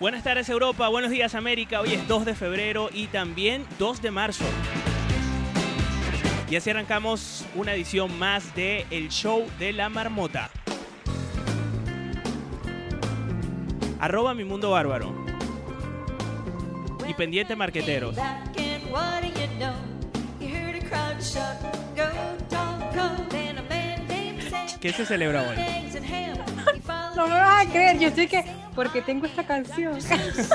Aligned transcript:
Buenas 0.00 0.24
tardes 0.24 0.48
Europa, 0.48 0.88
buenos 0.88 1.10
días 1.10 1.34
América. 1.34 1.82
Hoy 1.82 1.92
es 1.92 2.08
2 2.08 2.24
de 2.24 2.34
febrero 2.34 2.88
y 2.90 3.08
también 3.08 3.66
2 3.78 4.00
de 4.00 4.10
marzo. 4.10 4.46
Y 6.48 6.56
así 6.56 6.70
arrancamos 6.70 7.44
una 7.54 7.74
edición 7.74 8.18
más 8.18 8.54
de 8.54 8.86
El 8.90 9.10
Show 9.10 9.46
de 9.58 9.74
la 9.74 9.90
Marmota. 9.90 10.48
Arroba 14.00 14.32
mi 14.32 14.44
mundo 14.44 14.70
bárbaro. 14.70 15.14
Y 17.06 17.12
pendiente 17.12 17.54
marqueteros. 17.54 18.16
¿Qué 24.80 24.92
se 24.94 25.04
celebra 25.04 25.42
hoy? 25.42 25.56
No 27.16 27.26
me 27.26 27.34
vas 27.34 27.66
a 27.66 27.70
creer, 27.70 27.98
yo 27.98 28.08
estoy 28.08 28.26
que. 28.26 28.44
Porque 28.74 29.02
tengo 29.02 29.26
esta 29.26 29.44
canción. 29.44 29.98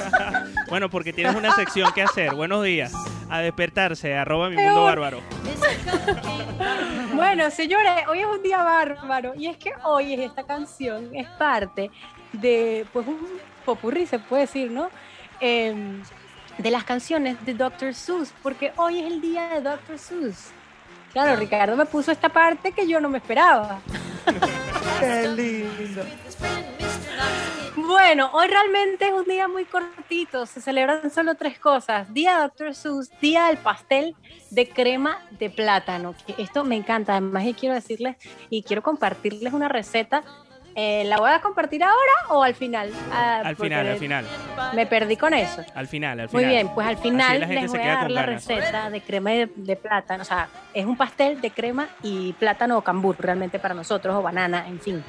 bueno, 0.69 0.89
porque 0.89 1.11
tienes 1.11 1.35
una 1.35 1.53
sección 1.53 1.91
que 1.93 2.01
hacer. 2.01 2.33
Buenos 2.33 2.63
días. 2.63 2.93
A 3.29 3.39
despertarse, 3.39 4.15
arroba 4.15 4.49
mi 4.49 4.55
mundo 4.55 4.83
bárbaro. 4.83 5.21
bueno, 7.13 7.51
señores, 7.51 8.07
hoy 8.07 8.19
es 8.19 8.25
un 8.25 8.41
día 8.41 8.63
bárbaro. 8.63 9.33
Y 9.35 9.47
es 9.47 9.57
que 9.57 9.73
hoy 9.83 10.13
esta 10.13 10.43
canción 10.43 11.13
es 11.13 11.27
parte 11.31 11.91
de 12.31 12.85
pues 12.93 13.05
un 13.05 13.27
popurrí, 13.65 14.05
se 14.05 14.19
puede 14.19 14.43
decir, 14.43 14.71
¿no? 14.71 14.89
Em, 15.41 16.01
de 16.57 16.71
las 16.71 16.85
canciones 16.85 17.43
de 17.45 17.53
Dr. 17.53 17.93
Seuss, 17.93 18.33
porque 18.41 18.71
hoy 18.77 18.99
es 18.99 19.11
el 19.11 19.19
día 19.19 19.49
de 19.49 19.61
Dr. 19.61 19.99
Seuss. 19.99 20.51
Claro, 21.15 21.37
Ricardo 21.37 21.77
me 21.77 21.85
puso 21.85 22.11
esta 22.11 22.27
parte 22.27 22.73
que 22.73 22.85
yo 22.85 22.99
no 22.99 23.07
me 23.07 23.19
esperaba. 23.19 23.79
Qué 24.99 25.29
lindo. 25.29 26.03
Bueno, 27.77 28.29
hoy 28.33 28.49
realmente 28.49 29.07
es 29.07 29.13
un 29.13 29.23
día 29.23 29.47
muy 29.47 29.63
cortito. 29.63 30.45
Se 30.45 30.59
celebran 30.59 31.09
solo 31.09 31.35
tres 31.35 31.57
cosas: 31.57 32.13
Día 32.13 32.35
de 32.35 32.41
Dr. 32.41 32.75
Seuss, 32.75 33.09
Día 33.21 33.45
del 33.45 33.55
pastel 33.55 34.13
de 34.49 34.67
crema 34.67 35.25
de 35.39 35.49
plátano. 35.49 36.15
esto 36.37 36.65
me 36.65 36.75
encanta. 36.75 37.13
Además, 37.13 37.45
quiero 37.57 37.75
decirles 37.75 38.17
y 38.49 38.63
quiero 38.63 38.83
compartirles 38.83 39.53
una 39.53 39.69
receta 39.69 40.21
eh, 40.75 41.03
¿La 41.05 41.17
voy 41.17 41.31
a 41.31 41.39
compartir 41.39 41.81
ahora 41.83 42.13
o 42.29 42.43
al 42.43 42.53
final? 42.53 42.91
Ah, 43.11 43.41
al 43.45 43.55
final, 43.55 43.87
al 43.87 43.97
final. 43.97 44.25
Me 44.73 44.85
perdí 44.85 45.15
con 45.15 45.33
eso. 45.33 45.63
Al 45.73 45.87
final, 45.87 46.19
al 46.19 46.29
final. 46.29 46.43
Muy 46.43 46.53
bien, 46.53 46.69
pues 46.73 46.85
al 46.85 46.97
final 46.97 47.39
les 47.39 47.71
voy 47.71 47.79
a 47.79 47.87
dar 47.87 48.11
la 48.11 48.25
receta 48.25 48.89
de 48.89 49.01
crema 49.01 49.31
de, 49.31 49.75
plátano. 49.75 50.23
O 50.23 50.25
sea, 50.25 50.49
es 50.73 50.85
un 50.85 50.97
pastel 50.97 51.39
de 51.39 51.51
crema 51.51 51.87
y 52.03 52.33
plátano 52.33 52.77
o 52.77 52.81
cambur 52.81 53.15
realmente 53.17 53.57
para 53.57 53.73
nosotros, 53.73 54.15
o 54.15 54.21
banana, 54.21 54.67
en 54.67 54.79
fin. 54.81 55.03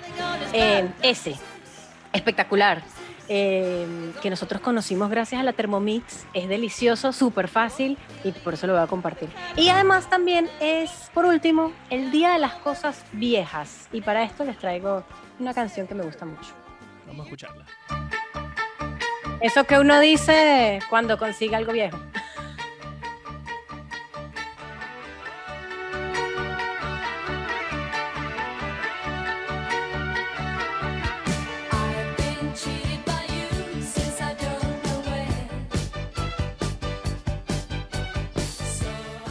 Eh, 0.52 0.88
ese, 1.02 1.34
espectacular. 2.12 2.82
Eh, 3.28 4.12
que 4.22 4.30
nosotros 4.30 4.60
conocimos 4.60 5.10
gracias 5.10 5.40
a 5.40 5.44
la 5.44 5.52
Thermomix. 5.52 6.26
Es 6.32 6.48
delicioso, 6.48 7.12
súper 7.12 7.48
fácil 7.48 7.98
y 8.22 8.30
por 8.30 8.54
eso 8.54 8.68
lo 8.68 8.74
voy 8.74 8.82
a 8.82 8.86
compartir. 8.86 9.28
Y 9.56 9.68
además 9.68 10.08
también 10.08 10.48
es, 10.60 11.10
por 11.12 11.24
último, 11.24 11.72
el 11.90 12.12
Día 12.12 12.32
de 12.32 12.38
las 12.38 12.54
Cosas 12.54 13.04
Viejas. 13.12 13.88
Y 13.92 14.00
para 14.00 14.22
esto 14.22 14.44
les 14.44 14.56
traigo 14.58 15.02
una 15.38 15.54
canción 15.54 15.86
que 15.86 15.94
me 15.94 16.02
gusta 16.04 16.24
mucho. 16.24 16.54
Vamos 17.06 17.20
a 17.20 17.24
escucharla. 17.24 17.66
Eso 19.40 19.64
que 19.64 19.78
uno 19.78 20.00
dice 20.00 20.80
cuando 20.88 21.18
consigue 21.18 21.56
algo 21.56 21.72
viejo. 21.72 21.98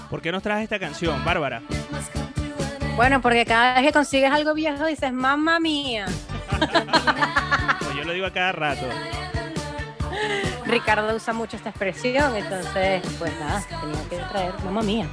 ¿Por 0.10 0.22
qué 0.22 0.32
nos 0.32 0.42
traes 0.44 0.64
esta 0.64 0.80
canción, 0.80 1.26
Bárbara? 1.26 1.62
Bueno, 2.96 3.22
porque 3.22 3.46
cada 3.46 3.76
vez 3.76 3.88
que 3.88 3.92
consigues 3.92 4.32
algo 4.32 4.54
viejo 4.54 4.86
dices, 4.86 5.12
mamá 5.12 5.60
mía. 5.60 6.06
pues 7.80 7.96
yo 7.96 8.04
lo 8.06 8.14
digo 8.14 8.26
a 8.26 8.32
cada 8.32 8.54
rato. 8.54 8.88
Ricardo 10.66 11.14
usa 11.14 11.34
mucho 11.34 11.58
esta 11.58 11.70
expresión, 11.70 12.36
entonces, 12.38 13.04
pues 13.20 13.38
nada, 13.40 13.62
tenía 13.70 14.10
que 14.10 14.18
traer 14.32 14.54
mamá 14.64 14.82
mía. 14.82 15.10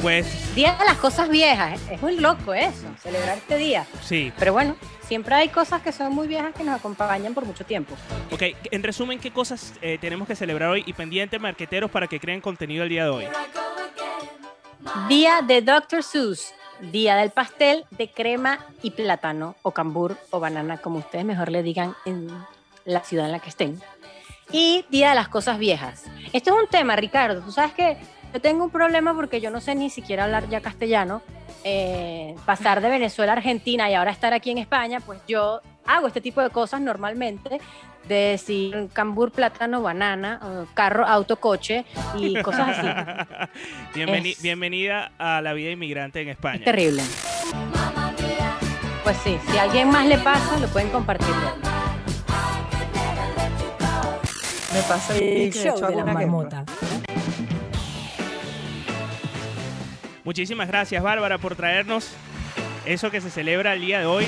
Pues. 0.00 0.54
Día 0.54 0.76
de 0.78 0.84
las 0.84 0.96
cosas 0.98 1.28
viejas, 1.28 1.80
es 1.90 2.00
muy 2.00 2.18
loco 2.20 2.54
eso, 2.54 2.86
celebrar 3.02 3.38
este 3.38 3.56
día. 3.56 3.84
Sí. 4.00 4.32
Pero 4.38 4.52
bueno, 4.52 4.76
siempre 5.02 5.34
hay 5.34 5.48
cosas 5.48 5.82
que 5.82 5.90
son 5.90 6.14
muy 6.14 6.28
viejas 6.28 6.54
que 6.54 6.62
nos 6.62 6.78
acompañan 6.78 7.34
por 7.34 7.44
mucho 7.44 7.64
tiempo. 7.64 7.96
Ok, 8.30 8.42
en 8.70 8.82
resumen, 8.84 9.18
¿qué 9.18 9.32
cosas 9.32 9.74
eh, 9.82 9.98
tenemos 10.00 10.28
que 10.28 10.36
celebrar 10.36 10.70
hoy 10.70 10.84
y 10.86 10.92
pendientes 10.92 11.40
marqueteros 11.40 11.90
para 11.90 12.06
que 12.06 12.20
creen 12.20 12.40
contenido 12.40 12.84
el 12.84 12.90
día 12.90 13.04
de 13.04 13.10
hoy? 13.10 13.24
Día 15.08 15.42
de 15.42 15.62
Dr. 15.62 16.02
Seuss, 16.02 16.54
día 16.80 17.16
del 17.16 17.30
pastel 17.30 17.84
de 17.90 18.10
crema 18.10 18.64
y 18.82 18.92
plátano, 18.92 19.56
o 19.62 19.72
cambur 19.72 20.16
o 20.30 20.40
banana, 20.40 20.78
como 20.78 20.98
ustedes 20.98 21.24
mejor 21.24 21.50
le 21.50 21.62
digan 21.62 21.94
en 22.04 22.28
la 22.84 23.00
ciudad 23.00 23.26
en 23.26 23.32
la 23.32 23.40
que 23.40 23.48
estén. 23.48 23.80
Y 24.50 24.84
día 24.88 25.10
de 25.10 25.14
las 25.14 25.28
cosas 25.28 25.58
viejas. 25.58 26.04
Esto 26.32 26.54
es 26.54 26.62
un 26.62 26.68
tema, 26.68 26.96
Ricardo. 26.96 27.42
Tú 27.42 27.52
sabes 27.52 27.72
que 27.72 27.96
yo 28.32 28.40
tengo 28.40 28.64
un 28.64 28.70
problema 28.70 29.14
porque 29.14 29.40
yo 29.40 29.50
no 29.50 29.60
sé 29.60 29.74
ni 29.74 29.90
siquiera 29.90 30.24
hablar 30.24 30.48
ya 30.48 30.60
castellano. 30.60 31.22
Eh, 31.64 32.36
pasar 32.46 32.80
de 32.80 32.88
Venezuela 32.88 33.32
a 33.32 33.36
Argentina 33.36 33.90
y 33.90 33.94
ahora 33.94 34.12
estar 34.12 34.32
aquí 34.32 34.50
en 34.50 34.58
España, 34.58 35.00
pues 35.00 35.20
yo 35.26 35.60
hago 35.84 36.06
este 36.06 36.20
tipo 36.20 36.40
de 36.40 36.50
cosas 36.50 36.80
normalmente, 36.80 37.60
de 38.08 38.14
decir 38.14 38.88
cambur, 38.92 39.30
plátano, 39.30 39.82
banana, 39.82 40.66
carro, 40.74 41.06
auto, 41.06 41.36
coche 41.36 41.84
y 42.16 42.40
cosas 42.42 42.78
así. 42.78 42.88
bienvenida 44.42 45.12
a 45.18 45.40
la 45.42 45.52
vida 45.52 45.70
inmigrante 45.70 46.22
en 46.22 46.30
España. 46.30 46.64
terrible. 46.64 47.02
Pues 49.04 49.16
sí, 49.18 49.38
si 49.50 49.58
a 49.58 49.62
alguien 49.62 49.90
más 49.90 50.06
le 50.06 50.18
pasa, 50.18 50.58
lo 50.58 50.68
pueden 50.68 50.90
compartir. 50.90 51.34
Me 54.74 54.82
pasa 54.82 55.16
el 55.16 55.52
show 55.52 55.78
de 55.88 55.96
la 55.96 56.04
marmota. 56.04 56.64
Muchísimas 60.24 60.68
gracias, 60.68 61.02
Bárbara, 61.02 61.38
por 61.38 61.56
traernos 61.56 62.10
eso 62.84 63.10
que 63.10 63.20
se 63.20 63.30
celebra 63.30 63.74
el 63.74 63.80
día 63.80 64.00
de 64.00 64.06
hoy 64.06 64.26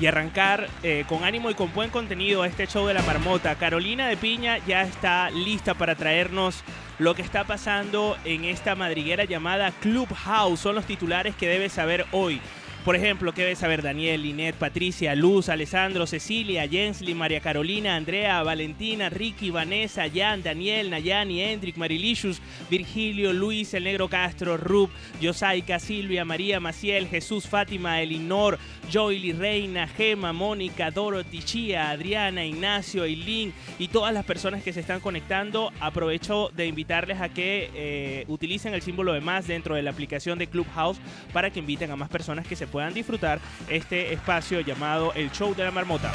y 0.00 0.06
arrancar 0.06 0.68
eh, 0.82 1.04
con 1.06 1.24
ánimo 1.24 1.50
y 1.50 1.54
con 1.54 1.72
buen 1.74 1.90
contenido 1.90 2.44
este 2.44 2.66
show 2.66 2.86
de 2.86 2.94
la 2.94 3.02
marmota. 3.02 3.54
Carolina 3.56 4.08
de 4.08 4.16
Piña 4.16 4.58
ya 4.66 4.82
está 4.82 5.30
lista 5.30 5.74
para 5.74 5.94
traernos 5.94 6.64
lo 6.98 7.14
que 7.14 7.22
está 7.22 7.44
pasando 7.44 8.16
en 8.24 8.44
esta 8.44 8.74
madriguera 8.74 9.24
llamada 9.24 9.72
Clubhouse. 9.80 10.60
Son 10.60 10.74
los 10.74 10.86
titulares 10.86 11.34
que 11.36 11.48
debes 11.48 11.72
saber 11.72 12.06
hoy. 12.12 12.40
Por 12.84 12.96
ejemplo, 12.96 13.34
¿qué 13.34 13.44
ves 13.44 13.62
a 13.62 13.68
ver? 13.68 13.82
Daniel, 13.82 14.22
Linet, 14.22 14.54
Patricia, 14.54 15.14
Luz, 15.14 15.50
Alessandro, 15.50 16.06
Cecilia, 16.06 16.66
Jensly, 16.66 17.12
María 17.12 17.40
Carolina, 17.40 17.94
Andrea, 17.94 18.42
Valentina, 18.42 19.10
Ricky, 19.10 19.50
Vanessa, 19.50 20.04
Jan, 20.08 20.42
Daniel, 20.42 20.88
Nayani, 20.88 21.42
Hendrik, 21.42 21.76
Marilicious, 21.76 22.40
Virgilio, 22.70 23.34
Luis, 23.34 23.74
El 23.74 23.84
Negro 23.84 24.08
Castro, 24.08 24.56
Rub, 24.56 24.88
Yosaika, 25.20 25.78
Silvia, 25.78 26.24
María, 26.24 26.58
Maciel, 26.58 27.06
Jesús, 27.06 27.46
Fátima, 27.46 28.00
Elinor, 28.00 28.58
Joyly, 28.90 29.34
Reina, 29.34 29.86
Gema, 29.86 30.32
Mónica, 30.32 30.90
Dorothy, 30.90 31.40
Chía, 31.40 31.90
Adriana, 31.90 32.46
Ignacio, 32.46 33.04
Eileen 33.04 33.52
y 33.78 33.88
todas 33.88 34.14
las 34.14 34.24
personas 34.24 34.62
que 34.62 34.72
se 34.72 34.80
están 34.80 35.00
conectando. 35.00 35.70
Aprovecho 35.80 36.50
de 36.56 36.66
invitarles 36.66 37.20
a 37.20 37.28
que 37.28 37.70
eh, 37.74 38.24
utilicen 38.28 38.72
el 38.72 38.80
símbolo 38.80 39.12
de 39.12 39.20
más 39.20 39.46
dentro 39.46 39.74
de 39.74 39.82
la 39.82 39.90
aplicación 39.90 40.38
de 40.38 40.46
Clubhouse 40.46 40.98
para 41.34 41.50
que 41.50 41.58
inviten 41.58 41.90
a 41.90 41.96
más 41.96 42.08
personas 42.08 42.46
que 42.46 42.56
se 42.56 42.69
puedan 42.70 42.94
disfrutar 42.94 43.38
este 43.68 44.12
espacio 44.12 44.60
llamado 44.60 45.12
El 45.14 45.30
Show 45.32 45.54
de 45.54 45.64
la 45.64 45.70
Marmota. 45.70 46.10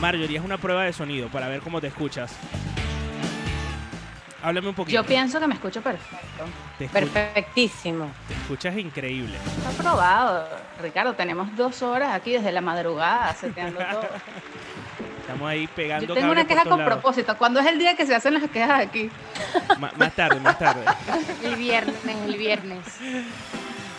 Marjorie, 0.00 0.36
es 0.38 0.44
una 0.44 0.58
prueba 0.58 0.84
de 0.84 0.92
sonido 0.92 1.28
para 1.28 1.48
ver 1.48 1.60
cómo 1.60 1.80
te 1.80 1.86
escuchas. 1.88 2.36
Háblame 4.42 4.68
un 4.68 4.74
poquito. 4.74 4.94
Yo 5.00 5.06
pienso 5.06 5.40
que 5.40 5.46
me 5.46 5.54
escucho 5.54 5.80
perfecto. 5.80 6.44
Te, 6.78 6.86
Perfectísimo. 6.88 8.10
te 8.28 8.34
escuchas 8.34 8.76
increíble. 8.76 9.38
Está 9.58 9.70
probado, 9.82 10.46
Ricardo. 10.82 11.14
Tenemos 11.14 11.56
dos 11.56 11.80
horas 11.80 12.12
aquí 12.14 12.32
desde 12.32 12.52
la 12.52 12.60
madrugada 12.60 13.32
seteando 13.34 13.80
todo. 13.90 14.06
Estamos 15.22 15.48
ahí 15.48 15.66
pegando 15.68 16.06
Yo 16.08 16.12
tengo 16.14 16.30
una 16.32 16.46
queja 16.46 16.64
con 16.64 16.78
lados. 16.78 16.92
propósito. 16.92 17.38
¿Cuándo 17.38 17.58
es 17.60 17.66
el 17.66 17.78
día 17.78 17.96
que 17.96 18.04
se 18.04 18.14
hacen 18.14 18.34
las 18.34 18.42
quejas 18.50 18.80
aquí? 18.80 19.08
Más 19.96 20.14
tarde, 20.14 20.38
más 20.40 20.58
tarde. 20.58 20.84
El 21.42 21.56
viernes, 21.56 21.96
el 22.26 22.36
viernes. 22.36 22.84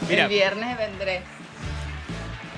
Mira. 0.08 0.24
El 0.26 0.30
viernes 0.30 0.78
vendré. 0.78 1.24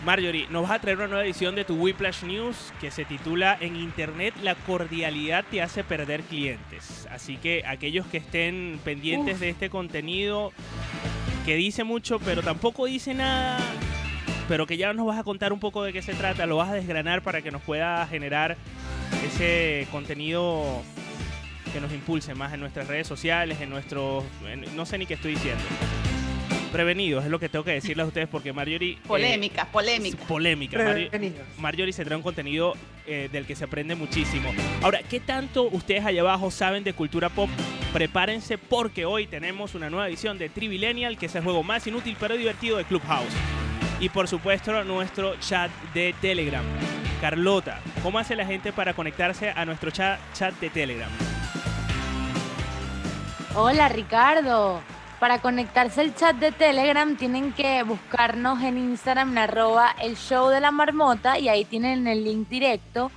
Marjorie, 0.07 0.47
nos 0.49 0.61
vas 0.63 0.71
a 0.71 0.79
traer 0.79 0.95
una 0.99 1.07
nueva 1.07 1.25
edición 1.25 1.53
de 1.53 1.65
tu 1.65 1.75
Whiplash 1.75 2.23
News 2.23 2.71
que 2.79 2.91
se 2.91 3.03
titula 3.03 3.57
En 3.59 3.75
Internet 3.75 4.33
la 4.41 4.55
cordialidad 4.55 5.43
te 5.51 5.61
hace 5.61 5.83
perder 5.83 6.21
clientes. 6.21 7.05
Así 7.11 7.35
que 7.35 7.63
aquellos 7.67 8.05
que 8.07 8.15
estén 8.15 8.79
pendientes 8.85 9.41
de 9.41 9.49
este 9.49 9.69
contenido, 9.69 10.53
que 11.45 11.57
dice 11.57 11.83
mucho 11.83 12.19
pero 12.19 12.41
tampoco 12.41 12.85
dice 12.85 13.13
nada, 13.13 13.59
pero 14.47 14.65
que 14.65 14.77
ya 14.77 14.93
nos 14.93 15.05
vas 15.07 15.19
a 15.19 15.25
contar 15.25 15.51
un 15.51 15.59
poco 15.59 15.83
de 15.83 15.91
qué 15.91 16.01
se 16.01 16.13
trata, 16.13 16.45
lo 16.45 16.55
vas 16.55 16.69
a 16.69 16.75
desgranar 16.75 17.21
para 17.21 17.41
que 17.41 17.51
nos 17.51 17.61
pueda 17.61 18.07
generar 18.07 18.55
ese 19.25 19.89
contenido 19.91 20.83
que 21.73 21.81
nos 21.81 21.91
impulse 21.91 22.33
más 22.33 22.53
en 22.53 22.61
nuestras 22.61 22.87
redes 22.87 23.07
sociales, 23.07 23.59
en 23.59 23.69
nuestros... 23.69 24.23
en- 24.49 24.73
no 24.73 24.85
sé 24.85 24.97
ni 24.99 25.05
qué 25.05 25.15
estoy 25.15 25.31
diciendo. 25.33 25.65
Prevenidos, 26.71 27.23
es 27.23 27.31
lo 27.31 27.39
que 27.39 27.49
tengo 27.49 27.63
que 27.63 27.71
decirles 27.71 28.03
a 28.03 28.07
ustedes 28.07 28.27
porque 28.27 28.51
Marjorie... 28.51 28.93
eh, 28.93 28.99
Polémica, 29.07 29.65
polémica. 29.71 30.25
Polémica. 30.27 31.43
Marjorie, 31.57 31.93
se 31.93 32.03
trae 32.03 32.17
un 32.17 32.23
contenido 32.23 32.73
eh, 33.05 33.29
del 33.31 33.45
que 33.45 33.55
se 33.55 33.63
aprende 33.63 33.95
muchísimo. 33.95 34.53
Ahora, 34.81 34.99
¿qué 35.03 35.19
tanto 35.19 35.63
ustedes 35.63 36.05
allá 36.05 36.21
abajo 36.21 36.51
saben 36.51 36.83
de 36.83 36.93
cultura 36.93 37.29
pop? 37.29 37.49
Prepárense 37.93 38.57
porque 38.57 39.05
hoy 39.05 39.27
tenemos 39.27 39.75
una 39.75 39.89
nueva 39.89 40.07
edición 40.09 40.37
de 40.37 40.49
Trivillennial, 40.49 41.17
que 41.17 41.27
es 41.27 41.35
el 41.35 41.43
juego 41.43 41.63
más 41.63 41.87
inútil 41.87 42.17
pero 42.19 42.35
divertido 42.35 42.77
de 42.77 42.83
Clubhouse. 42.83 43.33
Y 43.99 44.09
por 44.09 44.27
supuesto, 44.27 44.83
nuestro 44.83 45.35
chat 45.39 45.71
de 45.93 46.13
Telegram. 46.21 46.63
Carlota, 47.21 47.79
¿cómo 48.03 48.19
hace 48.19 48.35
la 48.35 48.45
gente 48.45 48.71
para 48.71 48.93
conectarse 48.93 49.49
a 49.49 49.65
nuestro 49.65 49.89
chat, 49.89 50.19
chat 50.33 50.53
de 50.59 50.69
Telegram? 50.69 51.09
Hola 53.55 53.89
Ricardo. 53.89 54.81
Para 55.19 55.39
conectarse 55.39 56.01
al 56.01 56.13
chat 56.13 56.35
de 56.35 56.51
Telegram 56.51 57.15
tienen 57.17 57.51
que 57.51 57.81
buscarnos 57.81 58.61
en 58.61 58.77
Instagram 58.77 59.31
en 59.31 59.37
arroba 59.39 59.95
el 59.99 60.15
show 60.15 60.49
de 60.49 60.59
la 60.59 60.69
marmota 60.69 61.39
y 61.39 61.49
ahí 61.49 61.65
tienen 61.65 62.05
el 62.07 62.23
link 62.23 62.47
directo. 62.47 63.11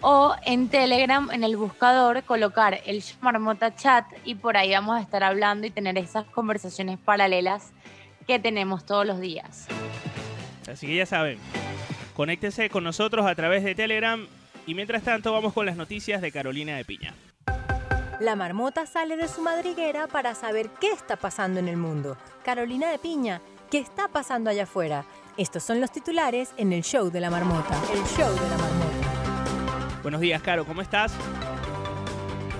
O 0.00 0.34
en 0.46 0.68
Telegram 0.68 1.30
en 1.30 1.44
el 1.44 1.56
buscador 1.56 2.22
colocar 2.24 2.80
el 2.86 3.02
show 3.02 3.18
marmota 3.20 3.74
chat 3.76 4.06
y 4.24 4.34
por 4.34 4.56
ahí 4.56 4.72
vamos 4.72 4.96
a 4.96 5.02
estar 5.02 5.22
hablando 5.22 5.66
y 5.66 5.70
tener 5.70 5.98
esas 5.98 6.24
conversaciones 6.24 6.98
paralelas 6.98 7.72
que 8.26 8.38
tenemos 8.38 8.86
todos 8.86 9.06
los 9.06 9.20
días. 9.20 9.68
Así 10.70 10.86
que 10.86 10.96
ya 10.96 11.06
saben, 11.06 11.38
conéctense 12.14 12.70
con 12.70 12.82
nosotros 12.82 13.26
a 13.26 13.34
través 13.34 13.62
de 13.62 13.74
Telegram. 13.74 14.26
Y 14.66 14.74
mientras 14.74 15.02
tanto, 15.02 15.32
vamos 15.32 15.52
con 15.52 15.66
las 15.66 15.76
noticias 15.76 16.22
de 16.22 16.32
Carolina 16.32 16.76
de 16.76 16.84
Piña. 16.84 17.14
La 18.20 18.36
marmota 18.36 18.86
sale 18.86 19.16
de 19.16 19.26
su 19.28 19.40
madriguera 19.42 20.06
para 20.06 20.34
saber 20.34 20.70
qué 20.80 20.92
está 20.92 21.16
pasando 21.16 21.58
en 21.60 21.68
el 21.68 21.76
mundo. 21.76 22.16
Carolina 22.44 22.90
de 22.90 22.98
Piña, 22.98 23.40
¿qué 23.70 23.78
está 23.78 24.08
pasando 24.08 24.50
allá 24.50 24.64
afuera? 24.64 25.04
Estos 25.36 25.62
son 25.62 25.80
los 25.80 25.90
titulares 25.90 26.50
en 26.56 26.72
el 26.72 26.82
show 26.82 27.10
de 27.10 27.20
la 27.20 27.30
marmota. 27.30 27.74
El 27.92 28.04
show 28.04 28.32
de 28.32 28.48
la 28.48 28.58
marmota. 28.58 30.00
Buenos 30.02 30.20
días, 30.20 30.42
Caro, 30.42 30.64
¿cómo 30.64 30.82
estás? 30.82 31.12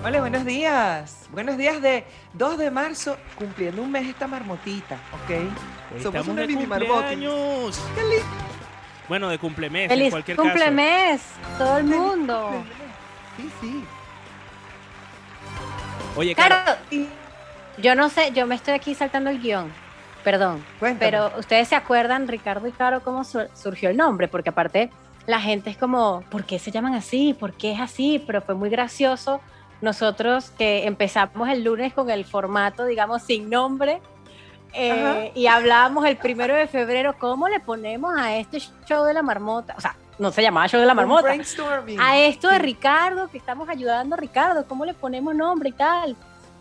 Hola, 0.03 0.19
buenos 0.19 0.43
días. 0.43 1.27
Buenos 1.31 1.57
días 1.57 1.81
de 1.81 2.03
2 2.33 2.57
de 2.57 2.71
marzo, 2.71 3.17
cumpliendo 3.37 3.81
un 3.81 3.91
mes 3.91 4.07
esta 4.07 4.27
marmotita, 4.27 4.95
¿ok? 5.23 6.01
Somos 6.01 6.27
una 6.27 6.41
de 6.41 6.47
mini 6.47 6.65
marmota. 6.65 7.09
cumpleaños. 7.09 7.79
Bueno, 9.07 9.29
de 9.29 9.37
cumplemes, 9.37 9.83
en 9.83 9.89
¡Feliz 9.89 10.11
cualquier 10.11 10.37
cumplemes! 10.37 11.21
Todo 11.57 11.77
el 11.77 11.83
mundo. 11.85 12.63
Sí, 13.37 13.49
sí. 13.61 13.85
Oye, 16.15 16.35
Claro, 16.35 16.55
yo 17.77 17.95
no 17.95 18.09
sé, 18.09 18.31
yo 18.33 18.45
me 18.45 18.55
estoy 18.55 18.73
aquí 18.73 18.93
saltando 18.95 19.29
el 19.29 19.41
guion. 19.41 19.71
Perdón. 20.23 20.63
Cuéntame. 20.79 21.11
Pero 21.11 21.31
ustedes 21.37 21.67
se 21.67 21.75
acuerdan, 21.75 22.27
Ricardo 22.27 22.67
y 22.67 22.71
Caro, 22.71 23.01
cómo 23.01 23.23
sur- 23.23 23.49
surgió 23.55 23.89
el 23.89 23.97
nombre, 23.97 24.27
porque 24.27 24.49
aparte 24.49 24.89
la 25.25 25.39
gente 25.41 25.69
es 25.69 25.77
como, 25.77 26.21
¿por 26.29 26.45
qué 26.45 26.59
se 26.59 26.71
llaman 26.71 26.93
así? 26.93 27.33
¿Por 27.33 27.53
qué 27.53 27.73
es 27.73 27.79
así? 27.81 28.23
Pero 28.25 28.41
fue 28.41 28.55
muy 28.55 28.69
gracioso 28.69 29.41
nosotros 29.81 30.51
que 30.51 30.85
empezamos 30.85 31.49
el 31.49 31.63
lunes 31.63 31.93
con 31.93 32.09
el 32.09 32.23
formato, 32.25 32.85
digamos, 32.85 33.23
sin 33.23 33.49
nombre. 33.49 34.01
eh, 34.73 35.31
y 35.35 35.47
hablábamos 35.47 36.05
el 36.05 36.15
primero 36.17 36.55
de 36.55 36.67
febrero, 36.67 37.15
¿cómo 37.19 37.47
le 37.49 37.59
ponemos 37.59 38.13
a 38.17 38.35
este 38.37 38.59
show 38.87 39.03
de 39.05 39.13
la 39.13 39.21
marmota? 39.21 39.75
O 39.77 39.81
sea, 39.81 39.95
no 40.19 40.31
se 40.31 40.41
llamaba 40.41 40.67
show 40.67 40.79
de 40.79 40.85
la 40.85 40.93
marmota. 40.93 41.23
brainstorming. 41.23 41.99
A 41.99 42.19
esto 42.19 42.49
de. 42.49 42.59
Ricardo, 42.59 43.29
que 43.29 43.37
estamos 43.37 43.67
ayudando 43.69 44.15
a 44.15 44.17
Ricardo, 44.17 44.65
¿cómo 44.67 44.85
le 44.85 44.93
ponemos 44.93 45.33
nombre 45.35 45.69
y 45.69 45.73
tal? 45.73 46.15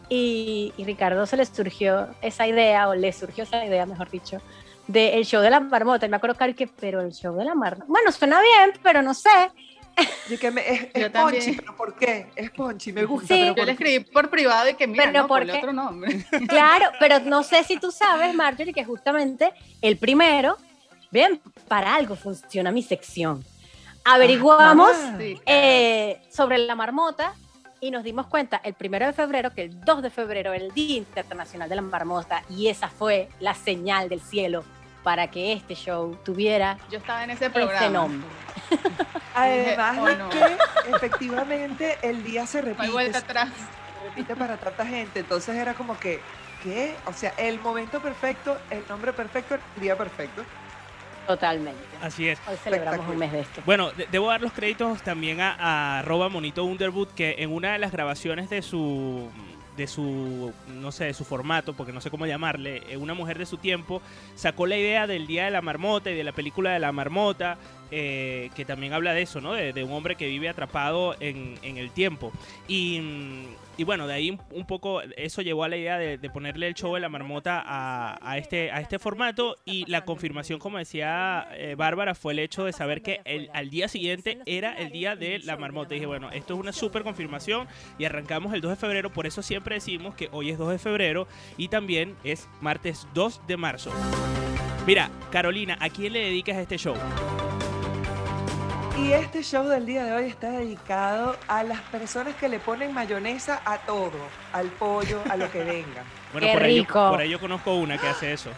Y, 0.08 0.72
y 0.76 0.84
Ricardo 0.84 1.24
se 1.26 1.36
le 1.36 1.44
surgió 1.46 2.08
esa 2.20 2.46
idea, 2.46 2.88
o 2.88 2.94
le 2.94 3.12
surgió 3.12 3.44
esa 3.44 3.64
idea, 3.64 3.86
mejor 3.86 4.10
dicho, 4.10 4.40
del 4.86 5.24
show 5.24 5.40
de 5.40 5.50
la 5.50 5.60
marmota. 5.60 6.04
Y 6.06 6.08
me 6.08 6.16
acuerdo 6.16 6.36
que, 6.54 6.66
pero 6.66 7.00
el 7.00 7.12
show 7.12 7.34
de 7.36 7.44
la 7.44 7.54
marmota. 7.54 7.86
Bueno, 7.88 8.10
suena 8.12 8.40
bien, 8.40 8.72
pero 8.82 9.00
no 9.02 9.14
sé. 9.14 9.30
Y 10.30 10.38
que 10.38 10.50
me- 10.50 10.66
es, 10.68 10.80
Yo 10.94 11.06
es 11.06 11.12
también. 11.12 11.42
Ponchi, 11.44 11.56
pero 11.60 11.76
¿por 11.76 11.94
qué? 11.96 12.30
Es 12.34 12.50
Ponchi, 12.50 12.92
me 12.94 13.04
gusta, 13.04 13.28
Sí. 13.28 13.34
pero 13.40 13.46
Yo 13.48 13.54
¿por 13.56 13.66
le 13.66 13.72
escribí 13.72 14.00
por 14.04 14.30
privado 14.30 14.70
y 14.70 14.74
que 14.74 14.86
mira, 14.86 15.04
Pero 15.04 15.20
no, 15.22 15.28
¿por 15.28 15.40
ponle 15.40 15.52
qué? 15.52 15.58
otro 15.58 15.72
nombre. 15.74 16.24
Claro, 16.48 16.86
pero 16.98 17.20
no 17.20 17.42
sé 17.42 17.62
si 17.64 17.76
tú 17.78 17.90
sabes, 17.90 18.34
Marjorie, 18.34 18.72
que 18.72 18.84
justamente 18.84 19.52
el 19.82 19.98
primero, 19.98 20.56
bien, 21.12 21.40
para 21.68 21.94
algo 21.94 22.16
funciona 22.16 22.72
mi 22.72 22.82
sección. 22.82 23.44
Averiguamos 24.04 24.90
Ah, 24.96 25.14
Sí, 25.18 25.40
eh, 25.46 26.20
sobre 26.28 26.58
la 26.58 26.74
marmota 26.74 27.34
y 27.80 27.90
nos 27.92 28.02
dimos 28.02 28.26
cuenta 28.26 28.60
el 28.64 28.74
primero 28.74 29.06
de 29.06 29.12
febrero 29.12 29.52
que 29.54 29.62
el 29.62 29.80
2 29.84 30.02
de 30.02 30.10
febrero 30.10 30.52
era 30.52 30.64
el 30.64 30.72
Día 30.72 30.96
Internacional 30.96 31.68
de 31.68 31.76
la 31.76 31.82
Marmota 31.82 32.42
y 32.50 32.66
esa 32.68 32.88
fue 32.88 33.28
la 33.38 33.54
señal 33.54 34.08
del 34.08 34.20
cielo 34.20 34.64
para 35.04 35.30
que 35.30 35.52
este 35.52 35.74
show 35.74 36.16
tuviera 36.24 36.78
Yo 36.90 36.98
estaba 36.98 37.22
en 37.24 37.30
ese 37.30 37.50
programa. 37.50 37.80
ese 37.80 37.90
nombre. 37.90 38.28
Además 39.34 39.98
oh, 40.00 40.08
no. 40.16 40.28
que 40.30 40.56
efectivamente 40.96 41.98
el 42.02 42.22
día 42.24 42.46
se 42.46 42.60
No 42.62 42.68
repite, 42.68 42.90
vuelta 42.90 43.18
se 43.18 43.24
atrás. 43.24 43.48
repite 44.04 44.34
para 44.36 44.56
tanta 44.56 44.84
gente, 44.86 45.20
entonces 45.20 45.56
era 45.56 45.74
como 45.74 45.98
que, 45.98 46.20
¿qué? 46.62 46.94
O 47.06 47.12
sea, 47.12 47.32
el 47.36 47.58
momento 47.60 48.00
perfecto, 48.00 48.58
el 48.70 48.82
nombre 48.88 49.12
perfecto, 49.12 49.56
el 49.76 49.80
día 49.82 49.96
perfecto. 49.96 50.42
Totalmente. 51.26 51.80
así 52.00 52.28
es. 52.28 52.38
Hoy 52.48 52.56
celebramos 52.56 53.08
un 53.08 53.18
mes 53.18 53.32
de 53.32 53.40
esto. 53.40 53.62
Bueno, 53.64 53.90
de- 53.92 54.06
debo 54.10 54.28
dar 54.28 54.40
los 54.40 54.52
créditos 54.52 55.02
también 55.02 55.40
a, 55.40 55.54
a 55.54 55.98
arroba 56.00 56.28
Monito 56.28 56.64
Underwood, 56.64 57.08
que 57.08 57.36
en 57.38 57.50
una 57.52 57.72
de 57.72 57.78
las 57.78 57.92
grabaciones 57.92 58.50
de 58.50 58.62
su 58.62 59.28
de 59.76 59.86
su 59.86 60.52
no 60.68 60.92
sé 60.92 61.06
de 61.06 61.14
su 61.14 61.24
formato 61.24 61.72
porque 61.72 61.94
no 61.94 62.02
sé 62.02 62.10
cómo 62.10 62.26
llamarle 62.26 62.82
eh, 62.90 62.98
una 62.98 63.14
mujer 63.14 63.38
de 63.38 63.46
su 63.46 63.56
tiempo 63.56 64.02
sacó 64.34 64.66
la 64.66 64.76
idea 64.76 65.06
del 65.06 65.26
día 65.26 65.46
de 65.46 65.50
la 65.50 65.62
marmota 65.62 66.10
y 66.10 66.14
de 66.14 66.24
la 66.24 66.32
película 66.32 66.72
de 66.74 66.78
la 66.78 66.92
marmota 66.92 67.56
eh, 67.90 68.50
que 68.54 68.66
también 68.66 68.92
habla 68.92 69.14
de 69.14 69.22
eso 69.22 69.40
no 69.40 69.54
de, 69.54 69.72
de 69.72 69.82
un 69.82 69.92
hombre 69.94 70.16
que 70.16 70.26
vive 70.26 70.50
atrapado 70.50 71.16
en, 71.20 71.58
en 71.62 71.78
el 71.78 71.90
tiempo 71.90 72.32
y, 72.68 73.00
mm, 73.00 73.46
y 73.78 73.84
bueno 73.84 74.06
de 74.06 74.14
ahí 74.14 74.38
un- 74.50 74.66
poco 74.66 75.00
eso 75.16 75.42
llevó 75.42 75.64
a 75.64 75.68
la 75.68 75.76
idea 75.76 75.98
de, 75.98 76.18
ponerle 76.30 76.66
el 76.66 76.74
show 76.74 76.94
de 76.94 77.00
la 77.00 77.08
marmota 77.08 77.62
a, 77.64 78.18
a 78.22 78.38
este 78.38 78.70
a 78.70 78.80
este 78.80 78.98
formato 78.98 79.56
y 79.64 79.84
la 79.90 80.04
confirmación 80.04 80.58
como 80.58 80.78
decía 80.78 81.48
eh, 81.52 81.74
Bárbara 81.76 82.14
fue 82.14 82.32
el 82.32 82.38
hecho 82.38 82.64
de 82.64 82.72
saber 82.72 83.02
que 83.02 83.20
el, 83.24 83.50
al 83.54 83.70
día 83.70 83.88
siguiente 83.88 84.38
era 84.46 84.72
el 84.74 84.90
día 84.90 85.16
de 85.16 85.38
la 85.40 85.56
marmota. 85.56 85.94
Y 85.94 85.98
dije 85.98 86.06
bueno 86.06 86.30
esto 86.30 86.54
es 86.54 86.60
una 86.60 86.72
súper 86.72 87.02
confirmación 87.02 87.66
y 87.98 88.04
arrancamos 88.04 88.52
el 88.54 88.60
2 88.60 88.70
de 88.70 88.76
febrero. 88.76 89.10
Por 89.10 89.26
eso 89.26 89.42
siempre 89.42 89.74
decimos 89.76 90.14
que 90.14 90.28
hoy 90.32 90.50
es 90.50 90.58
2 90.58 90.70
de 90.70 90.78
febrero 90.78 91.26
y 91.56 91.68
también 91.68 92.16
es 92.24 92.48
martes 92.60 93.06
2 93.14 93.46
de 93.46 93.56
marzo. 93.56 93.90
Mira, 94.86 95.10
Carolina, 95.30 95.76
¿a 95.80 95.88
quién 95.90 96.12
le 96.12 96.20
dedicas 96.20 96.56
este 96.56 96.76
show? 96.78 96.94
Y 98.98 99.12
este 99.12 99.42
show 99.42 99.66
del 99.66 99.86
día 99.86 100.04
de 100.04 100.12
hoy 100.12 100.24
está 100.26 100.50
dedicado 100.50 101.36
a 101.48 101.62
las 101.64 101.80
personas 101.82 102.34
que 102.36 102.48
le 102.48 102.58
ponen 102.58 102.92
mayonesa 102.92 103.60
a 103.64 103.78
todo, 103.78 104.12
al 104.52 104.68
pollo, 104.68 105.20
a 105.30 105.36
lo 105.36 105.50
que 105.50 105.64
venga. 105.64 106.04
Bueno, 106.32 106.46
Qué 106.46 106.52
por 106.52 106.62
ahí, 106.62 106.76
yo- 106.76 106.82
rico. 106.82 107.10
por 107.10 107.20
ahí 107.20 107.30
yo 107.30 107.40
conozco 107.40 107.74
una 107.74 107.98
que 107.98 108.08
hace 108.08 108.32
eso. 108.32 108.50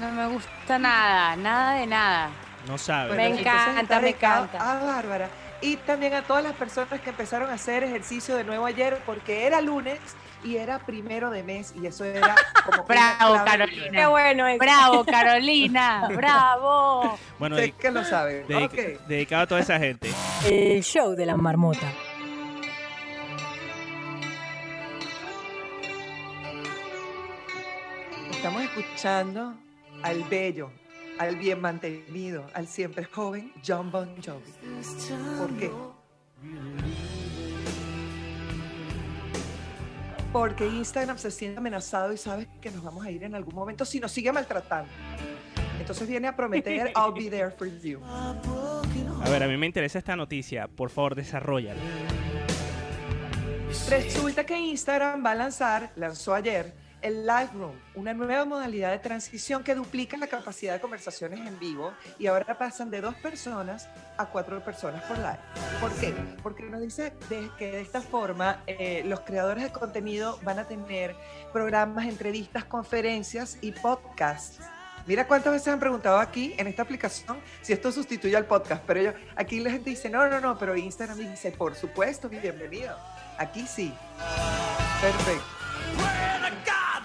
No 0.00 0.10
me 0.12 0.26
gusta 0.28 0.78
nada, 0.78 1.36
nada 1.36 1.74
de 1.78 1.86
nada. 1.86 2.30
No 2.66 2.76
sabe. 2.78 3.14
Me 3.16 3.26
encanta, 3.38 4.00
me 4.00 4.08
encanta. 4.10 4.72
A 4.78 4.84
Bárbara. 4.84 5.28
Y 5.60 5.76
también 5.78 6.12
a 6.14 6.22
todas 6.22 6.42
las 6.42 6.52
personas 6.54 7.00
que 7.00 7.10
empezaron 7.10 7.48
a 7.50 7.54
hacer 7.54 7.82
ejercicio 7.84 8.34
de 8.36 8.44
nuevo 8.44 8.66
ayer, 8.66 9.00
porque 9.06 9.46
era 9.46 9.60
lunes 9.60 9.98
y 10.46 10.56
era 10.56 10.78
primero 10.78 11.30
de 11.30 11.42
mes, 11.42 11.74
y 11.80 11.86
eso 11.86 12.04
era 12.04 12.34
como 12.64 12.84
Bravo. 12.84 13.44
Carolina. 13.44 13.90
Qué 13.92 14.06
bueno. 14.06 14.44
Bravo, 14.58 15.04
Carolina. 15.04 16.08
Bravo. 16.14 17.18
Bueno, 17.38 17.56
Sé 17.56 17.62
de- 17.62 17.72
que 17.72 17.90
lo 17.90 18.04
saben. 18.04 18.44
Ok. 18.54 18.72
dedicado 19.08 19.42
a 19.42 19.46
toda 19.46 19.60
esa 19.60 19.78
gente. 19.78 20.10
El 20.48 20.82
show 20.82 21.14
de 21.14 21.26
la 21.26 21.36
marmota. 21.36 21.92
Estamos 28.30 28.62
escuchando 28.62 29.54
al 30.02 30.22
bello, 30.24 30.70
al 31.18 31.36
bien 31.36 31.60
mantenido, 31.60 32.46
al 32.54 32.66
siempre 32.68 33.04
joven 33.04 33.52
John 33.66 33.90
Bon 33.90 34.08
Jovi. 34.22 34.52
¿Por 35.38 35.56
qué? 35.56 35.70
Porque 40.32 40.66
Instagram 40.66 41.18
se 41.18 41.30
siente 41.30 41.58
amenazado 41.58 42.12
y 42.12 42.16
sabe 42.16 42.48
que 42.60 42.70
nos 42.70 42.82
vamos 42.82 43.04
a 43.04 43.10
ir 43.10 43.24
en 43.24 43.34
algún 43.34 43.54
momento 43.54 43.84
si 43.84 44.00
nos 44.00 44.12
sigue 44.12 44.32
maltratando. 44.32 44.90
Entonces 45.78 46.08
viene 46.08 46.28
a 46.28 46.36
prometer 46.36 46.92
I'll 46.96 47.12
be 47.12 47.30
there 47.30 47.50
for 47.50 47.68
you. 47.80 48.00
A 48.04 49.30
ver, 49.30 49.42
a 49.42 49.48
mí 49.48 49.56
me 49.56 49.66
interesa 49.66 49.98
esta 49.98 50.16
noticia. 50.16 50.68
Por 50.68 50.90
favor, 50.90 51.14
desarrollala. 51.14 51.80
Resulta 53.88 54.44
que 54.44 54.58
Instagram 54.58 55.24
va 55.24 55.32
a 55.32 55.34
lanzar, 55.34 55.92
lanzó 55.96 56.34
ayer, 56.34 56.74
el 57.02 57.26
Live 57.26 57.50
Room, 57.54 57.74
una 57.94 58.14
nueva 58.14 58.44
modalidad 58.44 58.90
de 58.90 58.98
transición 58.98 59.62
que 59.62 59.74
duplica 59.74 60.16
la 60.16 60.26
capacidad 60.26 60.74
de 60.74 60.80
conversaciones 60.80 61.46
en 61.46 61.58
vivo 61.58 61.92
y 62.18 62.26
ahora 62.26 62.56
pasan 62.58 62.90
de 62.90 63.00
dos 63.00 63.14
personas 63.16 63.88
a 64.16 64.26
cuatro 64.26 64.62
personas 64.64 65.02
por 65.04 65.16
live. 65.18 65.38
¿Por 65.80 65.92
qué? 65.94 66.14
Porque 66.42 66.64
nos 66.64 66.80
dice 66.80 67.12
que 67.28 67.70
de 67.70 67.80
esta 67.80 68.00
forma 68.00 68.62
eh, 68.66 69.02
los 69.06 69.20
creadores 69.20 69.64
de 69.64 69.72
contenido 69.72 70.38
van 70.42 70.58
a 70.58 70.64
tener 70.66 71.14
programas, 71.52 72.06
entrevistas, 72.06 72.64
conferencias 72.64 73.58
y 73.60 73.72
podcasts. 73.72 74.60
Mira 75.06 75.28
cuántas 75.28 75.52
veces 75.52 75.68
han 75.68 75.78
preguntado 75.78 76.18
aquí 76.18 76.54
en 76.58 76.66
esta 76.66 76.82
aplicación 76.82 77.38
si 77.62 77.72
esto 77.72 77.92
sustituye 77.92 78.36
al 78.36 78.46
podcast, 78.46 78.82
pero 78.84 79.00
yo, 79.02 79.12
aquí 79.36 79.60
la 79.60 79.70
gente 79.70 79.90
dice, 79.90 80.10
no, 80.10 80.28
no, 80.28 80.40
no, 80.40 80.58
pero 80.58 80.76
Instagram 80.76 81.18
dice, 81.18 81.52
por 81.52 81.76
supuesto, 81.76 82.28
bienvenido. 82.28 82.96
Aquí 83.38 83.66
sí. 83.66 83.94
Perfecto. 85.00 85.44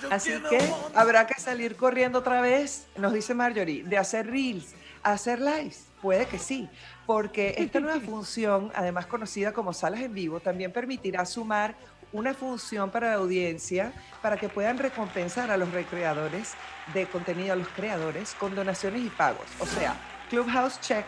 Así 0.10 0.31
que 0.50 0.60
habrá 0.96 1.27
que 1.27 1.39
salir 1.39 1.75
corriendo 1.75 2.20
otra 2.20 2.41
vez, 2.41 2.88
nos 2.98 3.13
dice 3.13 3.34
Marjorie, 3.34 3.84
de 3.84 3.98
hacer 3.98 4.27
reels 4.27 4.74
a 5.03 5.13
hacer 5.13 5.39
lives. 5.39 5.86
Puede 6.01 6.25
que 6.25 6.39
sí, 6.39 6.70
porque 7.05 7.55
esta 7.58 7.79
nueva 7.79 8.00
función, 8.05 8.72
además 8.75 9.05
conocida 9.05 9.53
como 9.53 9.74
salas 9.74 10.01
en 10.01 10.13
vivo, 10.13 10.39
también 10.39 10.72
permitirá 10.72 11.25
sumar 11.25 11.75
una 12.13 12.34
función 12.34 12.89
para 12.89 13.10
la 13.10 13.15
audiencia 13.15 13.93
para 14.22 14.38
que 14.38 14.50
puedan 14.50 14.77
recompensar 14.77 15.50
a 15.50 15.58
los 15.58 15.72
recreadores 15.72 16.53
de 16.93 17.05
contenido, 17.05 17.53
a 17.53 17.55
los 17.55 17.67
creadores, 17.70 18.34
con 18.34 18.53
donaciones 18.53 19.01
y 19.01 19.10
pagos. 19.10 19.46
O 19.60 19.65
sea, 19.65 19.96
Clubhouse 20.29 20.79
check, 20.81 21.05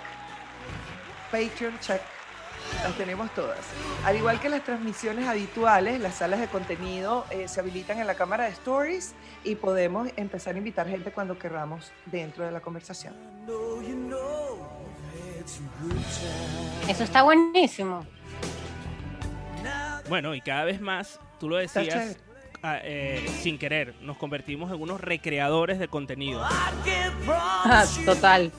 Patreon 1.31 1.77
check, 1.79 2.01
las 2.83 2.97
tenemos 2.97 3.33
todas. 3.33 3.59
Al 4.05 4.15
igual 4.17 4.39
que 4.39 4.49
las 4.49 4.63
transmisiones 4.63 5.27
habituales, 5.27 5.99
las 5.99 6.15
salas 6.15 6.39
de 6.39 6.47
contenido 6.47 7.25
eh, 7.29 7.47
se 7.47 7.59
habilitan 7.59 7.99
en 7.99 8.07
la 8.07 8.15
cámara 8.15 8.45
de 8.45 8.51
Stories 8.51 9.13
y 9.43 9.55
podemos 9.55 10.09
empezar 10.15 10.55
a 10.55 10.57
invitar 10.57 10.87
gente 10.87 11.11
cuando 11.11 11.37
querramos 11.37 11.91
dentro 12.05 12.45
de 12.45 12.51
la 12.51 12.59
conversación. 12.61 13.13
Eso 16.87 17.03
está 17.03 17.23
buenísimo. 17.23 18.05
Bueno, 20.09 20.35
y 20.35 20.41
cada 20.41 20.65
vez 20.65 20.81
más, 20.81 21.19
tú 21.39 21.49
lo 21.49 21.57
decías 21.57 21.87
chévere. 21.87 22.17
ah, 22.61 22.79
eh, 22.83 23.25
sin 23.41 23.57
querer, 23.57 23.95
nos 24.01 24.17
convertimos 24.17 24.71
en 24.71 24.81
unos 24.81 24.99
recreadores 24.99 25.79
de 25.79 25.87
contenido. 25.87 26.41
Ah, 26.43 27.85
Total. 28.05 28.51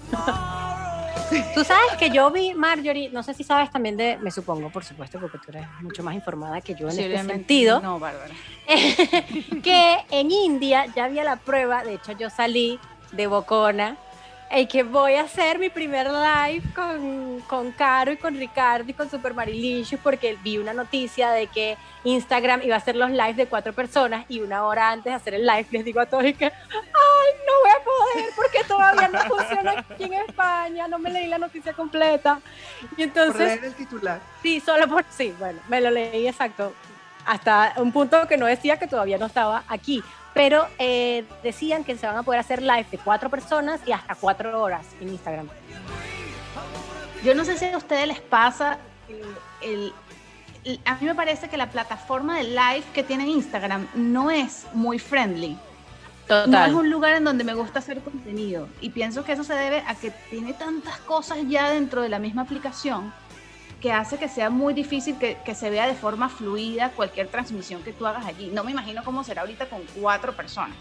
Tú 1.54 1.64
sabes 1.64 1.92
que 1.98 2.10
yo 2.10 2.30
vi, 2.30 2.54
Marjorie, 2.54 3.10
no 3.10 3.22
sé 3.22 3.34
si 3.34 3.44
sabes 3.44 3.70
también 3.70 3.96
de, 3.96 4.18
me 4.18 4.30
supongo, 4.30 4.70
por 4.70 4.84
supuesto, 4.84 5.18
porque 5.18 5.38
tú 5.38 5.46
eres 5.48 5.66
mucho 5.80 6.02
más 6.02 6.14
informada 6.14 6.60
que 6.60 6.74
yo 6.74 6.88
en 6.88 6.98
este 6.98 7.24
sentido, 7.24 7.80
No, 7.80 7.98
Bárbara. 7.98 8.34
que 9.62 9.96
en 10.10 10.30
India 10.30 10.86
ya 10.94 11.04
había 11.04 11.24
la 11.24 11.36
prueba, 11.36 11.84
de 11.84 11.94
hecho 11.94 12.12
yo 12.12 12.30
salí 12.30 12.78
de 13.12 13.26
Bocona, 13.26 13.96
y 14.56 14.66
que 14.66 14.84
voy 14.84 15.14
a 15.14 15.22
hacer 15.22 15.58
mi 15.58 15.68
primer 15.68 16.06
live 16.06 16.62
con, 16.74 17.40
con 17.40 17.72
Caro 17.72 18.12
y 18.12 18.16
con 18.16 18.36
Ricardo 18.36 18.88
y 18.88 18.94
con 18.94 19.10
Super 19.10 19.34
Marilicious 19.34 20.00
porque 20.00 20.38
vi 20.42 20.58
una 20.58 20.72
noticia 20.72 21.30
de 21.30 21.48
que 21.48 21.76
Instagram 22.04 22.62
iba 22.62 22.76
a 22.76 22.78
hacer 22.78 22.94
los 22.94 23.10
lives 23.10 23.36
de 23.36 23.46
cuatro 23.46 23.72
personas 23.72 24.24
y 24.28 24.40
una 24.40 24.64
hora 24.64 24.90
antes 24.90 25.06
de 25.06 25.14
hacer 25.14 25.34
el 25.34 25.46
live 25.46 25.66
les 25.70 25.84
digo 25.84 26.00
a 26.00 26.06
todos 26.06 26.24
y 26.24 26.34
que, 26.34 26.44
ay, 26.44 26.52
no 27.46 27.52
voy 27.62 27.70
a 27.70 27.84
poder 27.84 28.32
porque 28.36 28.64
todavía 28.68 29.08
no 29.08 29.18
funciona 29.20 29.72
aquí 29.72 30.04
en 30.04 30.14
España, 30.14 30.86
no 30.86 30.98
me 30.98 31.10
leí 31.10 31.26
la 31.26 31.38
noticia 31.38 31.72
completa. 31.72 32.40
Y 32.82 32.86
Por 32.86 33.00
entonces... 33.00 33.46
leer 33.46 33.64
el 33.64 33.74
titular. 33.74 34.20
Sí, 34.42 34.60
solo 34.60 34.86
por 34.86 35.04
sí, 35.10 35.34
bueno, 35.38 35.58
me 35.68 35.80
lo 35.80 35.90
leí 35.90 36.28
exacto. 36.28 36.74
Hasta 37.26 37.72
un 37.78 37.90
punto 37.90 38.28
que 38.28 38.36
no 38.36 38.46
decía 38.46 38.78
que 38.78 38.86
todavía 38.86 39.18
no 39.18 39.26
estaba 39.26 39.64
aquí. 39.66 40.02
Pero 40.34 40.66
eh, 40.78 41.24
decían 41.42 41.84
que 41.84 41.96
se 41.96 42.06
van 42.06 42.16
a 42.16 42.22
poder 42.24 42.40
hacer 42.40 42.60
live 42.60 42.86
de 42.90 42.98
cuatro 42.98 43.30
personas 43.30 43.80
y 43.86 43.92
hasta 43.92 44.14
cuatro 44.16 44.60
horas 44.60 44.84
en 45.00 45.08
Instagram. 45.08 45.48
Yo 47.24 47.34
no 47.34 47.44
sé 47.44 47.56
si 47.56 47.64
a 47.66 47.76
ustedes 47.76 48.06
les 48.08 48.20
pasa, 48.20 48.78
el, 49.62 49.92
el- 50.64 50.80
a 50.84 50.94
mí 50.96 51.06
me 51.06 51.14
parece 51.14 51.48
que 51.48 51.56
la 51.56 51.70
plataforma 51.70 52.36
de 52.38 52.44
live 52.44 52.82
que 52.92 53.02
tiene 53.02 53.26
Instagram 53.28 53.86
no 53.94 54.30
es 54.30 54.66
muy 54.72 54.98
friendly. 54.98 55.56
No 56.46 56.64
es 56.66 56.72
un 56.72 56.90
lugar 56.90 57.12
en 57.14 57.24
donde 57.24 57.44
me 57.44 57.52
gusta 57.54 57.78
hacer 57.80 58.00
contenido. 58.00 58.66
Y 58.80 58.90
pienso 58.90 59.24
que 59.24 59.32
eso 59.32 59.44
se 59.44 59.52
debe 59.54 59.84
a 59.86 59.94
que 59.94 60.10
tiene 60.30 60.54
tantas 60.54 60.96
cosas 61.00 61.38
ya 61.48 61.68
dentro 61.70 62.00
de 62.02 62.08
la 62.08 62.18
misma 62.18 62.42
aplicación 62.42 63.12
que 63.84 63.92
hace 63.92 64.16
que 64.16 64.28
sea 64.30 64.48
muy 64.48 64.72
difícil 64.72 65.18
que, 65.18 65.36
que 65.44 65.54
se 65.54 65.68
vea 65.68 65.86
de 65.86 65.92
forma 65.92 66.30
fluida 66.30 66.88
cualquier 66.92 67.28
transmisión 67.28 67.82
que 67.82 67.92
tú 67.92 68.06
hagas 68.06 68.24
allí. 68.24 68.46
No 68.48 68.64
me 68.64 68.70
imagino 68.70 69.04
cómo 69.04 69.22
será 69.24 69.42
ahorita 69.42 69.68
con 69.68 69.82
cuatro 70.00 70.32
personas. 70.32 70.74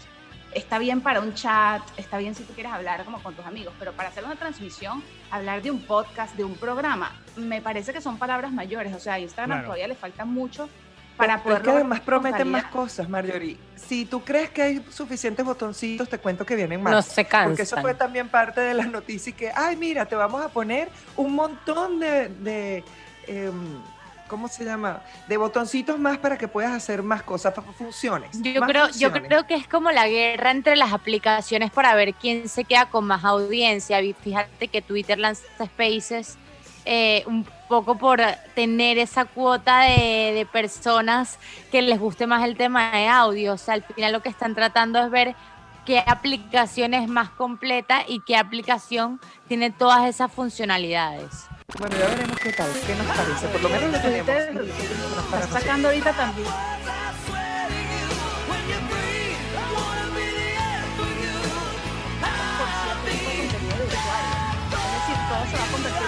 Está 0.54 0.78
bien 0.78 1.02
para 1.02 1.20
un 1.20 1.34
chat, 1.34 1.82
está 1.98 2.16
bien 2.16 2.34
si 2.34 2.44
tú 2.44 2.54
quieres 2.54 2.72
hablar 2.72 3.04
como 3.04 3.22
con 3.22 3.34
tus 3.34 3.44
amigos, 3.44 3.74
pero 3.78 3.92
para 3.92 4.08
hacer 4.08 4.24
una 4.24 4.36
transmisión, 4.36 5.02
hablar 5.30 5.60
de 5.60 5.70
un 5.70 5.82
podcast, 5.82 6.34
de 6.34 6.44
un 6.44 6.54
programa, 6.54 7.12
me 7.36 7.60
parece 7.60 7.92
que 7.92 8.00
son 8.00 8.16
palabras 8.16 8.52
mayores. 8.52 8.94
O 8.94 8.98
sea, 8.98 9.14
a 9.14 9.18
Instagram 9.20 9.50
Claro. 9.50 9.64
todavía 9.64 9.88
le 9.88 9.96
falta 9.96 10.24
mucho 10.24 10.70
para 11.16 11.42
Pero 11.42 11.42
poder 11.42 11.58
es 11.58 11.62
que 11.64 11.70
además 11.70 12.00
prometen 12.00 12.50
más 12.50 12.64
cosas, 12.66 13.08
Marjorie. 13.08 13.56
Si 13.76 14.04
tú 14.04 14.22
crees 14.24 14.50
que 14.50 14.62
hay 14.62 14.84
suficientes 14.90 15.44
botoncitos, 15.44 16.08
te 16.08 16.18
cuento 16.18 16.44
que 16.44 16.56
vienen 16.56 16.82
más. 16.82 16.92
No 16.92 17.02
se 17.02 17.24
Porque 17.24 17.62
eso 17.62 17.76
cansan. 17.76 17.82
fue 17.82 17.94
también 17.94 18.28
parte 18.28 18.60
de 18.60 18.74
las 18.74 18.88
noticias 18.88 19.28
y 19.28 19.32
que, 19.32 19.52
ay, 19.54 19.76
mira, 19.76 20.06
te 20.06 20.16
vamos 20.16 20.44
a 20.44 20.48
poner 20.48 20.88
un 21.16 21.34
montón 21.34 22.00
de, 22.00 22.28
de, 22.28 22.84
em, 23.26 23.80
¿cómo 24.26 24.48
se 24.48 24.64
llama? 24.64 25.02
De 25.28 25.36
botoncitos 25.36 25.98
más 25.98 26.18
para 26.18 26.36
que 26.36 26.48
puedas 26.48 26.72
hacer 26.72 27.02
más 27.02 27.22
cosas, 27.22 27.54
funciones. 27.76 28.30
Yo 28.42 28.60
más 28.60 28.70
creo, 28.70 28.88
yo 28.88 29.12
creo 29.12 29.46
que 29.46 29.54
es 29.54 29.68
como 29.68 29.90
la 29.90 30.08
guerra 30.08 30.50
entre 30.50 30.76
las 30.76 30.92
aplicaciones 30.92 31.70
para 31.70 31.94
ver 31.94 32.14
quién 32.14 32.48
se 32.48 32.64
queda 32.64 32.86
con 32.86 33.04
más 33.04 33.24
audiencia. 33.24 34.00
Fíjate 34.22 34.68
que 34.68 34.82
Twitter 34.82 35.18
lanza 35.18 35.44
Spaces 35.64 36.38
eh, 36.84 37.24
un 37.26 37.46
poco 37.68 37.96
por 37.96 38.20
tener 38.54 38.98
esa 38.98 39.24
cuota 39.24 39.80
de, 39.80 40.32
de 40.34 40.46
personas 40.50 41.38
que 41.70 41.82
les 41.82 41.98
guste 41.98 42.26
más 42.26 42.44
el 42.44 42.56
tema 42.56 42.90
de 42.92 43.08
audio. 43.08 43.54
O 43.54 43.58
sea, 43.58 43.74
al 43.74 43.82
final 43.82 44.12
lo 44.12 44.20
que 44.20 44.28
están 44.28 44.54
tratando 44.54 45.02
es 45.02 45.10
ver 45.10 45.34
qué 45.84 46.02
aplicación 46.06 46.94
es 46.94 47.08
más 47.08 47.30
completa 47.30 48.04
y 48.06 48.20
qué 48.20 48.36
aplicación 48.36 49.20
tiene 49.48 49.70
todas 49.70 50.08
esas 50.08 50.32
funcionalidades. 50.32 51.46
Bueno, 51.78 51.96
ya 51.98 52.06
veremos 52.08 52.38
qué 52.38 52.52
tal, 52.52 52.70
qué 52.86 52.94
nos 52.94 53.06
parece. 53.06 53.48
Por 53.48 53.62
lo 53.62 53.68
menos 53.68 53.92
lo 53.92 54.00
tenemos. 54.00 54.28
Está 54.28 55.48
sacando 55.48 55.88
ahorita 55.88 56.12
también. 56.12 56.48
Es 64.74 65.00
decir, 65.00 65.16
todo 65.28 65.44
se 65.50 65.56
va 65.56 65.64
a 65.64 65.72
convertir 65.72 66.03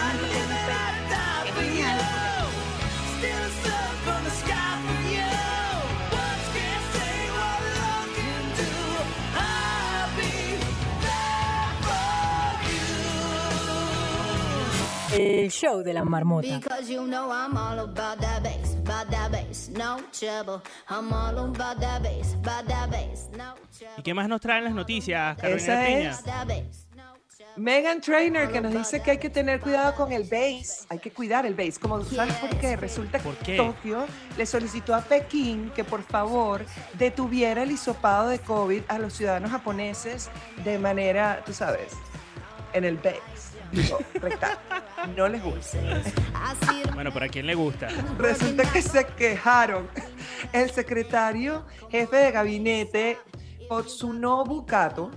El 15.18 15.50
show 15.50 15.82
de 15.82 15.94
la 15.94 16.04
marmota. 16.04 16.58
Because 16.58 16.92
you 16.92 17.06
know 17.06 17.30
I'm 17.32 17.56
all 17.56 17.78
about 17.78 18.20
that 18.20 18.42
bass, 18.42 18.76
about 18.85 19.11
that 19.11 19.30
bass, 19.32 19.70
no 19.70 19.96
trouble. 20.12 20.62
I'm 20.88 21.11
all 21.12 21.38
about 21.38 21.80
that 21.80 22.02
bass, 22.02 22.35
about 22.35 22.66
that 22.68 22.90
bass, 22.90 23.28
no 23.32 23.54
trouble. 23.78 23.94
¿Y 23.99 24.02
qué 24.02 24.12
más 24.12 24.28
nos 24.28 24.40
traen 24.40 24.64
las 24.64 24.75
noticias, 24.75 25.37
Carolina 25.37 25.87
Esa 25.87 25.88
es-. 25.88 26.87
Megan 27.56 28.02
Trainer 28.02 28.50
que 28.50 28.61
nos 28.61 28.75
dice 28.75 29.00
que 29.00 29.12
hay 29.12 29.18
que 29.18 29.30
tener 29.30 29.61
cuidado 29.61 29.94
con 29.94 30.12
el 30.12 30.25
bass, 30.25 30.87
hay 30.90 30.99
que 30.99 31.11
cuidar 31.11 31.46
el 31.46 31.54
bass. 31.54 31.78
Como 31.78 32.04
sabes 32.04 32.35
por 32.35 32.50
qué, 32.58 32.76
resulta 32.76 33.18
¿Por 33.18 33.35
que? 33.37 33.56
Tokio 33.56 34.04
le 34.37 34.44
solicitó 34.44 34.94
a 34.94 35.00
Pekín 35.00 35.70
que 35.75 35.82
por 35.82 36.02
favor 36.02 36.66
detuviera 36.99 37.62
el 37.62 37.70
hisopado 37.70 38.28
de 38.28 38.40
COVID 38.40 38.82
a 38.88 38.99
los 38.99 39.14
ciudadanos 39.14 39.50
japoneses 39.50 40.28
de 40.62 40.78
manera, 40.78 41.42
tú 41.46 41.54
sabes, 41.54 41.94
en 42.73 42.85
el 42.85 42.96
bass. 42.96 43.52
Digo, 43.73 43.99
rectal. 44.14 44.58
No 45.16 45.28
les 45.28 45.42
gusta. 45.42 45.78
Bueno, 46.94 47.12
¿para 47.12 47.28
quién 47.28 47.46
le 47.46 47.54
gusta? 47.54 47.88
Resulta 48.18 48.64
que 48.73 48.82
se 48.82 49.04
quejaron. 49.06 49.88
El 50.52 50.70
secretario 50.70 51.64
jefe 51.90 52.16
de 52.16 52.30
gabinete, 52.32 53.18
Otsunobu 53.68 54.64
Kato, 54.66 55.11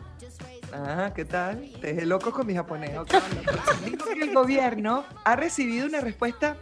Ajá, 0.72 1.14
¿qué 1.14 1.26
tal? 1.26 1.72
Te 1.82 1.94
dejé 1.94 2.06
loco 2.06 2.32
con 2.32 2.46
mi 2.46 2.54
japonés. 2.54 2.96
ok. 2.98 3.12
Dijo 3.86 4.06
que 4.14 4.22
el 4.22 4.34
gobierno 4.34 5.04
ha 5.26 5.36
recibido 5.36 5.88
una 5.88 6.00
respuesta, 6.00 6.58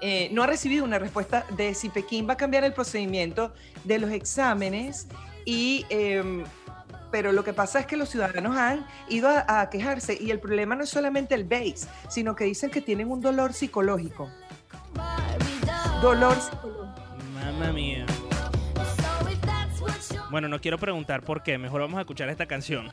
eh, 0.00 0.28
no 0.32 0.42
ha 0.42 0.46
recibido 0.48 0.84
una 0.84 0.98
respuesta 0.98 1.46
de 1.56 1.74
si 1.74 1.90
Pekín 1.90 2.28
va 2.28 2.32
a 2.32 2.36
cambiar 2.36 2.64
el 2.64 2.72
procedimiento 2.72 3.52
de 3.84 3.98
los 3.98 4.10
exámenes 4.10 5.06
y... 5.44 5.86
em, 5.90 6.44
pero 7.10 7.32
lo 7.32 7.44
que 7.44 7.52
pasa 7.52 7.80
es 7.80 7.86
que 7.86 7.96
los 7.96 8.08
ciudadanos 8.08 8.56
han 8.56 8.86
ido 9.08 9.28
a, 9.28 9.68
quejarse 9.70 10.16
y 10.20 10.30
el 10.30 10.40
problema 10.40 10.74
no 10.74 10.84
es 10.84 10.90
solamente 10.90 11.34
el 11.34 11.44
base, 11.44 11.88
sino 12.08 12.34
que 12.34 12.44
dicen 12.44 12.70
que 12.70 12.80
tienen 12.80 13.10
un 13.10 13.20
dolor 13.20 13.52
psicológico. 13.52 14.30
Dolor 16.02 16.34
psicológico. 16.40 16.94
Mamma 17.34 17.72
mía. 17.72 18.06
Bueno, 20.30 20.48
no 20.48 20.60
quiero 20.60 20.78
preguntar 20.78 21.22
por 21.22 21.42
qué. 21.42 21.58
Mejor 21.58 21.80
vamos 21.80 21.98
a 21.98 22.02
escuchar 22.02 22.28
esta 22.28 22.46
canción. 22.46 22.92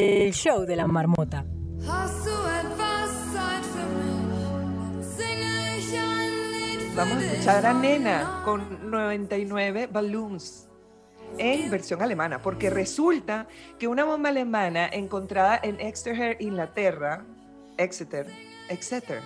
El 0.00 0.32
show 0.32 0.64
de 0.64 0.76
la 0.76 0.86
marmota. 0.86 1.44
Vamos 6.96 7.16
a 7.16 7.20
escuchar 7.20 7.66
a 7.66 7.74
Nena 7.74 8.40
con 8.42 8.90
99 8.90 9.88
Balloons 9.92 10.70
en 11.36 11.70
versión 11.70 12.00
alemana, 12.00 12.40
porque 12.40 12.70
resulta 12.70 13.46
que 13.78 13.88
una 13.88 14.04
bomba 14.04 14.30
alemana 14.30 14.88
encontrada 14.90 15.60
en 15.62 15.78
Exeter, 15.78 16.38
Inglaterra, 16.40 17.26
Exeter, 17.76 18.26
Exeter, 18.70 19.20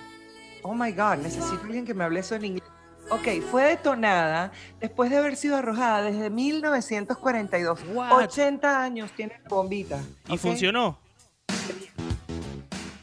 oh 0.63 0.75
my 0.75 0.91
god, 0.91 1.19
necesito 1.23 1.63
alguien 1.63 1.85
que 1.85 1.95
me 1.95 2.03
hable 2.03 2.19
eso 2.19 2.35
en 2.35 2.47
inglés. 2.47 2.74
Ok, 3.11 3.43
fue 3.51 3.65
detonada 3.65 4.51
después 4.81 5.11
de 5.11 5.19
haber 5.19 5.37
sido 5.37 5.57
arrojada 5.57 6.03
desde 6.03 6.31
1942. 6.31 7.81
What? 7.93 8.13
80 8.13 8.83
años 8.83 9.13
tiene 9.13 9.41
bombita. 9.49 10.01
¿Y 10.29 10.39
funcionó? 10.39 10.99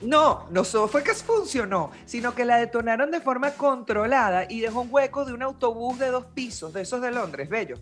No, 0.01 0.47
no 0.49 0.63
solo 0.63 0.87
fue 0.87 1.03
que 1.03 1.13
funcionó, 1.13 1.91
sino 2.05 2.33
que 2.33 2.43
la 2.43 2.57
detonaron 2.57 3.11
de 3.11 3.21
forma 3.21 3.51
controlada 3.51 4.47
y 4.49 4.59
dejó 4.61 4.81
un 4.81 4.87
hueco 4.89 5.25
de 5.25 5.33
un 5.33 5.43
autobús 5.43 5.99
de 5.99 6.07
dos 6.07 6.25
pisos, 6.25 6.73
de 6.73 6.81
esos 6.81 7.01
de 7.01 7.11
Londres, 7.11 7.49
bello, 7.49 7.77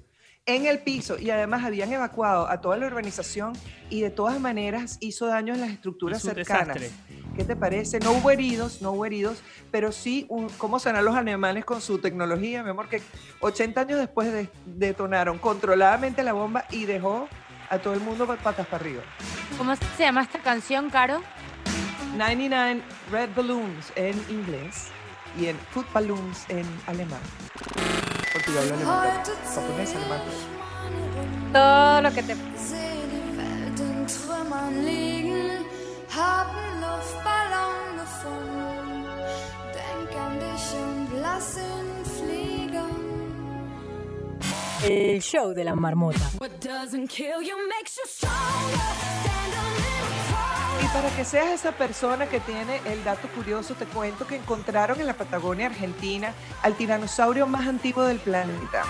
en 0.45 0.65
el 0.65 0.79
piso 0.79 1.17
y 1.19 1.29
además 1.29 1.63
habían 1.63 1.91
evacuado 1.91 2.47
a 2.49 2.59
toda 2.61 2.77
la 2.77 2.87
urbanización 2.87 3.53
y 3.89 4.01
de 4.01 4.09
todas 4.09 4.39
maneras 4.39 4.97
hizo 4.99 5.27
daño 5.27 5.53
en 5.53 5.61
las 5.61 5.69
estructuras 5.69 6.21
cercanas. 6.21 6.75
desastre. 6.79 6.91
¿Qué 7.35 7.43
te 7.45 7.55
parece? 7.55 7.99
No 7.99 8.11
hubo 8.13 8.31
heridos, 8.31 8.81
no 8.81 8.91
hubo 8.91 9.05
heridos, 9.05 9.41
pero 9.71 9.91
sí, 9.91 10.25
un- 10.29 10.49
¿cómo 10.57 10.79
serán 10.79 11.05
los 11.05 11.15
alemanes 11.15 11.63
con 11.65 11.81
su 11.81 11.99
tecnología, 11.99 12.63
mi 12.63 12.71
amor? 12.71 12.89
Que 12.89 13.01
80 13.39 13.81
años 13.81 13.99
después 13.99 14.31
de- 14.33 14.49
detonaron 14.65 15.37
controladamente 15.37 16.23
la 16.23 16.33
bomba 16.33 16.65
y 16.71 16.85
dejó 16.85 17.29
a 17.69 17.77
todo 17.77 17.93
el 17.93 17.99
mundo 18.01 18.25
patas 18.25 18.65
para 18.67 18.83
arriba. 18.83 19.03
¿Cómo 19.57 19.75
se 19.75 19.83
llama 20.03 20.23
esta 20.23 20.39
canción, 20.39 20.89
Caro? 20.89 21.21
99 22.17 22.81
Red 23.11 23.29
Balloons 23.35 23.93
en 23.95 24.15
inglés 24.29 24.87
y 25.37 25.47
en 25.47 25.57
Foot 25.71 25.91
Balloons 25.93 26.45
en 26.49 26.65
alemán. 26.87 27.21
Porque 28.33 28.51
yo 28.51 28.59
hablo 28.59 28.75
alemán. 28.75 29.23
Japonés, 29.53 29.95
alemán. 29.95 30.21
Todo 31.53 32.01
lo 32.01 32.13
que 32.13 32.23
te... 32.23 32.35
El 44.83 45.21
show 45.21 45.53
de 45.53 45.63
la 45.63 45.75
marmota. 45.75 46.29
Para 50.93 51.09
que 51.15 51.23
seas 51.23 51.47
esa 51.47 51.71
persona 51.71 52.27
que 52.27 52.39
tiene 52.39 52.81
el 52.85 53.03
dato 53.03 53.27
curioso, 53.29 53.75
te 53.75 53.85
cuento 53.85 54.25
que 54.25 54.35
encontraron 54.35 54.99
en 54.99 55.07
la 55.07 55.13
Patagonia 55.13 55.67
Argentina 55.67 56.33
al 56.63 56.75
tiranosaurio 56.75 57.45
más 57.47 57.67
antiguo 57.67 58.03
del 58.03 58.19
planeta. 58.19 58.83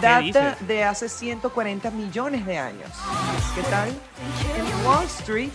Data 0.00 0.56
de 0.60 0.84
hace 0.84 1.08
140 1.08 1.90
millones 1.90 2.44
de 2.44 2.58
años. 2.58 2.90
¿Qué 3.54 3.62
tal? 3.62 3.88
En 3.88 4.86
Wall 4.86 5.04
Street, 5.06 5.50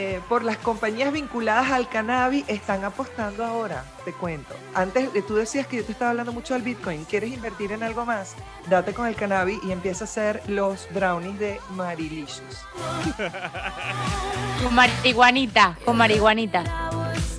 eh, 0.00 0.20
por 0.28 0.44
las 0.44 0.58
compañías 0.58 1.12
vinculadas 1.12 1.72
al 1.72 1.88
cannabis, 1.88 2.44
están 2.46 2.84
apostando 2.84 3.44
ahora, 3.44 3.84
te 4.04 4.12
cuento. 4.12 4.54
Antes 4.72 5.10
eh, 5.12 5.22
tú 5.26 5.34
decías 5.34 5.66
que 5.66 5.78
yo 5.78 5.84
te 5.84 5.90
estaba 5.90 6.12
hablando 6.12 6.32
mucho 6.32 6.54
del 6.54 6.62
Bitcoin. 6.62 7.04
¿Quieres 7.04 7.32
invertir 7.32 7.72
en 7.72 7.82
algo 7.82 8.06
más? 8.06 8.36
Date 8.68 8.94
con 8.94 9.08
el 9.08 9.16
cannabis 9.16 9.58
y 9.64 9.72
empieza 9.72 10.04
a 10.04 10.06
hacer 10.06 10.40
los 10.46 10.86
brownies 10.94 11.40
de 11.40 11.60
Marilicious. 11.74 12.64
Con 14.62 14.72
marihuanita, 14.72 15.76
con 15.84 15.96
marihuanita. 15.96 16.62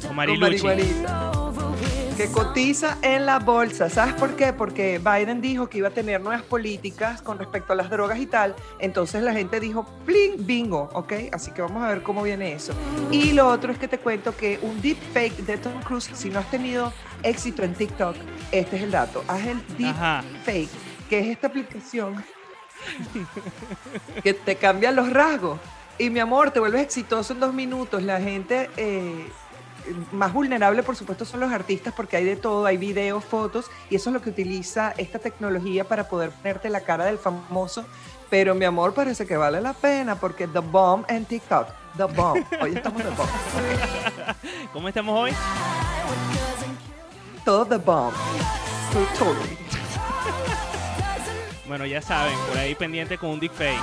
Con 0.02 0.08
con 0.08 0.16
marihuanita. 0.16 1.29
Que 2.20 2.30
cotiza 2.30 2.98
en 3.02 3.26
la 3.26 3.40
bolsa. 3.40 3.90
¿Sabes 3.90 4.14
por 4.16 4.36
qué? 4.36 4.52
Porque 4.52 5.00
Biden 5.00 5.40
dijo 5.40 5.70
que 5.70 5.78
iba 5.78 5.88
a 5.88 5.92
tener 5.92 6.20
nuevas 6.20 6.42
políticas 6.42 7.22
con 7.22 7.40
respecto 7.40 7.72
a 7.72 7.78
las 7.78 7.90
drogas 7.90 8.20
y 8.20 8.26
tal. 8.26 8.58
Entonces 8.80 9.24
la 9.24 9.32
gente 9.32 9.62
dijo, 9.62 9.86
¡pling! 10.06 10.46
Bingo, 10.46 10.90
¿ok? 10.92 11.14
Así 11.32 11.52
que 11.52 11.62
vamos 11.62 11.82
a 11.82 11.88
ver 11.88 12.04
cómo 12.04 12.22
viene 12.22 12.52
eso. 12.52 12.74
Y 13.10 13.32
lo 13.32 13.48
otro 13.48 13.72
es 13.72 13.80
que 13.80 13.88
te 13.88 14.00
cuento 14.00 14.36
que 14.36 14.60
un 14.62 14.82
deepfake 14.82 15.38
de 15.46 15.56
Tom 15.60 15.82
Cruise, 15.82 16.12
si 16.14 16.30
no 16.30 16.40
has 16.40 16.52
tenido 16.52 16.92
éxito 17.24 17.64
en 17.64 17.74
TikTok, 17.74 18.18
este 18.52 18.76
es 18.76 18.84
el 18.84 18.92
dato. 18.92 19.24
Haz 19.26 19.46
el 19.46 19.64
deepfake, 19.78 20.70
que 21.10 21.20
es 21.20 21.28
esta 21.28 21.48
aplicación 21.48 22.22
que 24.22 24.34
te 24.34 24.58
cambia 24.58 24.92
los 24.92 25.10
rasgos. 25.10 25.58
Y 25.98 26.10
mi 26.10 26.20
amor, 26.20 26.52
te 26.52 26.60
vuelves 26.60 26.82
exitoso 26.82 27.32
en 27.32 27.40
dos 27.40 27.54
minutos. 27.54 28.04
La 28.04 28.20
gente 28.20 28.70
eh, 28.76 29.26
más 30.12 30.34
vulnerable, 30.34 30.84
por 30.84 30.96
supuesto, 30.96 31.26
son 31.26 31.40
los 31.40 31.52
artistas 31.52 31.94
porque 31.96 32.18
hay 32.18 32.26
de 32.26 32.36
todo, 32.36 32.66
hay 32.66 32.78
videos, 32.78 33.24
fotos, 33.24 33.70
y 33.90 33.96
eso 33.96 34.10
es 34.10 34.14
lo 34.14 34.22
que 34.22 34.30
utiliza 34.30 34.94
esta 34.98 35.20
tecnología 35.20 35.84
para 35.84 36.08
poder 36.08 36.32
ponerte 36.32 36.70
la 36.70 36.82
cara 36.82 37.06
del 37.06 37.18
famoso. 37.18 37.86
Pero 38.30 38.54
mi 38.54 38.66
amor, 38.66 38.94
parece 38.94 39.26
que 39.26 39.38
vale 39.38 39.60
la 39.60 39.74
pena 39.74 40.16
porque 40.16 40.48
The 40.48 40.60
Bomb 40.60 41.04
en 41.10 41.26
TikTok. 41.26 41.68
The 41.98 42.04
Bomb. 42.04 42.46
Hoy 42.62 42.76
estamos 42.76 43.02
The 43.02 43.10
Bomb. 43.10 43.30
¿Cómo 44.74 44.88
estamos 44.88 45.18
hoy? 45.18 45.32
Todo 47.44 47.66
The 47.66 47.78
Bomb. 47.78 48.14
Totally. 49.18 49.58
Bueno, 51.68 51.86
ya 51.86 52.02
saben, 52.02 52.38
por 52.48 52.58
ahí 52.58 52.76
pendiente 52.76 53.18
con 53.18 53.30
un 53.30 53.40
deepfake. 53.40 53.80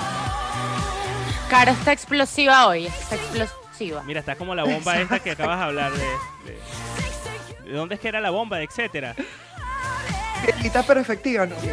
Caro 1.48 1.72
está 1.72 1.92
explosiva 1.92 2.66
hoy, 2.66 2.86
está 2.86 3.14
explosiva. 3.14 3.65
Mira, 4.06 4.20
está 4.20 4.36
como 4.36 4.54
la 4.54 4.64
bomba 4.64 4.98
esta 5.00 5.18
que 5.20 5.30
acabas 5.32 5.58
de 5.58 5.64
hablar 5.64 5.92
de, 5.92 6.06
de- 6.44 7.70
¿de 7.70 7.76
dónde 7.76 7.94
es 7.96 8.00
que 8.00 8.08
era 8.08 8.20
la 8.20 8.30
bomba? 8.30 8.60
Etcétera. 8.62 9.14
Viejita 10.44 10.82
pero 10.84 11.00
efectiva, 11.00 11.46
¿no? 11.46 11.56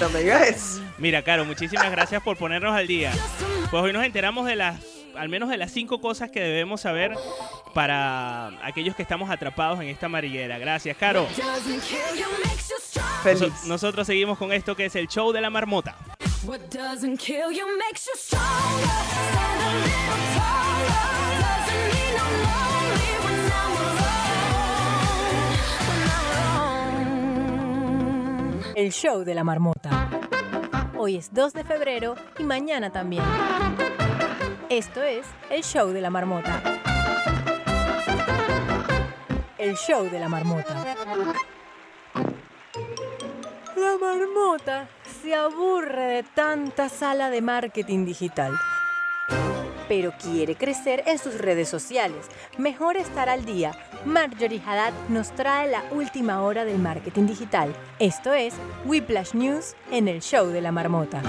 No 0.00 0.08
me 0.10 0.20
digas 0.20 0.42
eso. 0.48 0.82
Mira, 0.98 1.22
Caro, 1.22 1.44
muchísimas 1.44 1.90
gracias 1.90 2.22
por 2.22 2.36
ponernos 2.36 2.74
al 2.74 2.86
día. 2.86 3.12
Pues 3.70 3.82
hoy 3.82 3.92
nos 3.92 4.04
enteramos 4.04 4.46
de 4.46 4.56
las, 4.56 4.78
al 5.16 5.28
menos 5.28 5.48
de 5.48 5.56
las 5.56 5.72
cinco 5.72 6.00
cosas 6.00 6.30
que 6.30 6.40
debemos 6.40 6.82
saber 6.82 7.14
para 7.72 8.48
aquellos 8.66 8.94
que 8.94 9.02
estamos 9.02 9.30
atrapados 9.30 9.80
en 9.80 9.88
esta 9.88 10.06
amarillera. 10.06 10.58
Gracias, 10.58 10.96
Caro. 10.96 11.26
Feliz. 13.22 13.40
Nos- 13.40 13.64
nosotros 13.64 14.06
seguimos 14.06 14.36
con 14.38 14.52
esto 14.52 14.76
que 14.76 14.86
es 14.86 14.96
el 14.96 15.08
show 15.08 15.32
de 15.32 15.40
la 15.40 15.48
marmota. 15.50 15.96
What 16.46 16.70
doesn't 16.70 17.16
kill 17.16 17.50
you 17.50 17.66
makes 17.76 18.06
you 18.06 18.14
stronger. 18.14 18.46
Stand 18.46 19.62
a 19.62 19.72
little 19.82 20.22
taller. 20.36 21.10
Doesn't 21.42 21.82
mean 21.90 22.14
when 22.14 22.22
I'm 22.22 22.34
lonely, 22.46 23.10
when 23.24 23.40
I'm 23.50 23.72
alone, 23.82 24.30
when 25.88 26.02
I'm 26.14 26.28
alone. 28.62 28.76
El 28.76 28.92
show 28.92 29.24
de 29.24 29.34
la 29.34 29.42
marmota. 29.42 30.08
Hoy 30.96 31.16
es 31.16 31.34
2 31.34 31.52
de 31.52 31.64
febrero 31.64 32.14
y 32.38 32.44
mañana 32.44 32.92
también. 32.92 33.24
Esto 34.68 35.02
es 35.02 35.26
el 35.50 35.64
show 35.64 35.88
de 35.88 36.00
la 36.00 36.10
marmota. 36.10 36.62
El 39.58 39.74
show 39.76 40.08
de 40.08 40.20
la 40.20 40.28
marmota. 40.28 40.96
La 43.74 43.96
marmota 44.00 44.88
se 45.22 45.34
aburre 45.34 46.04
de 46.04 46.22
tanta 46.22 46.88
sala 46.88 47.30
de 47.30 47.40
marketing 47.40 48.04
digital. 48.04 48.52
Pero 49.88 50.12
quiere 50.20 50.56
crecer 50.56 51.04
en 51.06 51.18
sus 51.18 51.38
redes 51.38 51.68
sociales. 51.68 52.26
Mejor 52.58 52.96
estar 52.96 53.28
al 53.28 53.44
día. 53.44 53.72
Marjorie 54.04 54.60
Haddad 54.64 54.92
nos 55.08 55.30
trae 55.32 55.70
la 55.70 55.84
última 55.92 56.42
hora 56.42 56.64
del 56.64 56.78
marketing 56.78 57.26
digital. 57.26 57.74
Esto 57.98 58.32
es 58.32 58.54
Whiplash 58.84 59.34
News 59.34 59.74
en 59.90 60.08
el 60.08 60.22
show 60.22 60.48
de 60.48 60.60
la 60.60 60.72
marmota. 60.72 61.22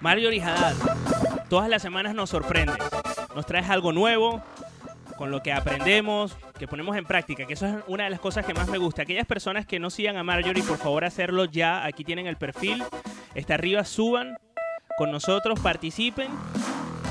Marjorie 0.00 0.42
Haddad, 0.42 0.74
todas 1.48 1.68
las 1.68 1.82
semanas 1.82 2.14
nos 2.14 2.30
sorprendes. 2.30 2.76
Nos 3.36 3.44
traes 3.44 3.68
algo 3.68 3.92
nuevo, 3.92 4.42
con 5.18 5.30
lo 5.30 5.42
que 5.42 5.52
aprendemos, 5.52 6.34
que 6.58 6.66
ponemos 6.66 6.96
en 6.96 7.04
práctica, 7.04 7.44
que 7.44 7.52
eso 7.52 7.66
es 7.66 7.74
una 7.86 8.04
de 8.04 8.10
las 8.10 8.18
cosas 8.18 8.46
que 8.46 8.54
más 8.54 8.66
me 8.68 8.78
gusta. 8.78 9.02
Aquellas 9.02 9.26
personas 9.26 9.66
que 9.66 9.78
no 9.78 9.90
sigan 9.90 10.16
a 10.16 10.22
Marjorie, 10.22 10.62
por 10.62 10.78
favor 10.78 11.04
hacerlo 11.04 11.44
ya. 11.44 11.84
Aquí 11.84 12.02
tienen 12.02 12.26
el 12.26 12.36
perfil, 12.36 12.82
está 13.34 13.52
arriba, 13.52 13.84
suban 13.84 14.38
con 14.96 15.10
nosotros, 15.12 15.60
participen. 15.60 16.28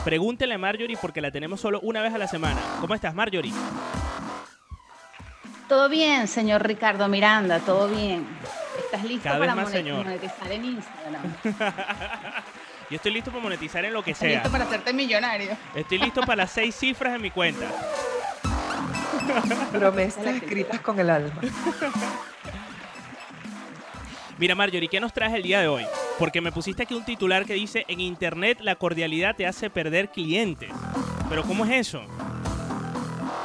Pregúntenle 0.04 0.56
a 0.56 0.58
Marjorie 0.58 0.98
porque 1.00 1.22
la 1.22 1.30
tenemos 1.30 1.62
solo 1.62 1.80
una 1.82 2.02
vez 2.02 2.12
a 2.12 2.18
la 2.18 2.28
semana. 2.28 2.60
¿Cómo 2.82 2.96
estás, 2.96 3.14
Marjorie? 3.14 3.54
Todo 5.70 5.90
bien, 5.90 6.28
señor 6.28 6.66
Ricardo 6.66 7.08
Miranda, 7.08 7.60
todo 7.60 7.88
bien. 7.88 8.26
¿Estás 8.80 9.04
listo 9.04 9.26
Cada 9.26 9.38
vez 9.38 9.50
para 9.50 9.64
monetizar 9.64 10.52
en 10.52 10.66
Instagram? 10.66 11.36
Yo 12.90 12.98
estoy 12.98 13.12
listo 13.14 13.32
para 13.32 13.42
monetizar 13.44 13.84
en 13.86 13.94
lo 13.94 14.04
que 14.04 14.12
¿Estás 14.12 14.28
sea. 14.28 14.36
listo 14.36 14.52
para 14.52 14.66
hacerte 14.66 14.94
millonario? 14.94 15.58
Estoy 15.74 15.98
listo 15.98 16.22
para 16.22 16.38
las 16.38 16.52
seis 16.52 16.76
cifras 16.76 17.16
en 17.16 17.22
mi 17.22 17.32
cuenta. 17.32 17.68
Promesas 19.72 20.26
escritas 20.28 20.80
con 20.82 21.00
el 21.00 21.10
alma. 21.10 21.42
Mira, 24.38 24.54
Marjorie, 24.54 24.90
¿qué 24.90 25.00
nos 25.00 25.14
traes 25.14 25.34
el 25.34 25.44
día 25.44 25.62
de 25.62 25.68
hoy? 25.68 25.86
Porque 26.20 26.42
me 26.42 26.52
pusiste 26.52 26.84
aquí 26.84 26.94
un 26.94 27.06
titular 27.06 27.46
que 27.46 27.54
dice, 27.54 27.86
en 27.88 28.02
Internet 28.02 28.60
la 28.62 28.76
cordialidad 28.76 29.36
te 29.36 29.48
hace 29.48 29.70
perder 29.70 30.10
clientes. 30.10 30.70
Pero 31.30 31.44
¿cómo 31.44 31.66
es 31.66 31.72
eso? 31.88 32.04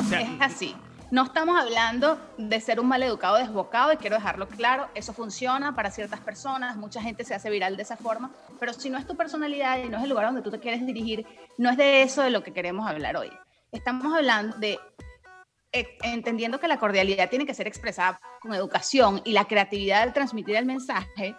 O 0.01 0.05
sea, 0.05 0.21
Es 0.21 0.29
así. 0.41 0.75
No 1.11 1.25
estamos 1.25 1.61
hablando 1.61 2.21
de 2.39 2.61
ser 2.61 2.79
un 2.79 2.87
maleducado 2.87 3.37
desbocado 3.37 3.93
y 3.93 3.97
quiero 3.97 4.15
dejarlo 4.15 4.47
claro, 4.47 4.89
eso 4.95 5.13
funciona 5.13 5.75
para 5.75 5.91
ciertas 5.91 6.21
personas, 6.21 6.77
mucha 6.77 7.03
gente 7.03 7.25
se 7.25 7.35
hace 7.35 7.51
viral 7.51 7.77
de 7.77 7.83
esa 7.83 7.97
forma, 7.97 8.31
pero 8.61 8.73
si 8.73 8.91
no 8.91 8.99
es 8.99 9.09
tu 9.09 9.17
personalidad 9.17 9.79
y 9.79 9.89
no 9.89 9.97
es 9.97 10.05
el 10.05 10.11
lugar 10.11 10.27
donde 10.27 10.43
tú 10.43 10.53
te 10.53 10.61
quieres 10.61 10.87
dirigir, 10.87 11.27
no 11.59 11.69
es 11.69 11.77
de 11.77 12.03
eso 12.03 12.23
de 12.23 12.31
lo 12.31 12.45
que 12.45 12.53
queremos 12.53 12.89
hablar 12.89 13.17
hoy. 13.17 13.29
Estamos 13.73 14.15
hablando 14.15 14.57
de 14.59 14.79
eh, 15.73 15.99
entendiendo 16.03 16.61
que 16.61 16.69
la 16.69 16.79
cordialidad 16.79 17.29
tiene 17.29 17.45
que 17.45 17.55
ser 17.55 17.67
expresada 17.67 18.21
con 18.41 18.55
educación 18.55 19.21
y 19.25 19.33
la 19.33 19.47
creatividad 19.47 20.03
al 20.03 20.13
transmitir 20.13 20.55
el 20.55 20.67
mensaje, 20.67 21.35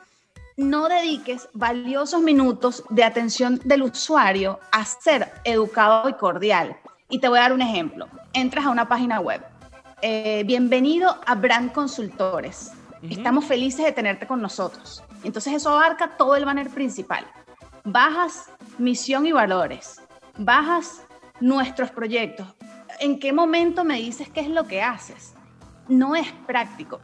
no 0.57 0.89
dediques 0.89 1.47
valiosos 1.53 2.21
minutos 2.21 2.83
de 2.89 3.05
atención 3.05 3.61
del 3.63 3.83
usuario 3.83 4.59
a 4.73 4.83
ser 4.83 5.31
educado 5.45 6.09
y 6.09 6.13
cordial. 6.15 6.75
Y 7.07 7.19
te 7.19 7.29
voy 7.29 7.39
a 7.39 7.43
dar 7.43 7.53
un 7.53 7.61
ejemplo. 7.61 8.07
Entras 8.33 8.65
a 8.65 8.69
una 8.69 8.89
página 8.89 9.21
web. 9.21 9.50
Eh, 10.03 10.43
bienvenido 10.47 11.21
a 11.27 11.35
Brand 11.35 11.71
Consultores. 11.73 12.71
Estamos 13.07 13.45
felices 13.45 13.85
de 13.85 13.91
tenerte 13.91 14.25
con 14.25 14.41
nosotros. 14.41 15.03
Entonces 15.23 15.53
eso 15.53 15.69
abarca 15.69 16.17
todo 16.17 16.35
el 16.35 16.43
banner 16.43 16.71
principal. 16.71 17.23
Bajas 17.83 18.49
misión 18.79 19.27
y 19.27 19.31
valores. 19.31 20.01
Bajas 20.39 21.03
nuestros 21.39 21.91
proyectos. 21.91 22.47
¿En 22.99 23.19
qué 23.19 23.31
momento 23.31 23.83
me 23.83 23.97
dices 23.97 24.27
qué 24.27 24.39
es 24.39 24.49
lo 24.49 24.65
que 24.65 24.81
haces? 24.81 25.35
No 25.87 26.15
es 26.15 26.31
práctico. 26.47 26.99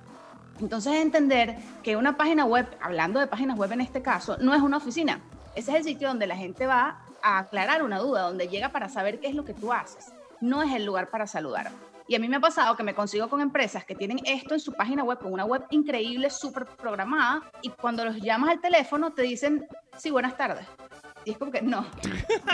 Entonces 0.60 0.94
entender 0.96 1.56
que 1.84 1.98
una 1.98 2.18
página 2.18 2.46
web, 2.46 2.68
hablando 2.82 3.20
de 3.20 3.28
páginas 3.28 3.60
web 3.60 3.74
en 3.74 3.82
este 3.82 4.02
caso, 4.02 4.38
no 4.40 4.56
es 4.56 4.62
una 4.64 4.78
oficina. 4.78 5.22
Ese 5.54 5.70
es 5.70 5.78
el 5.78 5.84
sitio 5.84 6.08
donde 6.08 6.26
la 6.26 6.36
gente 6.36 6.66
va 6.66 7.02
a 7.22 7.38
aclarar 7.38 7.84
una 7.84 8.00
duda, 8.00 8.24
donde 8.24 8.48
llega 8.48 8.70
para 8.70 8.90
saber 8.90 9.20
qué 9.20 9.28
es 9.28 9.36
lo 9.36 9.46
que 9.46 9.54
tú 9.54 9.72
haces. 9.72 10.12
No 10.42 10.64
es 10.64 10.74
el 10.74 10.84
lugar 10.84 11.12
para 11.12 11.28
saludar. 11.28 11.70
Y 12.08 12.16
a 12.16 12.20
mí 12.20 12.30
me 12.30 12.38
ha 12.38 12.40
pasado 12.40 12.76
que 12.76 12.84
me 12.84 12.94
consigo 12.94 13.28
con 13.28 13.42
empresas 13.42 13.84
que 13.84 13.94
tienen 13.94 14.20
esto 14.26 14.54
en 14.54 14.60
su 14.60 14.74
página 14.74 15.04
web, 15.04 15.20
con 15.20 15.34
una 15.34 15.44
web 15.44 15.66
increíble, 15.72 16.30
súper 16.30 16.66
programada, 16.66 17.42
y 17.62 17.70
cuando 17.70 18.06
los 18.06 18.16
llamas 18.18 18.52
al 18.52 18.62
teléfono 18.62 19.12
te 19.12 19.24
dicen, 19.24 19.66
sí, 19.98 20.10
buenas 20.10 20.38
tardes. 20.38 20.66
Y 21.26 21.32
es 21.32 21.38
como 21.38 21.52
que 21.52 21.62
no, 21.62 21.86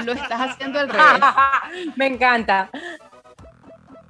lo 0.04 0.14
estás 0.14 0.42
haciendo 0.42 0.80
al 0.80 0.90
revés. 0.90 1.22
Me 1.96 2.08
encanta. 2.08 2.72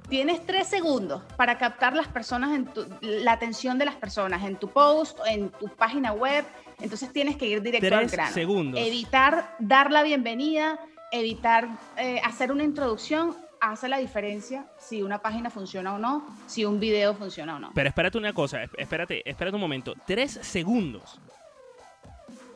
Tienes 0.08 0.44
tres 0.46 0.68
segundos 0.68 1.22
para 1.36 1.58
captar 1.58 1.94
las 1.94 2.08
personas 2.08 2.52
en 2.52 2.66
tu, 2.66 2.86
la 3.00 3.32
atención 3.32 3.78
de 3.78 3.84
las 3.84 3.94
personas 3.96 4.44
en 4.44 4.56
tu 4.56 4.68
post, 4.68 5.18
en 5.26 5.50
tu 5.50 5.68
página 5.68 6.12
web. 6.12 6.44
Entonces 6.80 7.12
tienes 7.12 7.36
que 7.36 7.46
ir 7.46 7.62
directo 7.62 7.86
al 7.94 8.00
Tres 8.02 8.12
grano. 8.12 8.32
segundos. 8.32 8.80
Evitar 8.80 9.56
dar 9.58 9.90
la 9.90 10.02
bienvenida, 10.02 10.78
evitar 11.10 11.68
eh, 11.96 12.20
hacer 12.24 12.52
una 12.52 12.64
introducción, 12.64 13.36
hace 13.72 13.88
la 13.88 13.98
diferencia 13.98 14.66
si 14.78 15.02
una 15.02 15.18
página 15.18 15.50
funciona 15.50 15.94
o 15.94 15.98
no, 15.98 16.26
si 16.46 16.64
un 16.64 16.78
video 16.80 17.14
funciona 17.14 17.56
o 17.56 17.58
no. 17.58 17.70
pero 17.74 17.88
espérate 17.88 18.18
una 18.18 18.32
cosa, 18.32 18.62
esp- 18.64 18.74
espérate, 18.78 19.28
espérate 19.28 19.54
un 19.54 19.60
momento. 19.60 19.94
Tres 20.06 20.38
segundos. 20.42 21.20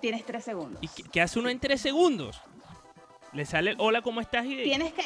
Tienes 0.00 0.24
tres 0.24 0.44
segundos. 0.44 0.80
¿Y 0.82 0.88
qué, 0.88 1.02
qué 1.10 1.20
hace 1.22 1.38
uno 1.38 1.48
en 1.48 1.58
tres 1.58 1.80
segundos? 1.80 2.40
Le 3.32 3.44
sale 3.44 3.70
el 3.72 3.76
hola, 3.80 4.00
¿cómo 4.02 4.20
estás? 4.20 4.44
Y 4.46 4.62
Tienes 4.62 4.92
que... 4.92 5.02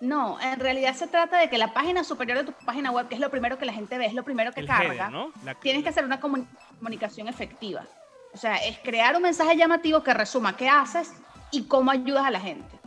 No, 0.00 0.40
en 0.40 0.58
realidad 0.60 0.94
se 0.94 1.06
trata 1.08 1.38
de 1.38 1.50
que 1.50 1.58
la 1.58 1.74
página 1.74 2.04
superior 2.04 2.38
de 2.38 2.44
tu 2.44 2.52
página 2.64 2.90
web, 2.90 3.08
que 3.08 3.14
es 3.14 3.20
lo 3.20 3.30
primero 3.30 3.58
que 3.58 3.66
la 3.66 3.72
gente 3.74 3.98
ve, 3.98 4.06
es 4.06 4.14
lo 4.14 4.22
primero 4.22 4.50
que 4.52 4.60
el 4.60 4.66
carga. 4.66 4.94
header, 4.94 5.10
¿no? 5.10 5.30
La- 5.44 5.54
tienes 5.54 5.82
que 5.82 5.90
hacer 5.90 6.04
una 6.06 6.18
comuni- 6.20 6.46
comunicación 6.78 7.28
efectiva. 7.28 7.84
O 8.32 8.36
sea, 8.38 8.56
es 8.56 8.78
crear 8.78 9.14
un 9.16 9.22
mensaje 9.22 9.56
llamativo 9.56 10.02
que 10.02 10.14
resuma 10.14 10.56
qué 10.56 10.68
haces 10.68 11.12
y 11.50 11.64
cómo 11.64 11.90
ayudas 11.90 12.24
a 12.24 12.30
la 12.30 12.40
gente. 12.40 12.78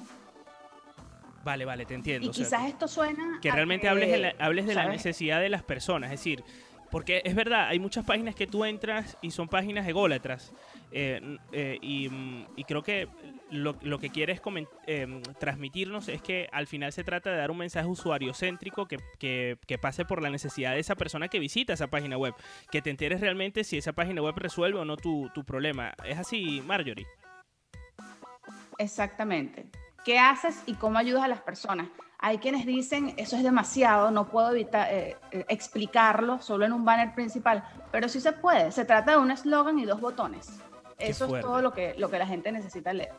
Vale, 1.43 1.65
vale, 1.65 1.86
te 1.86 1.93
entiendo. 1.93 2.27
Y 2.27 2.29
o 2.29 2.34
sea, 2.34 2.45
quizás 2.45 2.67
esto 2.69 2.88
suena... 2.88 3.39
que 3.41 3.51
realmente 3.51 3.82
que, 3.84 3.89
hables 3.89 4.10
de 4.10 4.17
la, 4.17 4.34
hables 4.39 4.65
de 4.65 4.75
la 4.75 4.88
necesidad 4.88 5.41
de 5.41 5.49
las 5.49 5.63
personas. 5.63 6.12
Es 6.12 6.19
decir, 6.19 6.43
porque 6.89 7.21
es 7.25 7.34
verdad, 7.36 7.67
hay 7.69 7.79
muchas 7.79 8.06
páginas 8.06 8.36
que 8.36 8.45
tú 8.45 8.63
entras 8.65 9.17
y 9.21 9.32
son 9.32 9.49
páginas 9.49 9.88
ególatras. 9.88 10.53
eh, 10.91 11.19
eh, 11.51 11.79
y, 11.82 12.08
mm, 12.08 12.45
y 12.56 12.63
creo 12.65 12.84
que 12.84 13.08
lo, 13.49 13.75
lo 13.82 13.97
que 13.99 14.10
quieres 14.12 14.39
eh, 14.86 15.21
transmitirnos 15.39 16.08
es 16.08 16.21
que 16.21 16.47
al 16.51 16.67
final 16.67 16.93
se 16.93 17.03
trata 17.03 17.32
de 17.32 17.38
dar 17.38 17.49
un 17.49 17.58
mensaje 17.58 17.88
usuario 17.88 18.34
céntrico 18.36 18.86
que, 18.88 18.97
que- 19.19 19.58
que 19.67 19.77
pase 19.79 20.06
por 20.06 20.21
la 20.21 20.29
necesidad 20.29 20.73
de 20.73 20.79
esa 20.79 20.95
persona 20.95 21.27
que 21.29 21.39
visita 21.39 21.73
esa 21.73 21.88
página 21.88 22.15
web. 22.17 22.36
Que 22.71 22.82
te 22.84 22.91
enteres 22.91 23.21
realmente 23.21 23.63
si 23.63 23.77
esa 23.79 23.93
página 23.93 24.21
web 24.21 24.36
resuelve 24.38 24.77
o 24.79 24.86
no 24.86 24.95
tu, 24.95 25.29
tu 25.34 25.43
problema. 25.43 25.93
¿Es 26.06 26.17
así, 26.19 26.62
Marjorie? 26.65 27.08
Exactamente. 28.77 29.65
¿Qué 30.06 30.20
haces 30.20 30.63
y 30.66 30.74
cómo 30.74 30.98
ayudas 30.98 31.24
a 31.24 31.28
las 31.28 31.42
personas? 31.42 31.88
Hay 32.20 32.38
quienes 32.38 32.66
dicen, 32.66 33.13
eso 33.18 33.36
es 33.36 33.44
demasiado, 33.44 34.10
no 34.12 34.30
puedo 34.30 34.52
evitar 34.52 34.88
eh, 34.94 35.18
eh, 35.32 35.46
explicarlo 35.50 36.42
solo 36.42 36.66
en 36.66 36.72
un 36.72 36.86
banner 36.86 37.13
principal, 37.13 37.63
pero 37.92 38.08
sí 38.08 38.22
se 38.22 38.32
puede. 38.32 38.72
Se 38.72 38.86
trata 38.86 39.12
de 39.12 39.18
un 39.18 39.32
eslogan 39.32 39.78
y 39.80 39.86
dos 39.86 40.00
botones. 40.00 40.60
Qué 40.98 41.08
Eso 41.08 41.28
fuerte. 41.28 41.46
es 41.46 41.52
todo 41.52 41.62
lo 41.62 41.74
que, 41.74 41.96
lo 41.98 42.10
que 42.10 42.18
la 42.18 42.28
gente 42.28 42.52
necesita 42.52 42.94
leer. 42.94 43.12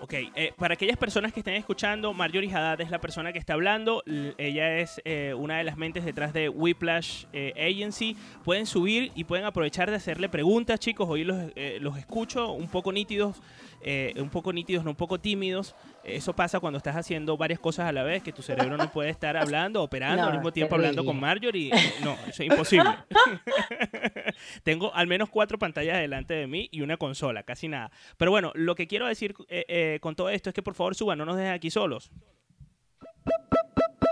Ok, 0.00 0.12
eh, 0.34 0.52
para 0.58 0.74
aquellas 0.74 0.96
personas 0.96 1.32
que 1.32 1.40
estén 1.40 1.54
escuchando, 1.54 2.12
Marjorie 2.12 2.52
Haddad 2.52 2.80
es 2.80 2.90
la 2.90 3.00
persona 3.00 3.32
que 3.32 3.38
está 3.38 3.54
hablando. 3.54 4.02
L- 4.06 4.34
Ella 4.38 4.78
es 4.78 5.00
eh, 5.04 5.32
una 5.38 5.58
de 5.58 5.64
las 5.64 5.76
mentes 5.76 6.04
detrás 6.04 6.32
de 6.32 6.48
Whiplash 6.48 7.26
eh, 7.32 7.52
Agency. 7.56 8.16
Pueden 8.42 8.66
subir 8.66 9.12
y 9.14 9.24
pueden 9.24 9.44
aprovechar 9.46 9.88
de 9.90 9.96
hacerle 9.96 10.28
preguntas, 10.28 10.80
chicos. 10.80 11.08
Hoy 11.08 11.22
los, 11.22 11.36
eh, 11.54 11.78
los 11.80 11.96
escucho 11.96 12.50
un 12.52 12.66
poco 12.68 12.90
nítidos, 12.92 13.40
eh, 13.82 14.12
un 14.18 14.30
poco 14.30 14.52
nítidos, 14.52 14.84
no 14.84 14.90
un 14.90 14.96
poco 14.96 15.20
tímidos. 15.20 15.76
Eso 16.04 16.34
pasa 16.34 16.60
cuando 16.60 16.76
estás 16.76 16.96
haciendo 16.96 17.36
varias 17.36 17.58
cosas 17.58 17.88
a 17.88 17.92
la 17.92 18.02
vez, 18.02 18.22
que 18.22 18.32
tu 18.32 18.42
cerebro 18.42 18.76
no 18.76 18.90
puede 18.92 19.10
estar 19.10 19.36
hablando, 19.36 19.82
operando 19.82 20.22
No, 20.22 20.28
al 20.28 20.34
mismo 20.34 20.52
tiempo 20.52 20.74
hablando 20.74 21.04
con 21.04 21.18
Marjorie. 21.18 21.70
Eh, 21.74 21.94
No, 22.02 22.12
eso 22.26 22.42
es 22.42 22.50
imposible. 22.50 22.90
Tengo 24.62 24.94
al 24.94 25.06
menos 25.06 25.30
cuatro 25.30 25.58
pantallas 25.58 25.98
delante 25.98 26.34
de 26.34 26.46
mí 26.46 26.68
y 26.70 26.82
una 26.82 26.96
consola, 26.96 27.42
casi 27.42 27.68
nada. 27.68 27.90
Pero 28.18 28.30
bueno, 28.30 28.52
lo 28.54 28.74
que 28.74 28.86
quiero 28.86 29.06
decir 29.06 29.34
eh, 29.48 29.64
eh, 29.68 29.98
con 30.00 30.14
todo 30.14 30.28
esto 30.28 30.50
es 30.50 30.54
que 30.54 30.62
por 30.62 30.74
favor 30.74 30.94
suban, 30.94 31.18
no 31.18 31.24
nos 31.24 31.36
dejen 31.36 31.52
aquí 31.52 31.70
solos. 31.70 32.10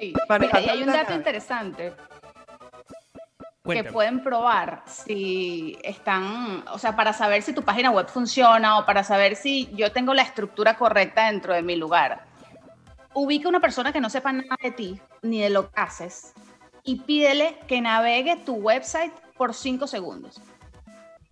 Sí. 0.00 0.12
Para 0.26 0.46
Mira, 0.46 0.60
y 0.60 0.68
hay 0.68 0.82
un 0.82 0.86
dato 0.86 1.14
interesante. 1.14 1.92
Cuéntame. 3.62 3.88
que 3.88 3.92
pueden 3.92 4.22
probar 4.24 4.82
si 4.86 5.78
están, 5.84 6.64
o 6.72 6.78
sea, 6.78 6.96
para 6.96 7.12
saber 7.12 7.42
si 7.42 7.52
tu 7.52 7.62
página 7.62 7.90
web 7.90 8.08
funciona 8.08 8.78
o 8.78 8.86
para 8.86 9.04
saber 9.04 9.36
si 9.36 9.70
yo 9.74 9.92
tengo 9.92 10.14
la 10.14 10.22
estructura 10.22 10.76
correcta 10.76 11.26
dentro 11.30 11.54
de 11.54 11.62
mi 11.62 11.76
lugar. 11.76 12.24
Ubica 13.14 13.48
una 13.48 13.60
persona 13.60 13.92
que 13.92 14.00
no 14.00 14.10
sepa 14.10 14.32
nada 14.32 14.56
de 14.60 14.70
ti 14.72 15.00
ni 15.22 15.40
de 15.40 15.50
lo 15.50 15.70
que 15.70 15.80
haces 15.80 16.32
y 16.82 17.00
pídele 17.02 17.56
que 17.68 17.80
navegue 17.80 18.36
tu 18.36 18.54
website 18.54 19.12
por 19.36 19.54
cinco 19.54 19.86
segundos. 19.86 20.40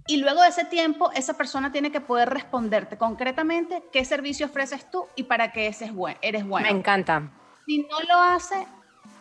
Y 0.06 0.18
luego 0.18 0.42
de 0.42 0.48
ese 0.48 0.64
tiempo, 0.64 1.10
esa 1.12 1.34
persona 1.34 1.72
tiene 1.72 1.90
que 1.92 2.00
poder 2.00 2.30
responderte 2.30 2.96
concretamente 2.96 3.82
qué 3.92 4.04
servicio 4.04 4.46
ofreces 4.46 4.88
tú 4.90 5.06
y 5.16 5.24
para 5.24 5.52
qué 5.52 5.66
ese 5.68 5.86
es 5.86 5.92
buen- 5.94 6.16
eres 6.20 6.46
bueno. 6.46 6.68
Me 6.70 6.78
encanta. 6.78 7.30
Si 7.66 7.78
no 7.78 8.00
lo 8.08 8.18
hace, 8.20 8.66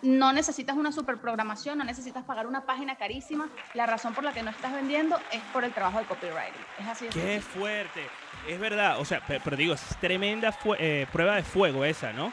no 0.02 0.32
necesitas 0.32 0.78
una 0.78 0.92
superprogramación, 0.92 1.78
no 1.78 1.84
necesitas 1.84 2.24
pagar 2.24 2.48
una 2.48 2.66
página 2.66 2.96
carísima. 2.96 3.50
La 3.74 3.86
razón 3.86 4.14
por 4.14 4.24
la 4.24 4.32
que 4.34 4.44
no 4.44 4.50
estás 4.52 4.72
vendiendo 4.74 5.18
es 5.32 5.42
por 5.52 5.64
el 5.64 5.74
trabajo 5.74 6.00
de 6.00 6.06
copywriting. 6.06 6.62
Es 6.80 6.88
así 6.88 7.06
de 7.06 7.12
Qué 7.12 7.20
sencillo. 7.22 7.60
fuerte. 7.60 8.08
Es 8.48 8.60
verdad, 8.60 9.00
o 9.00 9.06
sea, 9.06 9.20
pe- 9.26 9.42
pero, 9.44 9.58
digo, 9.58 9.74
es 9.74 9.82
tremenda 10.00 10.56
eh, 10.78 11.06
prueba 11.12 11.36
de 11.36 11.44
fuego 11.44 11.84
esa, 11.84 12.14
¿no? 12.14 12.32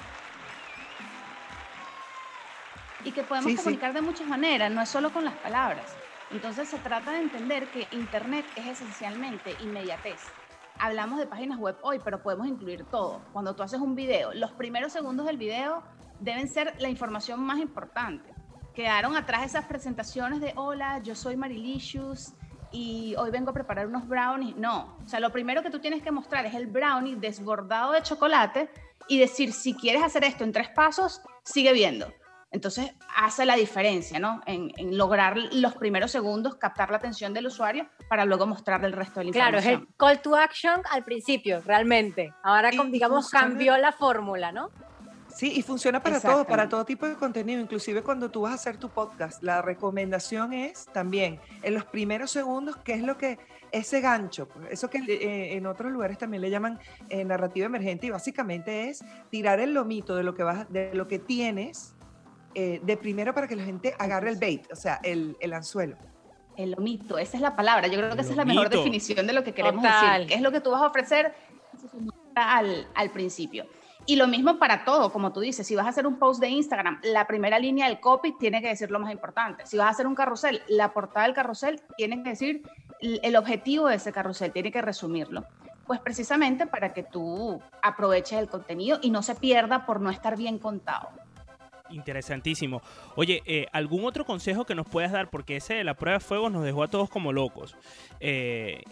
Y 3.05 3.13
que 3.13 3.23
podemos 3.23 3.51
Sí, 3.51 3.57
sí. 3.57 3.63
comunicar 3.63 3.93
de 3.93 4.01
muchas 4.03 4.27
maneras, 4.27 4.71
no 4.71 4.81
es 4.83 4.89
solo 4.89 5.11
con 5.13 5.25
las 5.25 5.35
palabras. 5.35 5.97
Entonces 6.31 6.69
se 6.69 6.79
trata 6.79 7.13
de 7.13 7.21
entender 7.21 7.69
que 7.69 7.87
Internet 7.93 8.45
es 8.57 8.67
esencialmente 8.67 9.57
inmediatez. 9.61 10.21
Hablamos 10.79 11.19
de 11.19 11.27
páginas 11.27 11.59
web 11.59 11.77
hoy, 11.83 12.01
pero 12.05 12.23
podemos 12.23 12.47
incluir 12.49 12.85
todo. 12.85 13.23
Cuando 13.33 13.55
tú 13.55 13.63
haces 13.63 13.81
un 13.81 13.95
video, 13.95 14.35
los 14.35 14.53
primeros 14.53 14.93
segundos 14.93 15.27
del 15.27 15.37
video 15.39 15.83
deben 16.21 16.49
ser 16.49 16.75
la 16.79 16.89
información 16.89 17.41
más 17.41 17.59
importante. 17.59 18.33
Quedaron 18.75 19.17
atrás 19.17 19.45
esas 19.47 19.65
presentaciones 19.65 20.41
de 20.41 20.53
hola, 20.57 20.99
yo 21.03 21.15
soy 21.15 21.37
Marilicious 21.37 22.35
y 22.73 23.15
hoy 23.17 23.31
vengo 23.31 23.51
a 23.51 23.55
preparar 23.55 23.87
unos 23.87 24.07
brownies. 24.07 24.57
No, 24.57 24.97
o 25.05 25.09
sea, 25.09 25.21
lo 25.21 25.31
primero 25.33 25.63
que 25.63 25.71
tú 25.71 25.79
tienes 25.79 26.03
que 26.03 26.11
mostrar 26.11 26.45
es 26.45 26.55
el 26.55 26.67
brownie 26.67 27.17
desbordado 27.17 27.93
de 27.93 28.03
chocolate 28.03 28.69
y 29.09 29.19
decir, 29.19 29.53
si 29.53 29.73
quieres 29.75 30.03
hacer 30.03 30.25
esto 30.25 30.45
en 30.45 30.53
tres 30.53 30.69
pasos, 30.71 31.23
sigue 31.45 31.73
viendo. 31.73 32.13
Entonces 32.51 32.93
hace 33.17 33.45
la 33.45 33.55
diferencia, 33.57 34.19
¿no? 34.19 34.41
En, 34.47 34.71
en 34.77 34.97
lograr 34.97 35.37
los 35.53 35.75
primeros 35.75 36.11
segundos, 36.11 36.55
captar 36.57 36.91
la 36.91 36.97
atención 36.99 37.35
del 37.35 37.47
usuario 37.47 37.89
para 38.09 38.25
luego 38.25 38.47
mostrarle 38.47 38.87
el 38.87 38.93
resto 38.93 39.21
de 39.21 39.27
la 39.27 39.33
Claro, 39.33 39.59
es 39.59 39.65
información. 39.65 39.89
el 39.91 39.97
call 39.97 40.23
to 40.23 40.37
action 40.37 40.81
al 40.91 41.05
principio, 41.05 41.61
realmente. 41.65 42.33
Ahora, 42.43 42.71
digamos, 42.71 43.31
cambió 43.31 43.77
la 43.79 43.93
fórmula, 43.93 44.53
¿no? 44.53 44.71
Sí, 45.37 45.53
y 45.55 45.61
funciona 45.61 46.03
para 46.03 46.19
todo, 46.19 46.47
para 46.47 46.67
todo 46.67 46.87
tipo 46.87 47.07
de 47.07 47.15
contenido, 47.15 47.61
inclusive 47.61 48.03
cuando 48.03 48.31
tú 48.31 48.41
vas 48.41 48.53
a 48.53 48.55
hacer 48.55 48.79
tu 48.79 48.89
podcast. 48.89 49.43
La 49.43 49.61
recomendación 49.61 50.55
es 50.55 50.87
también 50.95 51.39
en 51.63 51.75
los 51.75 51.85
primeros 51.85 52.31
segundos, 52.31 52.79
qué 52.79 52.95
es 52.95 53.03
lo 53.03 53.19
que, 53.19 53.39
ese 53.71 54.01
gancho, 54.01 54.49
pues, 54.49 54.69
eso 54.71 54.89
que 54.89 54.97
eh, 54.97 55.55
en 55.55 55.67
otros 55.67 55.93
lugares 55.93 56.17
también 56.17 56.41
le 56.41 56.49
llaman 56.49 56.79
eh, 57.11 57.23
narrativa 57.23 57.67
emergente 57.67 58.07
y 58.07 58.11
básicamente 58.11 58.89
es 58.89 59.05
tirar 59.29 59.61
el 59.61 59.75
lomito 59.75 60.17
de 60.17 60.23
lo 60.23 60.35
que 60.35 60.43
vas, 60.43 60.73
de 60.73 60.95
lo 60.95 61.07
que 61.07 61.19
tienes 61.19 61.95
eh, 62.55 62.81
de 62.83 62.97
primero 62.97 63.35
para 63.35 63.47
que 63.47 63.57
la 63.57 63.65
gente 63.65 63.95
agarre 63.99 64.31
el 64.31 64.39
bait, 64.39 64.67
o 64.73 64.77
sea, 64.77 65.01
el, 65.03 65.37
el 65.41 65.53
anzuelo. 65.53 65.99
El 66.57 66.71
lomito, 66.71 67.19
esa 67.19 67.37
es 67.37 67.43
la 67.43 67.55
palabra. 67.55 67.89
Yo 67.89 67.99
creo 67.99 68.15
que 68.15 68.23
esa 68.23 68.31
es 68.31 68.39
la 68.39 68.47
mejor 68.47 68.71
definición 68.71 69.27
de 69.27 69.35
lo 69.35 69.45
que 69.45 69.53
queremos 69.53 69.83
Total. 69.83 70.23
decir. 70.23 70.29
¿Qué 70.29 70.35
es 70.37 70.41
lo 70.41 70.51
que 70.51 70.63
tú 70.63 70.71
vas 70.71 70.81
a 70.81 70.87
ofrecer? 70.87 71.35
Al 72.35 73.11
principio. 73.13 73.67
Y 74.09 74.15
lo 74.15 74.29
mismo 74.29 74.59
para 74.59 74.85
todo, 74.85 75.11
como 75.11 75.33
tú 75.33 75.41
dices, 75.41 75.67
si 75.67 75.75
vas 75.75 75.87
a 75.87 75.89
hacer 75.89 76.07
un 76.07 76.17
post 76.17 76.41
de 76.41 76.49
Instagram, 76.49 77.01
la 77.03 77.27
primera 77.27 77.59
línea 77.59 77.89
del 77.89 77.99
copy 77.99 78.37
tiene 78.39 78.63
que 78.63 78.69
decir 78.69 78.91
lo 78.91 79.01
más 79.01 79.13
importante. 79.13 79.67
Si 79.67 79.77
vas 79.77 79.89
a 79.89 79.91
hacer 79.91 80.07
un 80.07 80.15
carrusel, 80.15 80.63
la 80.69 80.93
portada 80.93 81.27
del 81.27 81.35
carrusel 81.35 81.83
tiene 81.97 82.23
que 82.23 82.31
decir 82.31 82.63
el 83.01 83.37
objetivo 83.37 83.89
de 83.89 83.97
ese 83.97 84.13
carrusel, 84.13 84.53
tiene 84.53 84.71
que 84.71 84.81
resumirlo. 84.81 85.45
Pues 85.89 85.99
precisamente 86.01 86.67
para 86.69 86.93
que 86.93 87.03
tú 87.03 87.61
aproveches 87.83 88.39
el 88.39 88.49
contenido 88.49 88.99
y 89.03 89.11
no 89.11 89.23
se 89.23 89.35
pierda 89.35 89.87
por 89.87 90.01
no 90.01 90.11
estar 90.11 90.37
bien 90.37 90.59
contado. 90.59 91.09
Interesantísimo. 91.91 92.83
Oye, 93.17 93.43
eh, 93.45 93.67
¿algún 93.73 94.05
otro 94.05 94.25
consejo 94.25 94.65
que 94.65 94.75
nos 94.75 94.89
puedas 94.89 95.13
dar? 95.13 95.31
Porque 95.31 95.57
ese 95.57 95.75
de 95.75 95.85
la 95.85 95.95
prueba 95.95 96.19
de 96.19 96.25
fuego 96.25 96.49
nos 96.49 96.65
dejó 96.65 96.85
a 96.85 96.89
todos 96.89 97.09
como 97.09 97.33
locos. 97.33 97.77
Eh, 98.21 98.83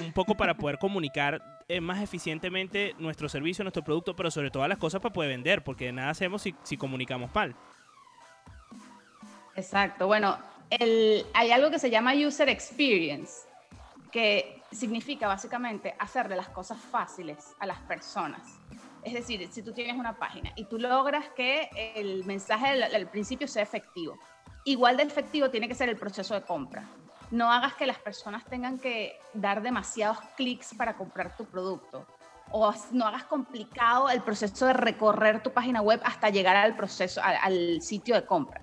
un 0.00 0.12
poco 0.12 0.36
para 0.36 0.54
poder 0.54 0.78
comunicar 0.78 1.61
eh, 1.72 1.80
más 1.80 2.02
eficientemente 2.02 2.94
nuestro 2.98 3.28
servicio, 3.28 3.64
nuestro 3.64 3.82
producto, 3.82 4.14
pero 4.14 4.30
sobre 4.30 4.50
todas 4.50 4.68
las 4.68 4.78
cosas 4.78 5.00
para 5.00 5.12
poder 5.12 5.30
vender, 5.30 5.64
porque 5.64 5.86
de 5.86 5.92
nada 5.92 6.10
hacemos 6.10 6.42
si, 6.42 6.54
si 6.62 6.76
comunicamos 6.76 7.34
mal. 7.34 7.54
Exacto. 9.54 10.06
Bueno, 10.06 10.36
el- 10.70 11.24
hay 11.34 11.50
algo 11.50 11.70
que 11.70 11.78
se 11.78 11.90
llama 11.90 12.12
user 12.14 12.48
experience, 12.48 13.48
que 14.10 14.62
significa 14.70 15.26
básicamente 15.26 15.94
hacerle 15.98 16.36
las 16.36 16.48
cosas 16.48 16.78
fáciles 16.78 17.54
a 17.58 17.66
las 17.66 17.78
personas. 17.80 18.42
Es 19.02 19.14
decir, 19.14 19.48
si 19.50 19.62
tú 19.62 19.72
tienes 19.72 19.96
una 19.96 20.16
página 20.18 20.52
y 20.54 20.64
tú 20.66 20.78
logras 20.78 21.24
que 21.34 21.68
el 21.96 22.24
mensaje 22.24 22.84
al 22.84 23.08
principio 23.08 23.48
sea 23.48 23.62
efectivo, 23.62 24.18
igual 24.64 24.96
de 24.96 25.02
efectivo 25.04 25.50
tiene 25.50 25.68
que 25.68 25.74
ser 25.74 25.88
el 25.88 25.96
proceso 25.96 26.34
de 26.34 26.42
compra. 26.42 26.84
No 27.32 27.50
hagas 27.50 27.74
que 27.74 27.86
las 27.86 27.98
personas 27.98 28.44
tengan 28.44 28.78
que 28.78 29.18
dar 29.34 29.60
demasiados 29.62 30.18
clics 30.36 30.74
para 30.74 30.96
comprar 30.96 31.36
tu 31.36 31.44
producto. 31.46 32.06
O 32.50 32.72
no 32.92 33.06
hagas 33.06 33.24
complicado 33.24 34.08
el 34.10 34.22
proceso 34.22 34.66
de 34.66 34.74
recorrer 34.74 35.42
tu 35.42 35.50
página 35.50 35.80
web 35.80 36.00
hasta 36.04 36.28
llegar 36.30 36.54
al 36.54 36.76
proceso, 36.76 37.20
al- 37.22 37.38
al 37.42 37.82
sitio 37.82 38.14
de 38.14 38.24
compra 38.24 38.62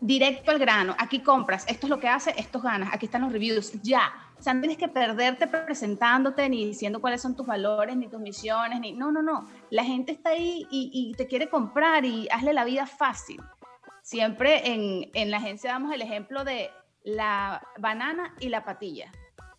directo 0.00 0.52
al 0.52 0.60
grano. 0.60 0.94
Aquí 0.96 1.20
compras, 1.24 1.64
esto 1.68 1.86
es 1.86 1.90
lo 1.90 1.98
que 1.98 2.08
hace, 2.08 2.32
esto 2.38 2.60
ganas, 2.60 2.94
aquí 2.94 3.06
están 3.06 3.22
los 3.22 3.32
reviews, 3.32 3.72
ya. 3.82 4.12
O 4.38 4.40
sea, 4.42 4.54
no 4.54 4.60
tienes 4.60 4.78
que 4.78 4.86
perderte 4.86 5.48
presentándote 5.48 6.48
ni 6.48 6.64
diciendo 6.66 7.00
cuáles 7.00 7.20
son 7.20 7.34
tus 7.34 7.44
valores, 7.44 7.96
ni 7.96 8.06
tus 8.06 8.20
misiones, 8.20 8.78
ni... 8.78 8.92
No, 8.92 9.10
no, 9.10 9.22
no. 9.22 9.48
La 9.70 9.82
gente 9.82 10.12
está 10.12 10.30
ahí 10.30 10.64
y, 10.70 10.90
y 10.92 11.14
te 11.16 11.26
quiere 11.26 11.48
comprar 11.48 12.04
y 12.04 12.28
hazle 12.30 12.52
la 12.52 12.64
vida 12.64 12.86
fácil. 12.86 13.42
Siempre 14.00 14.72
en, 14.72 15.10
en 15.14 15.32
la 15.32 15.38
agencia 15.38 15.72
damos 15.72 15.92
el 15.92 16.00
ejemplo 16.02 16.44
de 16.44 16.70
la 17.04 17.62
banana 17.78 18.34
y 18.40 18.48
la 18.48 18.64
patilla. 18.64 19.10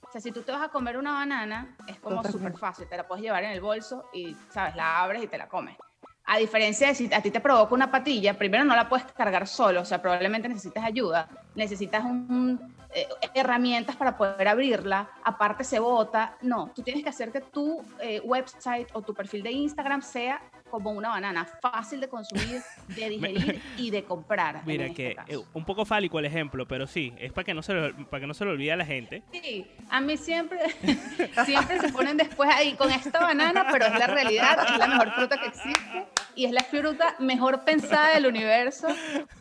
O 0.01 0.11
sea, 0.11 0.21
si 0.21 0.31
tú 0.31 0.41
te 0.41 0.51
vas 0.51 0.61
a 0.61 0.69
comer 0.69 0.97
una 0.97 1.11
banana, 1.11 1.75
es 1.87 1.99
como 1.99 2.23
súper 2.23 2.57
fácil. 2.57 2.87
Te 2.87 2.97
la 2.97 3.07
puedes 3.07 3.23
llevar 3.23 3.43
en 3.43 3.51
el 3.51 3.61
bolso 3.61 4.09
y, 4.11 4.35
¿sabes? 4.49 4.75
La 4.75 5.01
abres 5.01 5.23
y 5.23 5.27
te 5.27 5.37
la 5.37 5.47
comes. 5.47 5.77
A 6.25 6.37
diferencia 6.37 6.87
de 6.87 6.95
si 6.95 7.13
a 7.13 7.21
ti 7.21 7.31
te 7.31 7.39
provoca 7.39 7.73
una 7.73 7.89
patilla, 7.89 8.37
primero 8.37 8.63
no 8.63 8.75
la 8.75 8.87
puedes 8.87 9.05
cargar 9.13 9.47
solo, 9.47 9.81
o 9.81 9.85
sea, 9.85 9.99
probablemente 9.99 10.47
necesitas 10.47 10.83
ayuda, 10.83 11.27
necesitas 11.55 12.03
un, 12.03 12.75
eh, 12.91 13.07
herramientas 13.35 13.95
para 13.95 14.17
poder 14.17 14.47
abrirla, 14.47 15.09
aparte 15.23 15.63
se 15.63 15.77
bota. 15.77 16.37
No, 16.41 16.71
tú 16.73 16.81
tienes 16.81 17.03
que 17.03 17.09
hacer 17.09 17.31
que 17.31 17.41
tu 17.41 17.83
eh, 17.99 18.19
website 18.21 18.89
o 18.93 19.01
tu 19.03 19.13
perfil 19.13 19.43
de 19.43 19.51
Instagram 19.51 20.01
sea 20.01 20.41
como 20.69 20.91
una 20.91 21.09
banana, 21.09 21.45
fácil 21.61 21.99
de 21.99 22.07
consumir, 22.07 22.61
de 22.87 23.09
digerir 23.09 23.61
y 23.77 23.89
de 23.91 24.03
comprar. 24.03 24.61
Mira 24.65 24.85
en 24.85 24.93
que 24.93 25.09
este 25.09 25.21
eh, 25.21 25.25
caso. 25.37 25.47
un 25.53 25.65
poco 25.65 25.85
fálico 25.85 26.19
el 26.19 26.25
ejemplo, 26.25 26.67
pero 26.67 26.87
sí, 26.87 27.13
es 27.17 27.31
para 27.31 27.45
que 27.45 27.53
no 27.53 27.61
se 27.61 27.73
lo, 27.73 28.09
para 28.09 28.21
que 28.21 28.27
no 28.27 28.33
se 28.33 28.45
lo 28.45 28.51
olvide 28.51 28.71
a 28.71 28.77
la 28.77 28.85
gente. 28.85 29.23
Sí, 29.31 29.65
a 29.89 30.01
mí 30.01 30.17
siempre, 30.17 30.59
siempre 31.45 31.79
se 31.79 31.89
ponen 31.89 32.17
después 32.17 32.49
ahí 32.53 32.73
con 32.73 32.91
esta 32.91 33.19
banana, 33.19 33.67
pero 33.71 33.85
es 33.85 33.99
la 33.99 34.07
realidad, 34.07 34.57
es 34.71 34.77
la 34.77 34.87
mejor 34.87 35.11
fruta 35.11 35.39
que 35.39 35.47
existe 35.47 36.07
y 36.35 36.45
es 36.45 36.51
la 36.51 36.63
fruta 36.63 37.15
mejor 37.19 37.63
pensada 37.65 38.13
del 38.13 38.25
universo 38.27 38.87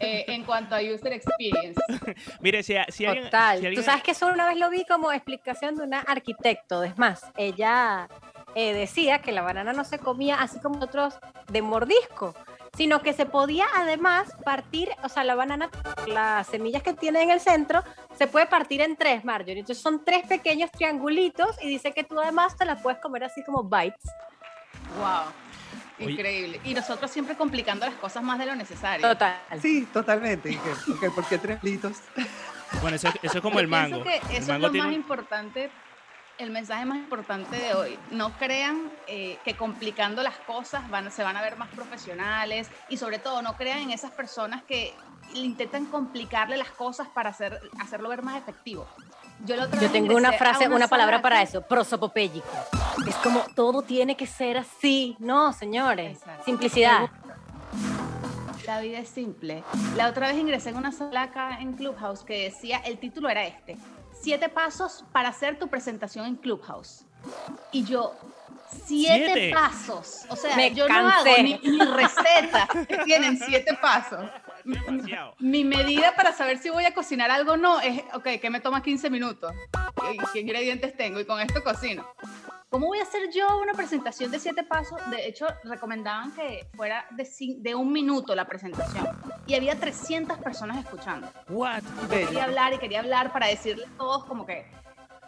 eh, 0.00 0.24
en 0.28 0.44
cuanto 0.44 0.74
a 0.74 0.80
user 0.80 1.12
experience. 1.12 1.80
Mire, 2.40 2.62
si, 2.62 2.74
si 2.88 3.06
alguien, 3.06 3.26
Total. 3.26 3.58
si 3.58 3.66
alguien- 3.66 3.82
Tú 3.82 3.84
sabes 3.84 4.02
que 4.02 4.10
eso 4.12 4.26
una 4.26 4.48
vez 4.48 4.56
lo 4.58 4.70
vi 4.70 4.84
como 4.84 5.12
explicación 5.12 5.76
de 5.76 5.84
una 5.84 6.00
arquitecto. 6.00 6.82
Es 6.82 6.96
más, 6.98 7.24
ella 7.36 8.08
eh, 8.54 8.72
decía 8.74 9.20
que 9.20 9.32
la 9.32 9.42
banana 9.42 9.72
no 9.72 9.84
se 9.84 9.98
comía 9.98 10.40
así 10.40 10.58
como 10.60 10.80
otros 10.84 11.14
de 11.48 11.62
mordisco, 11.62 12.34
sino 12.76 13.00
que 13.02 13.12
se 13.12 13.26
podía 13.26 13.66
además 13.76 14.28
partir, 14.44 14.90
o 15.02 15.08
sea, 15.08 15.24
la 15.24 15.34
banana, 15.34 15.70
las 16.06 16.46
semillas 16.46 16.82
que 16.82 16.92
tiene 16.94 17.22
en 17.22 17.30
el 17.30 17.40
centro, 17.40 17.82
se 18.16 18.26
puede 18.26 18.46
partir 18.46 18.80
en 18.80 18.96
tres, 18.96 19.24
Marjorie. 19.24 19.60
Entonces 19.60 19.82
son 19.82 20.04
tres 20.04 20.26
pequeños 20.26 20.70
triangulitos 20.70 21.56
y 21.62 21.68
dice 21.68 21.92
que 21.92 22.04
tú 22.04 22.20
además 22.20 22.56
te 22.56 22.64
las 22.64 22.80
puedes 22.82 23.00
comer 23.00 23.24
así 23.24 23.42
como 23.44 23.62
bites. 23.64 24.04
Wow. 24.98 26.08
Increíble. 26.08 26.60
Y 26.64 26.74
nosotros 26.74 27.10
siempre 27.10 27.34
complicando 27.36 27.84
las 27.84 27.96
cosas 27.96 28.22
más 28.22 28.38
de 28.38 28.46
lo 28.46 28.54
necesario. 28.54 29.06
Total. 29.08 29.36
Sí, 29.60 29.86
totalmente. 29.92 30.50
¿Y 30.52 30.56
qué? 30.56 30.70
¿Por 30.86 31.00
qué? 31.00 31.10
¿Por 31.10 31.24
qué 31.26 31.38
tres 31.38 31.62
litos? 31.64 31.96
Bueno, 32.80 32.94
eso, 32.96 33.08
eso 33.22 33.38
es 33.38 33.42
como 33.42 33.58
el 33.58 33.66
mango. 33.66 34.04
Que 34.04 34.16
El 34.16 34.22
eso 34.22 34.36
es 34.36 34.48
mango 34.48 34.66
lo 34.66 34.70
tiene 34.72 34.86
más 34.86 34.94
un- 34.94 35.00
importante, 35.00 35.70
el 36.38 36.50
mensaje 36.50 36.84
más 36.84 36.98
importante 36.98 37.56
de 37.56 37.74
hoy. 37.74 37.98
No 38.10 38.32
crean 38.38 38.90
eh, 39.06 39.38
que 39.44 39.56
complicando 39.56 40.22
las 40.22 40.36
cosas 40.38 40.88
van, 40.88 41.10
se 41.10 41.22
van 41.22 41.36
a 41.36 41.42
ver 41.42 41.56
más 41.56 41.68
profesionales 41.68 42.68
y 42.88 42.96
sobre 42.96 43.18
todo 43.18 43.42
no 43.42 43.56
crean 43.56 43.80
en 43.80 43.90
esas 43.90 44.12
personas 44.12 44.62
que 44.62 44.94
intentan 45.34 45.86
complicarle 45.86 46.56
las 46.56 46.70
cosas 46.70 47.08
para 47.08 47.30
hacer, 47.30 47.60
hacerlo 47.80 48.08
ver 48.08 48.22
más 48.22 48.36
efectivo. 48.36 48.86
Yo, 49.44 49.68
tengo 49.92 50.16
una 50.16 50.32
frase, 50.32 50.68
una 50.68 50.88
palabra 50.88 51.22
para 51.22 51.42
eso, 51.42 51.62
prosopopéyico. 51.62 52.46
Es 53.06 53.14
como 53.16 53.44
todo 53.54 53.82
tiene 53.82 54.16
que 54.16 54.26
ser 54.26 54.58
así. 54.58 55.16
No, 55.20 55.52
señores. 55.52 56.18
Exacto. 56.18 56.44
Simplicidad. 56.44 57.10
La 58.66 58.80
vida 58.80 58.98
es 58.98 59.08
simple. 59.08 59.62
La 59.96 60.08
otra 60.08 60.28
vez 60.28 60.36
ingresé 60.36 60.70
en 60.70 60.76
una 60.76 60.92
sala 60.92 61.22
acá 61.22 61.58
en 61.60 61.72
Clubhouse 61.72 62.22
que 62.22 62.44
decía, 62.44 62.78
el 62.78 62.98
título 62.98 63.28
era 63.28 63.46
este, 63.46 63.78
siete 64.20 64.48
pasos 64.48 65.04
para 65.12 65.28
hacer 65.30 65.58
tu 65.58 65.68
presentación 65.68 66.26
en 66.26 66.36
Clubhouse. 66.36 67.04
Y 67.72 67.84
yo, 67.84 68.14
siete, 68.86 69.32
¿Siete? 69.34 69.50
pasos. 69.54 70.24
O 70.28 70.36
sea, 70.36 70.56
Me 70.56 70.72
yo 70.74 70.86
cansé. 70.86 71.02
no 71.02 71.10
hago 71.10 71.42
ni, 71.42 71.58
ni 71.70 71.84
recetas 71.84 72.68
que 72.88 72.98
tienen 72.98 73.38
siete 73.38 73.76
pasos. 73.80 74.24
Demasiado. 74.64 75.34
Mi 75.38 75.64
medida 75.64 76.14
para 76.14 76.32
saber 76.32 76.58
si 76.58 76.70
voy 76.70 76.84
a 76.84 76.94
cocinar 76.94 77.30
algo 77.30 77.52
o 77.52 77.56
no 77.56 77.80
es, 77.80 78.02
ok, 78.14 78.38
que 78.40 78.50
me 78.50 78.60
toma 78.60 78.82
15 78.82 79.08
minutos? 79.10 79.52
¿Qué, 80.00 80.18
qué 80.32 80.40
ingredientes 80.40 80.96
tengo? 80.96 81.18
Y 81.20 81.24
con 81.24 81.40
esto 81.40 81.62
cocino. 81.64 82.06
¿Cómo 82.70 82.88
voy 82.88 82.98
a 82.98 83.02
hacer 83.02 83.30
yo 83.30 83.46
una 83.62 83.72
presentación 83.72 84.30
de 84.30 84.38
siete 84.38 84.62
pasos? 84.62 84.98
De 85.10 85.26
hecho, 85.26 85.46
recomendaban 85.64 86.32
que 86.34 86.68
fuera 86.74 87.06
de, 87.12 87.26
de 87.60 87.74
un 87.74 87.90
minuto 87.90 88.34
la 88.34 88.46
presentación. 88.46 89.08
Y 89.46 89.54
había 89.54 89.80
300 89.80 90.36
personas 90.38 90.76
escuchando. 90.76 91.30
What? 91.48 91.82
Quería 92.10 92.44
hablar 92.44 92.74
y 92.74 92.78
quería 92.78 93.00
hablar 93.00 93.32
para 93.32 93.46
decirle 93.46 93.86
a 93.86 93.96
todos 93.96 94.26
como 94.26 94.44
que 94.44 94.66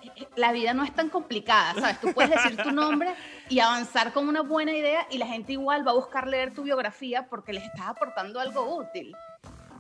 eh, 0.03 0.29
la 0.37 0.53
vida 0.53 0.75
no 0.75 0.85
es 0.85 0.95
tan 0.95 1.09
complicada, 1.09 1.81
¿sabes? 1.81 2.01
Tú 2.01 2.13
puedes 2.13 2.31
decir 2.31 2.59
tu 2.63 2.73
nombre 2.73 3.15
y 3.49 3.61
avanzar 3.61 4.13
con 4.13 4.29
una 4.29 4.43
buena 4.43 4.73
idea 4.73 5.07
y 5.11 5.17
la 5.17 5.27
gente 5.27 5.53
igual 5.53 5.87
va 5.87 5.93
a 5.93 5.95
buscar 5.95 6.27
leer 6.27 6.53
tu 6.53 6.63
biografía 6.63 7.27
porque 7.31 7.55
les 7.55 7.65
estás 7.65 7.89
aportando 7.89 8.39
algo 8.39 8.77
útil. 8.77 9.17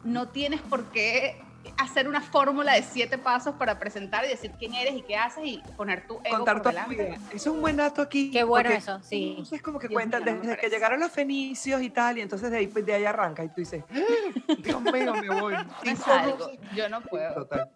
No 0.02 0.28
tienes 0.28 0.62
por 0.62 0.90
qué 0.92 1.38
hacer 1.78 2.08
una 2.08 2.20
fórmula 2.20 2.74
de 2.74 2.82
siete 2.82 3.18
pasos 3.18 3.54
para 3.56 3.78
presentar 3.78 4.24
y 4.24 4.28
decir 4.28 4.50
quién 4.58 4.74
eres 4.74 4.94
y 4.94 5.02
qué 5.02 5.16
haces 5.16 5.44
y 5.44 5.62
poner 5.76 6.06
tu 6.06 6.20
ego 6.24 6.36
Contar 6.38 6.62
por 6.62 6.74
tu 6.74 6.90
vida. 6.90 7.14
Eso 7.28 7.34
es 7.34 7.46
un 7.46 7.60
buen 7.60 7.76
dato 7.76 8.02
aquí. 8.02 8.30
Qué 8.30 8.44
bueno 8.44 8.70
eso, 8.70 9.00
sí. 9.02 9.42
Es 9.50 9.62
como 9.62 9.78
que 9.78 9.88
Dios 9.88 9.96
cuentan 9.98 10.24
mío, 10.24 10.32
desde 10.34 10.42
que 10.42 10.56
parece. 10.56 10.70
llegaron 10.70 11.00
los 11.00 11.10
fenicios 11.10 11.82
y 11.82 11.90
tal, 11.90 12.18
y 12.18 12.20
entonces 12.22 12.50
de 12.50 12.58
ahí, 12.58 12.66
de 12.66 12.94
ahí 12.94 13.04
arranca 13.04 13.44
y 13.44 13.48
tú 13.48 13.54
dices, 13.56 13.84
"Ah, 13.90 14.54
Dios 14.58 14.80
mío, 14.82 15.14
me 15.14 15.40
voy. 15.40 15.54
No 15.64 15.66
Y 15.84 15.88
es 15.90 16.00
todo- 16.04 16.14
algo, 16.14 16.50
yo 16.74 16.88
no 16.88 17.00
puedo. 17.02 17.34
Total. 17.34 17.70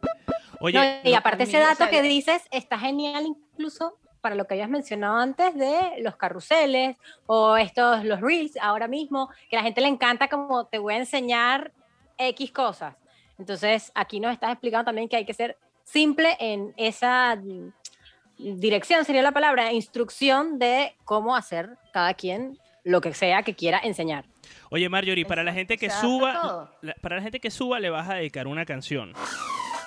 Oye, 0.60 1.00
No, 1.04 1.10
y 1.10 1.14
aparte 1.14 1.42
ese 1.44 1.58
dato 1.58 1.88
que 1.90 2.00
dices 2.02 2.42
está 2.50 2.78
genial 2.78 3.24
incluso 3.26 3.98
para 4.20 4.34
lo 4.34 4.46
que 4.46 4.54
habías 4.54 4.70
mencionado 4.70 5.18
antes 5.18 5.54
de 5.54 5.96
los 6.00 6.16
carruseles 6.16 6.96
o 7.26 7.56
estos, 7.58 8.04
los 8.04 8.20
reels 8.22 8.56
ahora 8.60 8.88
mismo, 8.88 9.28
que 9.50 9.56
a 9.56 9.60
la 9.60 9.64
gente 9.64 9.82
le 9.82 9.88
encanta 9.88 10.28
como 10.28 10.66
te 10.66 10.78
voy 10.78 10.94
a 10.94 10.98
enseñar 10.98 11.72
X 12.16 12.50
cosas. 12.52 12.94
Entonces 13.38 13.90
aquí 13.94 14.20
nos 14.20 14.32
estás 14.32 14.52
explicando 14.52 14.84
también 14.86 15.08
que 15.08 15.16
hay 15.16 15.24
que 15.26 15.34
ser 15.34 15.56
simple 15.84 16.36
en 16.40 16.72
esa 16.76 17.36
mm, 17.36 17.72
dirección, 18.58 19.04
sería 19.04 19.22
la 19.22 19.32
palabra, 19.32 19.72
instrucción 19.72 20.58
de 20.58 20.94
cómo 21.04 21.36
hacer 21.36 21.70
cada 21.92 22.14
quien 22.14 22.58
lo 22.84 23.00
que 23.00 23.14
sea 23.14 23.42
que 23.42 23.54
quiera 23.54 23.78
enseñar. 23.82 24.24
Oye, 24.70 24.88
Marjorie, 24.88 25.24
para 25.24 25.42
la 25.42 25.52
gente 25.52 25.78
que 25.78 25.88
suba, 25.90 26.70
la- 26.82 26.94
para 27.00 27.16
la 27.16 27.22
gente 27.22 27.40
que 27.40 27.50
suba 27.50 27.80
le 27.80 27.90
vas 27.90 28.08
a 28.08 28.14
dedicar 28.14 28.46
una 28.46 28.64
canción. 28.66 29.12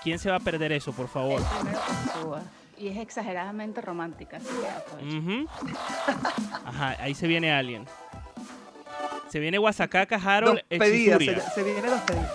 ¿Quién 0.03 0.19
se 0.19 0.29
va 0.29 0.37
a 0.37 0.39
perder 0.39 0.71
eso, 0.71 0.93
por 0.93 1.07
favor? 1.07 1.41
Que 1.41 2.19
suba. 2.21 2.41
Y 2.79 2.87
es 2.89 2.97
exageradamente 2.97 3.81
romántica, 3.81 4.37
así 4.37 4.47
que. 4.47 5.17
Ujú. 5.17 5.47
Ajá, 6.65 6.95
ahí 6.99 7.13
se 7.15 7.27
viene 7.27 7.51
alguien. 7.51 7.85
Se 9.29 9.39
viene 9.39 9.57
Guasacaca 9.57 10.15
Harold 10.15 10.59
Dos 10.69 10.79
pedidas, 10.79 11.19
se, 11.19 11.41
se 11.41 11.63
vienen 11.63 11.85
dos 11.85 11.99
pedidas. 12.01 12.33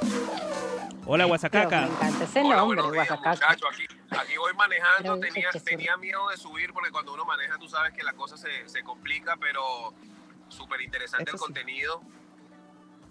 Hola, 1.04 1.24
Guasacaca. 1.24 1.80
me 1.82 1.86
encanta 1.88 2.24
ese 2.24 2.40
Hola, 2.42 2.56
nombre, 2.56 2.80
días, 2.82 2.94
Guasacaca. 2.94 3.30
muchachos. 3.30 3.68
Aquí, 3.72 3.86
aquí 4.10 4.36
voy 4.36 4.52
manejando. 4.54 5.18
Pero 5.20 5.32
Tenía, 5.32 5.48
es 5.48 5.52
que 5.52 5.58
sí. 5.58 5.64
tenía 5.64 5.96
miedo 5.96 6.28
de 6.28 6.36
subir 6.36 6.72
porque 6.72 6.90
cuando 6.90 7.12
uno 7.14 7.24
maneja 7.24 7.58
tú 7.58 7.68
sabes 7.68 7.92
que 7.92 8.02
la 8.04 8.12
cosa 8.12 8.36
se, 8.36 8.68
se 8.68 8.82
complica, 8.82 9.36
pero 9.36 9.92
súper 10.48 10.80
interesante 10.80 11.30
el 11.30 11.38
sí. 11.38 11.42
contenido 11.44 12.02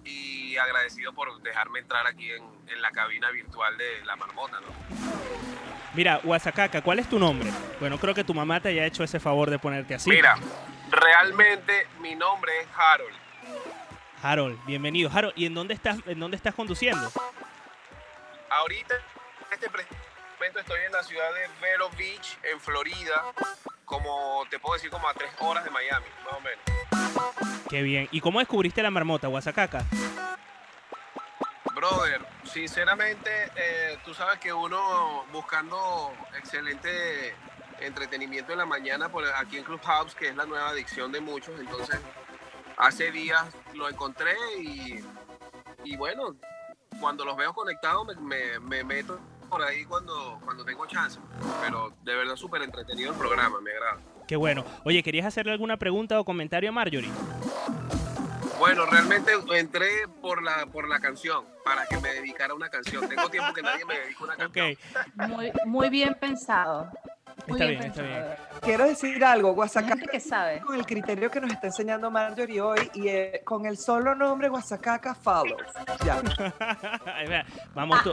y 0.06 0.58
agradecido 0.58 1.14
por 1.14 1.42
dejarme 1.42 1.80
entrar 1.80 2.08
aquí 2.08 2.32
en, 2.32 2.44
en 2.68 2.82
la 2.82 2.92
cabina 2.92 3.30
virtual 3.32 3.78
de 3.78 4.06
La 4.06 4.16
Marmota, 4.16 4.60
¿no? 4.62 4.68
Mira, 5.94 6.22
Guasacaca, 6.24 6.82
¿cuál 6.82 7.00
es 7.00 7.10
tu 7.10 7.20
nombre? 7.20 7.52
Bueno, 7.82 7.98
creo 8.00 8.16
que 8.16 8.24
tu 8.24 8.34
mamá 8.34 8.62
te 8.62 8.70
haya 8.70 8.86
hecho 8.86 9.04
ese 9.04 9.20
favor 9.20 9.50
de 9.50 9.60
ponerte 9.60 9.94
así. 9.96 10.10
Mira, 10.10 10.38
realmente 10.90 11.88
mi 12.00 12.16
nombre 12.16 12.52
es 12.62 12.68
Harold. 12.76 13.16
Harold, 14.24 14.66
bienvenido. 14.66 15.10
Harold, 15.14 15.34
¿y 15.36 15.46
en 15.46 15.54
dónde 15.54 15.74
estás, 15.74 15.98
en 16.06 16.20
dónde 16.20 16.38
estás 16.38 16.56
conduciendo? 16.56 17.12
Ahorita, 18.52 18.96
en 18.96 19.54
este 19.54 19.70
momento 19.70 20.60
estoy 20.60 20.82
en 20.86 20.92
la 20.92 21.02
ciudad 21.04 21.34
de 21.34 21.48
Vero 21.62 21.90
Beach, 21.98 22.38
en 22.44 22.60
Florida, 22.60 23.24
como 23.86 24.44
te 24.50 24.60
puedo 24.60 24.74
decir, 24.74 24.90
como 24.90 25.08
a 25.08 25.14
tres 25.14 25.32
horas 25.40 25.64
de 25.64 25.70
Miami, 25.70 26.06
más 26.26 26.34
o 26.34 26.42
menos. 26.42 27.62
Qué 27.70 27.82
bien. 27.82 28.10
¿Y 28.12 28.20
cómo 28.20 28.40
descubriste 28.40 28.84
la 28.84 28.92
marmota, 28.92 29.30
Guasacaca? 29.30 29.86
Brother, 31.74 32.22
sinceramente, 32.44 33.52
eh, 33.56 33.98
tú 34.04 34.14
sabes 34.14 34.38
que 34.40 34.52
uno 34.52 35.26
buscando 35.32 36.14
excelente 36.38 37.34
entretenimiento 37.80 38.52
en 38.52 38.58
la 38.58 38.66
mañana 38.66 39.08
por 39.08 39.26
aquí 39.34 39.60
en 39.60 39.64
Clubhouse, 39.64 40.14
que 40.14 40.28
es 40.28 40.36
la 40.36 40.46
nueva 40.46 40.70
adicción 40.70 41.14
de 41.14 41.22
muchos, 41.22 41.58
entonces 41.58 42.00
hace 42.76 43.12
días 43.12 43.46
lo 43.74 43.88
encontré 43.88 44.36
y, 44.60 45.00
y 45.86 45.96
bueno, 45.96 46.36
cuando 47.00 47.26
los 47.26 47.36
veo 47.38 47.54
conectados 47.54 48.06
me, 48.08 48.16
me- 48.16 48.60
me 48.60 48.84
meto 48.84 49.20
por 49.50 49.62
ahí 49.64 49.84
cuando, 49.86 50.40
cuando 50.46 50.64
tengo 50.64 50.86
chance, 50.86 51.20
pero 51.62 51.94
de 52.04 52.16
verdad 52.16 52.36
súper 52.36 52.62
entretenido 52.62 53.12
el 53.12 53.18
programa, 53.18 53.60
me 53.60 53.72
agrada. 53.72 53.98
Qué 54.28 54.36
bueno. 54.38 54.64
Oye, 54.86 55.04
¿querías 55.04 55.26
hacerle 55.26 55.52
alguna 55.52 55.76
pregunta 55.78 56.20
o 56.20 56.24
comentario 56.24 56.70
a 56.70 56.72
Marjorie? 56.72 57.12
Bueno, 58.60 58.86
realmente 58.86 59.32
entré 59.56 60.08
por 60.22 60.42
la, 60.44 60.68
por 60.68 60.88
la 60.88 61.00
canción, 61.00 61.44
para 61.66 61.86
que 61.88 62.00
me 62.00 62.14
dedicara 62.14 62.54
a 62.54 62.56
una 62.56 62.70
canción. 62.70 63.10
Tengo 63.10 63.28
tiempo 63.30 63.52
que 63.54 63.62
nadie 63.64 63.84
me 63.86 63.98
dedica 64.00 64.24
una 64.24 64.38
canción. 64.38 64.78
Muy, 65.16 65.52
muy 65.66 65.90
bien 65.90 66.16
pensado. 66.20 66.90
Muy 67.48 67.58
Está 67.60 67.70
bien, 67.70 67.84
está 67.84 68.02
bien. 68.04 68.26
Quiero 68.62 68.86
decir 68.86 69.24
algo, 69.26 69.54
Guasacaca, 69.54 70.06
que 70.12 70.20
sabe. 70.20 70.62
con 70.62 70.76
el 70.76 70.86
criterio 70.86 71.30
que 71.32 71.42
nos 71.42 71.52
está 71.52 71.68
enseñando 71.68 72.12
Marjorie 72.12 72.62
hoy 72.62 72.92
y 72.94 73.08
eh, 73.08 73.42
con 73.44 73.66
el 73.66 73.78
solo 73.78 74.14
nombre 74.16 74.48
Guasacaca 74.50 75.16
follow. 75.16 75.58
Ya. 76.06 76.22
Vamos, 77.74 78.04
tú. 78.04 78.12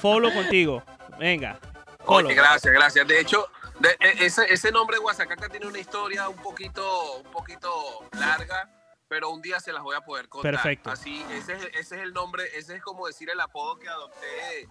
follow 0.00 0.32
contigo. 0.32 0.82
Venga. 1.18 1.58
Follow. 2.04 2.26
Oye, 2.28 2.34
gracias, 2.34 2.72
gracias. 2.72 3.06
De 3.06 3.20
hecho, 3.20 3.46
de- 3.80 3.96
e- 4.00 4.24
ese, 4.26 4.52
ese 4.52 4.70
nombre 4.72 4.98
Guasacaca 4.98 5.48
tiene 5.48 5.66
una 5.66 5.78
historia 5.78 6.28
un 6.28 6.36
poquito, 6.36 7.16
un 7.24 7.30
poquito 7.30 7.70
larga, 8.18 8.70
pero 9.08 9.30
un 9.30 9.42
día 9.42 9.58
se 9.60 9.72
las 9.72 9.82
voy 9.82 9.96
a 9.96 10.00
poder 10.02 10.28
contar. 10.28 10.52
Perfecto. 10.52 10.90
Así, 10.90 11.24
ese 11.32 11.54
es, 11.54 11.64
ese 11.74 11.96
es 11.96 12.02
el 12.02 12.12
nombre, 12.12 12.44
ese 12.56 12.76
es 12.76 12.82
como 12.82 13.06
decir 13.06 13.28
el 13.30 13.40
apodo 13.40 13.78
que 13.78 13.88
adopté 13.88 14.68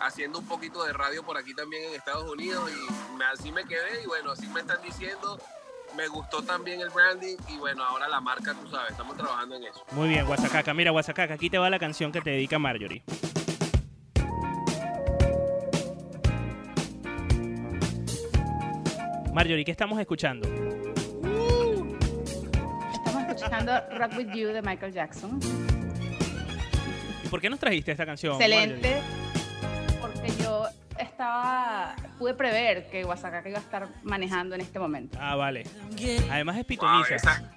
haciendo 0.00 0.38
un 0.38 0.46
poquito 0.46 0.84
de 0.84 0.92
radio 0.92 1.22
por 1.22 1.36
aquí 1.36 1.54
también 1.54 1.84
en 1.84 1.94
Estados 1.94 2.28
Unidos 2.30 2.70
y 2.70 3.16
me- 3.16 3.24
así 3.24 3.50
me 3.52 3.64
quedé 3.64 4.02
y 4.02 4.06
bueno, 4.06 4.32
así 4.32 4.46
me 4.48 4.60
están 4.60 4.80
diciendo. 4.82 5.38
Me 5.96 6.08
gustó 6.08 6.42
también 6.42 6.80
el 6.80 6.90
branding 6.90 7.36
y 7.48 7.56
bueno, 7.56 7.84
ahora 7.84 8.08
la 8.08 8.20
marca, 8.20 8.52
tú 8.54 8.68
sabes, 8.68 8.90
estamos 8.90 9.16
trabajando 9.16 9.54
en 9.56 9.64
eso. 9.64 9.84
Muy 9.92 10.08
bien, 10.08 10.26
Guasacaca. 10.26 10.74
Mira, 10.74 10.90
Guasacaca, 10.90 11.34
aquí 11.34 11.48
te 11.48 11.58
va 11.58 11.70
la 11.70 11.78
canción 11.78 12.10
que 12.10 12.20
te 12.20 12.30
dedica 12.30 12.58
Marjorie. 12.58 13.04
Marjorie, 19.32 19.64
¿qué 19.64 19.70
estamos 19.72 19.98
escuchando? 20.00 20.48
Estamos 22.92 23.22
escuchando 23.28 23.72
Rock 23.98 24.12
With 24.16 24.28
You 24.34 24.48
de 24.48 24.62
Michael 24.62 24.92
Jackson. 24.92 25.40
¿Y 27.24 27.28
por 27.28 27.40
qué 27.40 27.50
nos 27.50 27.58
trajiste 27.58 27.92
esta 27.92 28.06
canción? 28.06 28.34
Excelente. 28.34 29.00
Yo 30.40 30.66
estaba, 30.98 31.94
pude 32.18 32.34
prever 32.34 32.88
que 32.90 33.04
Guasacaca 33.04 33.48
iba 33.48 33.58
a 33.58 33.62
estar 33.62 33.88
manejando 34.02 34.54
en 34.54 34.60
este 34.60 34.78
momento. 34.78 35.18
Marjorie? 35.18 35.32
Ah, 35.32 35.36
vale. 35.36 35.64
Además 36.30 36.56
es 36.56 36.62
Wow, 36.62 36.66
pitoniza. 36.68 37.14
esa, 37.16 37.50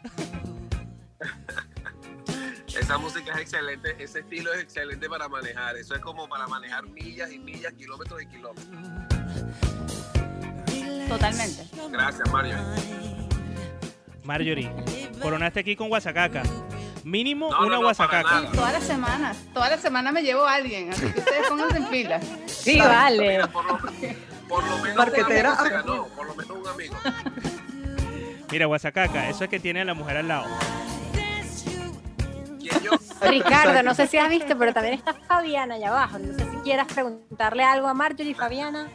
esa 2.80 2.98
música 2.98 3.34
es 3.34 3.40
excelente, 3.42 3.96
ese 4.04 4.20
estilo 4.20 4.54
es 4.54 4.62
excelente 4.64 5.10
para 5.10 5.28
manejar. 5.28 5.76
Eso 5.78 5.96
es 5.96 6.02
como 6.02 6.28
para 6.28 6.48
manejar 6.48 6.86
millas 6.88 7.32
y 7.32 7.40
millas, 7.40 7.74
kilómetros 7.74 8.22
y 8.22 8.26
kilómetros. 8.28 8.68
Totalmente. 11.08 11.66
Gracias, 11.92 12.30
Mario. 12.32 12.58
Marjorie, 14.24 14.70
coronaste 15.22 15.62
aquí 15.62 15.76
con 15.76 15.88
Guasacaca. 15.88 16.44
Mínimo 17.06 17.50
No, 17.50 17.62
no, 17.62 17.68
una 17.68 17.76
no, 17.78 17.82
Guasacaca. 17.84 18.42
nada. 18.42 18.52
Todas 18.52 18.74
las 18.74 18.84
semanas, 18.84 19.38
todas 19.54 19.70
las 19.70 19.80
semanas 19.80 20.12
me 20.12 20.22
llevo 20.22 20.46
a 20.46 20.56
alguien, 20.56 20.90
así 20.92 21.06
que 21.14 21.20
ustedes 21.20 21.48
pónganse 21.48 21.78
en 21.78 21.88
fila. 21.88 22.20
Sí, 22.74 22.80
vale. 22.80 23.28
Mira, 23.30 23.48
por, 23.48 23.66
lo, 23.66 23.78
por 24.48 24.64
lo 24.64 24.78
menos 24.80 24.98
Marquetera. 24.98 25.54
un 25.54 25.58
amigo 25.60 25.64
se 25.64 25.70
ganó, 25.70 26.08
por 26.08 26.28
lo 26.28 26.36
menos 26.36 26.58
un 26.58 26.68
amigo. 26.68 26.96
Mira, 28.52 28.66
Guasacaca, 28.66 29.30
eso 29.30 29.44
es 29.44 29.50
que 29.50 29.60
tiene 29.60 29.82
a 29.82 29.86
la 29.86 29.94
mujer 29.94 30.18
al 30.18 30.28
lado. 30.28 30.46
Ricardo, 33.22 33.84
no 33.84 33.94
sé 33.96 34.08
si 34.08 34.18
has 34.18 34.30
visto, 34.30 34.58
pero 34.58 34.74
también 34.74 34.96
está 34.96 35.14
Fabiana 35.14 35.76
allá 35.76 35.90
abajo. 35.90 36.20
No 36.20 36.34
sé 36.38 36.50
si 36.52 36.58
quieras 36.58 36.88
preguntarle 36.94 37.64
algo 37.64 37.88
a 37.88 37.94
Marjorie, 37.94 38.36
Fabiana. 38.36 38.88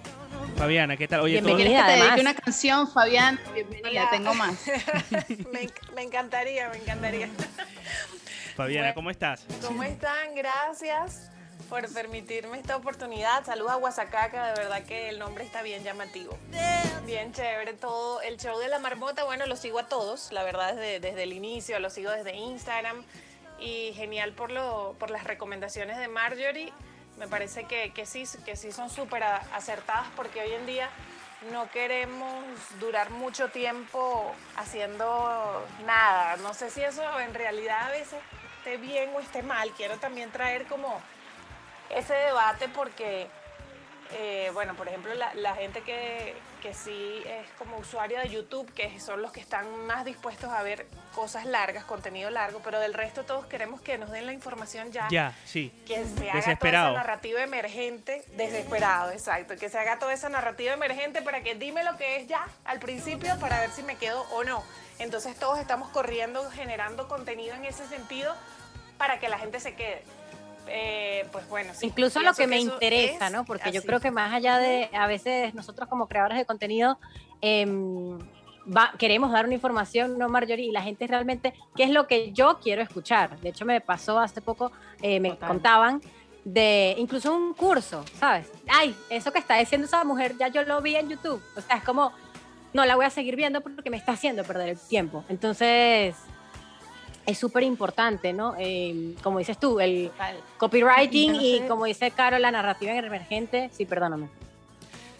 Fabiana, 0.56 0.96
¿qué 0.96 1.08
tal? 1.08 1.20
Oye, 1.20 1.40
Bienvenida. 1.40 1.84
¿Quieres 1.86 2.04
que 2.10 2.14
te 2.14 2.20
una 2.20 2.34
canción, 2.34 2.88
Fabián? 2.88 3.40
Bienvenida, 3.54 4.02
Hola. 4.02 4.10
tengo 4.10 4.34
más. 4.34 4.54
me, 5.52 5.62
enc- 5.62 5.92
me 5.94 6.02
encantaría, 6.02 6.68
me 6.68 6.76
encantaría. 6.76 7.28
Fabiana. 8.56 8.94
¿cómo 8.94 9.10
estás? 9.10 9.44
¿Cómo 9.66 9.82
están? 9.82 10.34
Gracias 10.36 11.30
por 11.68 11.92
permitirme 11.92 12.58
esta 12.58 12.76
oportunidad. 12.76 13.44
Saludos 13.44 13.72
a 13.72 13.76
Guasacaca, 13.76 14.48
de 14.48 14.62
verdad 14.62 14.84
que 14.84 15.08
el 15.08 15.18
nombre 15.18 15.44
está 15.44 15.62
bien 15.62 15.82
llamativo. 15.82 16.38
Bien 17.04 17.32
chévere 17.32 17.74
todo. 17.74 18.20
El 18.22 18.38
show 18.38 18.58
de 18.58 18.68
la 18.68 18.78
marmota, 18.78 19.24
bueno, 19.24 19.46
lo 19.46 19.56
sigo 19.56 19.78
a 19.78 19.88
todos, 19.88 20.32
la 20.32 20.42
verdad, 20.42 20.74
desde, 20.74 21.00
desde 21.00 21.22
el 21.24 21.32
inicio, 21.32 21.78
lo 21.80 21.90
sigo 21.90 22.10
desde 22.10 22.34
Instagram. 22.34 23.04
Y 23.58 23.92
genial 23.94 24.32
por, 24.32 24.50
lo, 24.50 24.96
por 24.98 25.10
las 25.10 25.24
recomendaciones 25.24 25.98
de 25.98 26.08
Marjorie. 26.08 26.72
Me 27.18 27.28
parece 27.28 27.64
que, 27.64 27.92
que 27.92 28.06
sí, 28.06 28.24
que 28.44 28.56
sí 28.56 28.72
son 28.72 28.90
súper 28.90 29.22
acertadas 29.22 30.08
porque 30.16 30.40
hoy 30.40 30.52
en 30.52 30.66
día 30.66 30.90
no 31.50 31.70
queremos 31.70 32.44
durar 32.80 33.10
mucho 33.10 33.48
tiempo 33.48 34.32
haciendo 34.56 35.64
nada. 35.86 36.36
No 36.36 36.54
sé 36.54 36.70
si 36.70 36.82
eso 36.82 37.02
en 37.20 37.34
realidad 37.34 37.86
a 37.86 37.90
veces 37.90 38.18
esté 38.58 38.76
bien 38.76 39.10
o 39.14 39.20
esté 39.20 39.42
mal. 39.42 39.70
Quiero 39.76 39.98
también 39.98 40.30
traer 40.30 40.66
como 40.66 41.00
ese 41.92 42.14
debate 42.14 42.68
porque, 42.68 43.28
eh, 44.12 44.50
bueno, 44.54 44.74
por 44.74 44.88
ejemplo, 44.88 45.14
la, 45.14 45.32
la 45.34 45.54
gente 45.54 45.82
que, 45.82 46.34
que 46.62 46.74
sí 46.74 47.22
es 47.26 47.48
como 47.58 47.78
usuario 47.78 48.18
de 48.20 48.28
YouTube, 48.28 48.72
que 48.74 48.98
son 49.00 49.22
los 49.22 49.32
que 49.32 49.40
están 49.40 49.86
más 49.86 50.04
dispuestos 50.04 50.50
a 50.50 50.62
ver 50.62 50.86
cosas 51.14 51.44
largas, 51.44 51.84
contenido 51.84 52.30
largo, 52.30 52.60
pero 52.64 52.80
del 52.80 52.94
resto 52.94 53.24
todos 53.24 53.46
queremos 53.46 53.80
que 53.80 53.98
nos 53.98 54.10
den 54.10 54.26
la 54.26 54.32
información 54.32 54.90
ya. 54.92 55.08
Ya, 55.10 55.34
sí. 55.44 55.72
Que 55.86 56.04
se 56.04 56.30
haga 56.30 56.30
toda 56.30 56.34
Desesperado. 56.34 56.90
esa 56.92 56.98
narrativa 57.02 57.42
emergente, 57.42 58.24
desesperado, 58.36 59.10
exacto, 59.10 59.56
que 59.56 59.68
se 59.68 59.78
haga 59.78 59.98
toda 59.98 60.12
esa 60.12 60.28
narrativa 60.28 60.72
emergente 60.72 61.20
para 61.22 61.42
que 61.42 61.54
dime 61.54 61.84
lo 61.84 61.96
que 61.96 62.16
es 62.16 62.28
ya 62.28 62.46
al 62.64 62.78
principio 62.80 63.38
para 63.38 63.60
ver 63.60 63.70
si 63.70 63.82
me 63.82 63.96
quedo 63.96 64.22
o 64.32 64.44
no. 64.44 64.64
Entonces 64.98 65.36
todos 65.38 65.58
estamos 65.58 65.88
corriendo, 65.90 66.48
generando 66.50 67.08
contenido 67.08 67.54
en 67.54 67.64
ese 67.64 67.86
sentido 67.88 68.34
para 68.98 69.18
que 69.18 69.28
la 69.28 69.38
gente 69.38 69.58
se 69.60 69.74
quede. 69.74 70.02
Eh, 70.68 71.26
pues 71.32 71.48
bueno, 71.48 71.72
sí, 71.74 71.86
Incluso 71.86 72.20
lo 72.20 72.32
pienso 72.34 72.40
que 72.42 72.46
me 72.46 72.58
interesa, 72.60 73.26
es 73.26 73.32
¿no? 73.32 73.44
Porque 73.44 73.72
yo 73.72 73.78
así. 73.80 73.86
creo 73.86 74.00
que 74.00 74.10
más 74.10 74.32
allá 74.32 74.58
de, 74.58 74.88
a 74.92 75.06
veces 75.06 75.54
nosotros 75.54 75.88
como 75.88 76.08
creadores 76.08 76.38
de 76.38 76.44
contenido, 76.44 76.98
em, 77.40 78.18
va- 78.74 78.92
queremos 78.98 79.32
dar 79.32 79.44
una 79.44 79.54
información, 79.54 80.18
¿no, 80.18 80.28
Marjorie? 80.28 80.66
Y 80.66 80.70
la 80.72 80.82
gente 80.82 81.06
realmente, 81.06 81.52
¿qué 81.74 81.84
es 81.84 81.90
lo 81.90 82.06
que 82.06 82.32
yo 82.32 82.58
quiero 82.62 82.80
escuchar? 82.82 83.38
De 83.40 83.48
hecho, 83.50 83.64
me 83.64 83.80
pasó 83.80 84.18
hace 84.18 84.40
poco, 84.40 84.70
eh, 85.02 85.18
me 85.20 85.30
Total. 85.30 85.48
contaban 85.48 86.00
de 86.44 86.94
incluso 86.98 87.34
un 87.34 87.54
curso, 87.54 88.04
¿sabes? 88.18 88.50
Ay, 88.68 88.96
eso 89.10 89.32
que 89.32 89.38
está 89.38 89.56
diciendo 89.58 89.86
esa 89.86 90.02
mujer, 90.04 90.36
ya 90.38 90.48
yo 90.48 90.62
lo 90.64 90.80
vi 90.80 90.96
en 90.96 91.08
YouTube. 91.08 91.42
O 91.56 91.60
sea, 91.60 91.76
es 91.76 91.84
como, 91.84 92.12
no 92.72 92.84
la 92.84 92.96
voy 92.96 93.04
a 93.04 93.10
seguir 93.10 93.36
viendo 93.36 93.60
porque 93.60 93.90
me 93.90 93.96
está 93.96 94.12
haciendo 94.12 94.42
perder 94.44 94.70
el 94.70 94.78
tiempo. 94.78 95.24
Entonces, 95.28 96.16
es 97.26 97.38
súper 97.38 97.62
importante, 97.62 98.32
¿no? 98.32 98.54
Eh, 98.58 99.14
como 99.22 99.38
dices 99.38 99.58
tú, 99.58 99.78
el 99.80 100.10
Total. 100.10 100.36
copywriting 100.58 101.34
y 101.36 101.60
como 101.68 101.84
dice 101.84 102.10
Caro, 102.10 102.38
la 102.38 102.50
narrativa 102.50 102.92
emergente. 102.92 103.70
Sí, 103.72 103.84
perdóname. 103.86 104.28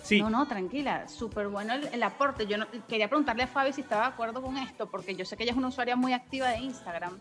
Sí. 0.03 0.21
No, 0.21 0.29
no, 0.31 0.47
tranquila, 0.49 1.07
súper 1.09 1.47
bueno 1.49 1.75
el, 1.75 1.87
el 1.93 2.03
aporte. 2.03 2.47
Yo 2.47 2.59
no- 2.59 2.67
quería 2.89 3.09
preguntarle 3.09 3.45
a 3.45 3.47
Fabi 3.47 3.73
si 3.73 3.83
estaba 3.83 4.03
de 4.03 4.09
acuerdo 4.09 4.43
con 4.43 4.57
esto, 4.59 4.87
porque 4.91 5.15
yo 5.15 5.25
sé 5.25 5.37
que 5.37 5.45
ella 5.45 5.53
es 5.53 5.59
una 5.59 5.69
usuaria 5.69 5.95
muy 5.95 6.13
activa 6.13 6.49
de 6.49 6.59
Instagram 6.59 7.17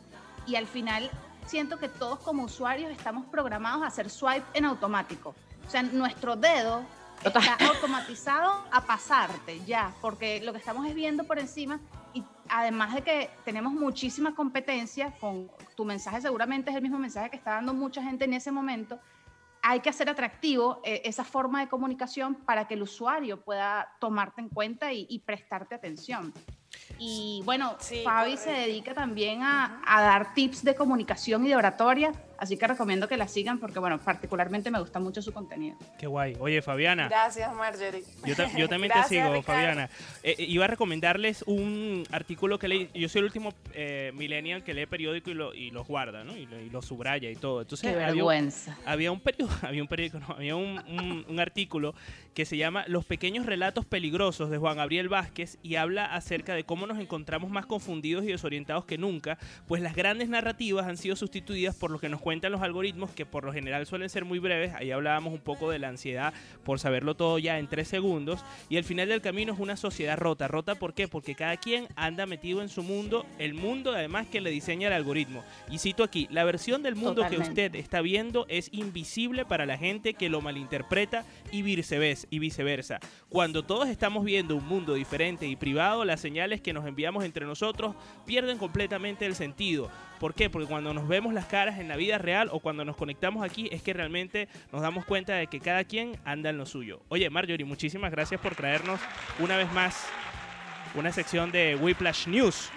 y 0.47 0.55
al 0.55 0.65
final 0.65 1.09
siento 1.45 1.77
que 1.77 1.87
todos 1.89 2.19
como 2.19 2.43
usuarios 2.43 2.91
estamos 2.91 3.25
programados 3.27 3.83
a 3.83 3.87
hacer 3.87 4.09
swipe 4.09 4.43
en 4.55 4.65
automático. 4.65 5.35
O 5.67 5.69
sea, 5.69 5.83
nuestro 5.83 6.35
dedo 6.35 6.81
Total. 7.23 7.43
está 7.43 7.67
automatizado 7.67 8.51
a 8.71 8.81
pasarte 8.81 9.61
ya, 9.65 9.93
porque 10.01 10.41
lo 10.41 10.51
que 10.51 10.57
estamos 10.57 10.87
es 10.87 10.95
viendo 10.95 11.23
por 11.23 11.37
encima 11.37 11.79
además 12.49 12.93
de 12.95 13.01
que 13.01 13.29
tenemos 13.45 13.73
muchísima 13.73 14.35
competencia 14.35 15.11
con 15.19 15.49
tu 15.75 15.85
mensaje 15.85 16.21
seguramente 16.21 16.69
es 16.69 16.75
el 16.75 16.81
mismo 16.81 16.99
mensaje 16.99 17.29
que 17.29 17.37
está 17.37 17.51
dando 17.51 17.73
mucha 17.73 18.01
gente 18.03 18.25
en 18.25 18.33
ese 18.33 18.51
momento 18.51 18.99
hay 19.63 19.79
que 19.79 19.89
hacer 19.89 20.09
atractivo 20.09 20.81
eh, 20.83 21.01
esa 21.05 21.23
forma 21.23 21.61
de 21.61 21.67
comunicación 21.67 22.35
para 22.35 22.67
que 22.67 22.73
el 22.73 22.81
usuario 22.81 23.41
pueda 23.41 23.95
tomarte 23.99 24.41
en 24.41 24.49
cuenta 24.49 24.91
y, 24.91 25.05
y 25.09 25.19
prestarte 25.19 25.75
atención. 25.75 26.33
Y 26.97 27.41
bueno, 27.45 27.75
Sí, 27.79 28.01
Fabi 28.03 28.37
se 28.37 28.51
dedica 28.51 28.93
también 28.93 29.43
a, 29.43 29.81
a 29.85 30.01
dar 30.01 30.33
tips 30.33 30.63
de 30.63 30.75
comunicación 30.75 31.45
y 31.45 31.49
de 31.49 31.55
oratoria, 31.55 32.11
así 32.41 32.57
que 32.57 32.67
recomiendo 32.67 33.07
que 33.07 33.15
la 33.15 33.27
sigan 33.27 33.59
porque, 33.59 33.79
bueno, 33.79 33.99
particularmente 33.99 34.69
me 34.71 34.79
gusta 34.79 34.99
mucho 34.99 35.21
su 35.21 35.31
contenido. 35.31 35.77
Qué 35.97 36.07
guay. 36.07 36.35
Oye, 36.39 36.61
Fabiana. 36.61 37.07
Gracias, 37.07 37.53
Marjorie. 37.55 38.03
Yo, 38.25 38.35
ta- 38.35 38.51
yo 38.57 38.67
también 38.67 38.89
Gracias, 38.89 39.07
te 39.09 39.15
sigo, 39.15 39.33
Ricardo. 39.33 39.41
Fabiana. 39.43 39.89
Eh, 40.23 40.35
eh, 40.37 40.45
iba 40.49 40.65
a 40.65 40.67
recomendarles 40.67 41.43
un 41.47 42.03
artículo 42.11 42.59
que 42.59 42.67
leí. 42.67 42.89
Yo 42.93 43.07
soy 43.07 43.19
el 43.19 43.25
último 43.25 43.53
eh, 43.73 44.11
millennial 44.15 44.63
que 44.63 44.73
lee 44.73 44.87
periódico 44.87 45.29
y, 45.29 45.33
lo, 45.35 45.53
y 45.53 45.69
los 45.71 45.87
guarda, 45.87 46.23
¿no? 46.23 46.35
Y, 46.35 46.45
lo- 46.47 46.59
y 46.59 46.69
los 46.71 46.83
subraya 46.85 47.29
y 47.29 47.35
todo. 47.35 47.61
Entonces, 47.61 47.89
Qué 47.91 47.95
había 47.95 48.07
un- 48.09 48.15
vergüenza. 48.15 48.77
había 48.85 49.11
un 49.11 49.19
periódico, 49.19 49.55
había 49.67 49.81
un 49.83 49.87
periódico, 49.87 50.19
no, 50.19 50.27
había 50.35 50.55
un, 50.55 50.79
un- 50.87 51.25
un 51.29 51.39
artículo 51.39 51.93
que 52.33 52.45
se 52.45 52.57
llama 52.57 52.85
Los 52.87 53.05
pequeños 53.05 53.45
relatos 53.45 53.85
peligrosos 53.85 54.49
de 54.49 54.57
Juan 54.57 54.77
Gabriel 54.77 55.09
Vázquez 55.09 55.57
y 55.61 55.75
habla 55.75 56.05
acerca 56.15 56.55
de 56.55 56.63
cómo 56.63 56.87
nos 56.87 56.97
encontramos 56.97 57.51
más 57.51 57.65
confundidos 57.65 58.23
y 58.23 58.27
desorientados 58.27 58.85
que 58.85 58.97
nunca, 58.97 59.37
pues 59.67 59.81
las 59.81 59.95
grandes 59.95 60.29
narrativas 60.29 60.87
han 60.87 60.97
sido 60.97 61.15
sustituidas 61.15 61.75
por 61.75 61.91
lo 61.91 61.99
que 61.99 62.07
nos 62.09 62.19
cuentan 62.21 62.30
los 62.39 62.61
algoritmos 62.61 63.11
que 63.11 63.25
por 63.25 63.43
lo 63.43 63.51
general 63.51 63.85
suelen 63.85 64.09
ser 64.09 64.25
muy 64.25 64.39
breves. 64.39 64.73
Ahí 64.73 64.91
hablábamos 64.91 65.33
un 65.33 65.39
poco 65.39 65.69
de 65.69 65.79
la 65.79 65.89
ansiedad 65.89 66.33
por 66.63 66.79
saberlo 66.79 67.15
todo 67.15 67.37
ya 67.39 67.59
en 67.59 67.67
tres 67.67 67.87
segundos 67.87 68.43
y 68.69 68.77
al 68.77 68.83
final 68.83 69.09
del 69.09 69.21
camino 69.21 69.53
es 69.53 69.59
una 69.59 69.75
sociedad 69.75 70.17
rota. 70.17 70.47
¿Rota 70.47 70.75
por 70.75 70.93
qué? 70.93 71.07
Porque 71.07 71.35
cada 71.35 71.57
quien 71.57 71.87
anda 71.95 72.25
metido 72.25 72.61
en 72.61 72.69
su 72.69 72.83
mundo, 72.83 73.25
el 73.37 73.53
mundo 73.53 73.91
además 73.91 74.27
que 74.27 74.41
le 74.41 74.49
diseña 74.49 74.87
el 74.87 74.93
algoritmo. 74.93 75.43
Y 75.69 75.79
cito 75.79 76.03
aquí, 76.03 76.27
la 76.31 76.43
versión 76.43 76.83
del 76.83 76.95
mundo 76.95 77.23
que 77.23 77.35
Totalmente. 77.35 77.65
usted 77.65 77.75
está 77.75 78.01
viendo 78.01 78.45
es 78.47 78.69
invisible 78.71 79.45
para 79.45 79.65
la 79.65 79.77
gente 79.77 80.13
que 80.13 80.29
lo 80.29 80.41
malinterpreta 80.41 81.25
y 81.51 81.61
viceversa, 81.61 82.27
y 82.29 82.39
viceversa. 82.39 82.99
Cuando 83.29 83.63
todos 83.63 83.89
estamos 83.89 84.23
viendo 84.23 84.55
un 84.55 84.65
mundo 84.65 84.93
diferente 84.93 85.47
y 85.47 85.55
privado, 85.55 86.05
las 86.05 86.21
señales 86.21 86.61
que 86.61 86.73
nos 86.73 86.85
enviamos 86.85 87.23
entre 87.23 87.45
nosotros 87.45 87.95
pierden 88.25 88.57
completamente 88.57 89.25
el 89.25 89.35
sentido. 89.35 89.89
¿Por 90.21 90.35
qué? 90.35 90.51
Porque 90.51 90.67
cuando 90.67 90.93
nos 90.93 91.07
vemos 91.07 91.33
las 91.33 91.47
caras 91.47 91.79
en 91.79 91.87
la 91.87 91.95
vida 91.95 92.19
real 92.19 92.49
o 92.51 92.59
cuando 92.59 92.85
nos 92.85 92.95
conectamos 92.95 93.43
aquí 93.43 93.67
es 93.71 93.81
que 93.81 93.91
realmente 93.91 94.47
nos 94.71 94.83
damos 94.83 95.03
cuenta 95.03 95.33
de 95.33 95.47
que 95.47 95.59
cada 95.59 95.83
quien 95.83 96.15
anda 96.23 96.51
en 96.51 96.59
lo 96.59 96.67
suyo. 96.67 97.01
Oye, 97.09 97.27
Marjorie, 97.31 97.65
muchísimas 97.65 98.11
gracias 98.11 98.39
por 98.39 98.53
traernos 98.53 98.99
una 99.39 99.57
vez 99.57 99.73
más 99.73 100.05
una 100.93 101.11
sección 101.11 101.51
de 101.51 101.75
Whiplash 101.75 102.27
News. 102.27 102.69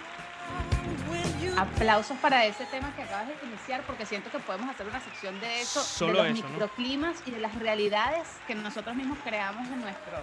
Aplausos 1.55 2.17
para 2.17 2.47
ese 2.47 2.65
tema 2.65 2.91
que 2.95 3.03
acabas 3.03 3.27
de 3.27 3.35
iniciar 3.45 3.83
porque 3.85 4.07
siento 4.07 4.31
que 4.31 4.39
podemos 4.39 4.67
hacer 4.67 4.87
una 4.87 4.99
sección 5.01 5.39
de 5.39 5.61
eso, 5.61 5.83
Solo 5.83 6.23
de 6.23 6.29
los 6.29 6.39
eso, 6.39 6.47
¿no? 6.47 6.53
microclimas 6.53 7.21
y 7.27 7.29
de 7.29 7.41
las 7.41 7.53
realidades 7.59 8.27
que 8.47 8.55
nosotros 8.55 8.95
mismos 8.95 9.19
creamos 9.23 9.67
en, 9.67 9.81
nuestro, 9.81 10.17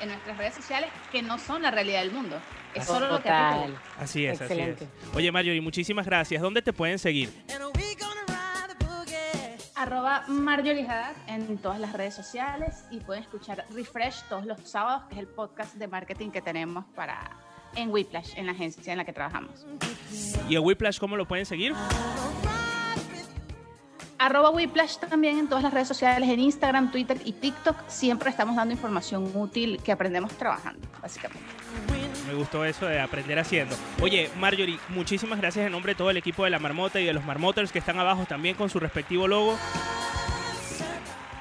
en 0.00 0.08
nuestras 0.08 0.36
redes 0.36 0.54
sociales 0.54 0.90
que 1.10 1.22
no 1.22 1.38
son 1.38 1.62
la 1.62 1.70
realidad 1.70 2.00
del 2.00 2.12
mundo. 2.12 2.36
Es 2.74 2.84
solo 2.86 3.08
lo 3.08 3.22
que 3.22 3.28
a. 3.28 3.66
Así 3.98 4.26
es, 4.26 4.40
Excelente. 4.40 4.84
así 4.84 5.08
es. 5.10 5.16
Oye, 5.16 5.32
Marjorie, 5.32 5.60
muchísimas 5.60 6.06
gracias. 6.06 6.42
¿Dónde 6.42 6.62
te 6.62 6.72
pueden 6.72 6.98
seguir? 6.98 7.30
Arroba 9.76 10.24
Marjorie 10.26 10.84
Haddad 10.84 11.14
en 11.26 11.58
todas 11.58 11.78
las 11.78 11.92
redes 11.92 12.14
sociales 12.14 12.84
y 12.90 12.98
pueden 13.00 13.22
escuchar 13.22 13.66
Refresh 13.74 14.22
todos 14.28 14.46
los 14.46 14.58
sábados, 14.60 15.04
que 15.08 15.16
es 15.16 15.20
el 15.20 15.28
podcast 15.28 15.74
de 15.74 15.86
marketing 15.86 16.30
que 16.30 16.40
tenemos 16.40 16.86
para 16.94 17.30
en 17.74 17.90
Whiplash, 17.90 18.32
en 18.36 18.46
la 18.46 18.52
agencia 18.52 18.92
en 18.92 18.98
la 18.98 19.04
que 19.04 19.12
trabajamos. 19.12 19.66
¿Y 20.48 20.56
a 20.56 20.60
Whiplash 20.62 20.98
cómo 20.98 21.14
lo 21.16 21.28
pueden 21.28 21.44
seguir? 21.44 21.74
Arroba 24.18 24.50
Whiplash 24.50 24.96
también 24.96 25.38
en 25.38 25.48
todas 25.48 25.62
las 25.62 25.72
redes 25.72 25.88
sociales, 25.88 26.28
en 26.28 26.40
Instagram, 26.40 26.90
Twitter 26.90 27.18
y 27.24 27.32
TikTok. 27.32 27.76
Siempre 27.88 28.30
estamos 28.30 28.56
dando 28.56 28.72
información 28.72 29.30
útil 29.34 29.80
que 29.82 29.92
aprendemos 29.92 30.32
trabajando, 30.32 30.86
básicamente. 31.00 31.46
Me 32.26 32.34
gustó 32.34 32.64
eso 32.64 32.86
de 32.86 33.00
aprender 33.00 33.38
haciendo. 33.38 33.76
Oye, 34.00 34.30
Marjorie, 34.38 34.78
muchísimas 34.88 35.40
gracias 35.40 35.66
en 35.66 35.72
nombre 35.72 35.92
de 35.92 35.96
todo 35.96 36.10
el 36.10 36.16
equipo 36.16 36.44
de 36.44 36.50
La 36.50 36.58
Marmota 36.58 37.00
y 37.00 37.04
de 37.04 37.12
los 37.12 37.24
Marmoters 37.24 37.72
que 37.72 37.78
están 37.78 37.98
abajo 37.98 38.24
también 38.26 38.56
con 38.56 38.70
su 38.70 38.80
respectivo 38.80 39.28
logo 39.28 39.56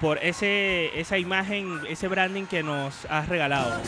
por 0.01 0.19
ese, 0.23 0.99
esa 0.99 1.17
imagen, 1.17 1.80
ese 1.89 2.07
branding 2.07 2.45
que 2.45 2.61
nos 2.61 3.05
has 3.05 3.30
regalado. 3.30 3.82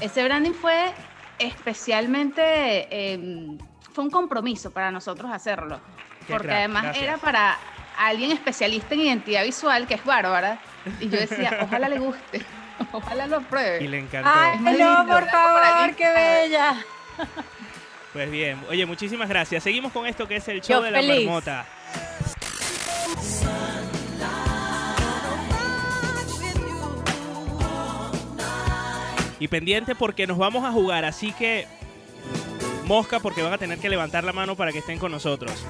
Ese 0.00 0.24
branding 0.24 0.52
fue 0.52 0.92
especialmente, 1.38 2.42
eh, 2.90 3.56
fue 3.94 4.04
un 4.04 4.10
compromiso 4.10 4.70
para 4.72 4.90
nosotros 4.90 5.30
hacerlo, 5.32 5.80
Qué 6.26 6.32
porque 6.32 6.48
crack, 6.48 6.58
además 6.58 6.82
gracias. 6.82 7.04
era 7.04 7.16
para 7.18 7.56
alguien 7.96 8.32
especialista 8.32 8.94
en 8.94 9.00
identidad 9.02 9.44
visual, 9.44 9.86
que 9.86 9.94
es 9.94 10.04
Bárbara, 10.04 10.58
y 11.00 11.08
yo 11.08 11.18
decía, 11.20 11.58
ojalá 11.62 11.88
le 11.88 11.98
guste, 12.00 12.42
ojalá 12.92 13.26
lo 13.28 13.40
Y 13.40 13.44
pruebe. 13.44 13.88
le 13.88 13.98
encantó. 14.00 14.30
Ay, 14.34 14.58
no, 14.58 14.70
lindo, 14.72 15.06
por 15.06 15.28
favor, 15.30 15.94
qué 15.96 16.10
bella. 16.12 16.74
Pues 18.12 18.30
bien, 18.30 18.60
oye, 18.68 18.84
muchísimas 18.86 19.28
gracias. 19.28 19.62
Seguimos 19.62 19.92
con 19.92 20.06
esto 20.06 20.26
que 20.26 20.36
es 20.36 20.48
el 20.48 20.60
show 20.60 20.78
Yo 20.78 20.82
de 20.82 20.90
la 20.90 20.98
feliz. 21.00 21.24
marmota. 21.26 21.66
Y 29.40 29.48
pendiente 29.48 29.94
porque 29.94 30.26
nos 30.26 30.38
vamos 30.38 30.64
a 30.64 30.70
jugar, 30.72 31.04
así 31.04 31.32
que 31.32 31.66
mosca 32.84 33.20
porque 33.20 33.42
van 33.42 33.52
a 33.52 33.58
tener 33.58 33.78
que 33.78 33.88
levantar 33.88 34.24
la 34.24 34.32
mano 34.32 34.56
para 34.56 34.72
que 34.72 34.78
estén 34.78 34.98
con 34.98 35.10
nosotros. 35.10 35.64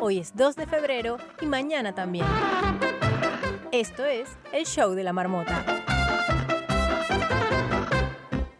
Hoy 0.00 0.20
es 0.20 0.34
2 0.34 0.56
de 0.56 0.66
febrero 0.66 1.18
y 1.40 1.46
mañana 1.46 1.94
también. 1.94 2.26
Esto 3.72 4.06
es 4.06 4.28
el 4.52 4.64
show 4.64 4.94
de 4.94 5.04
la 5.04 5.12
marmota. 5.12 5.84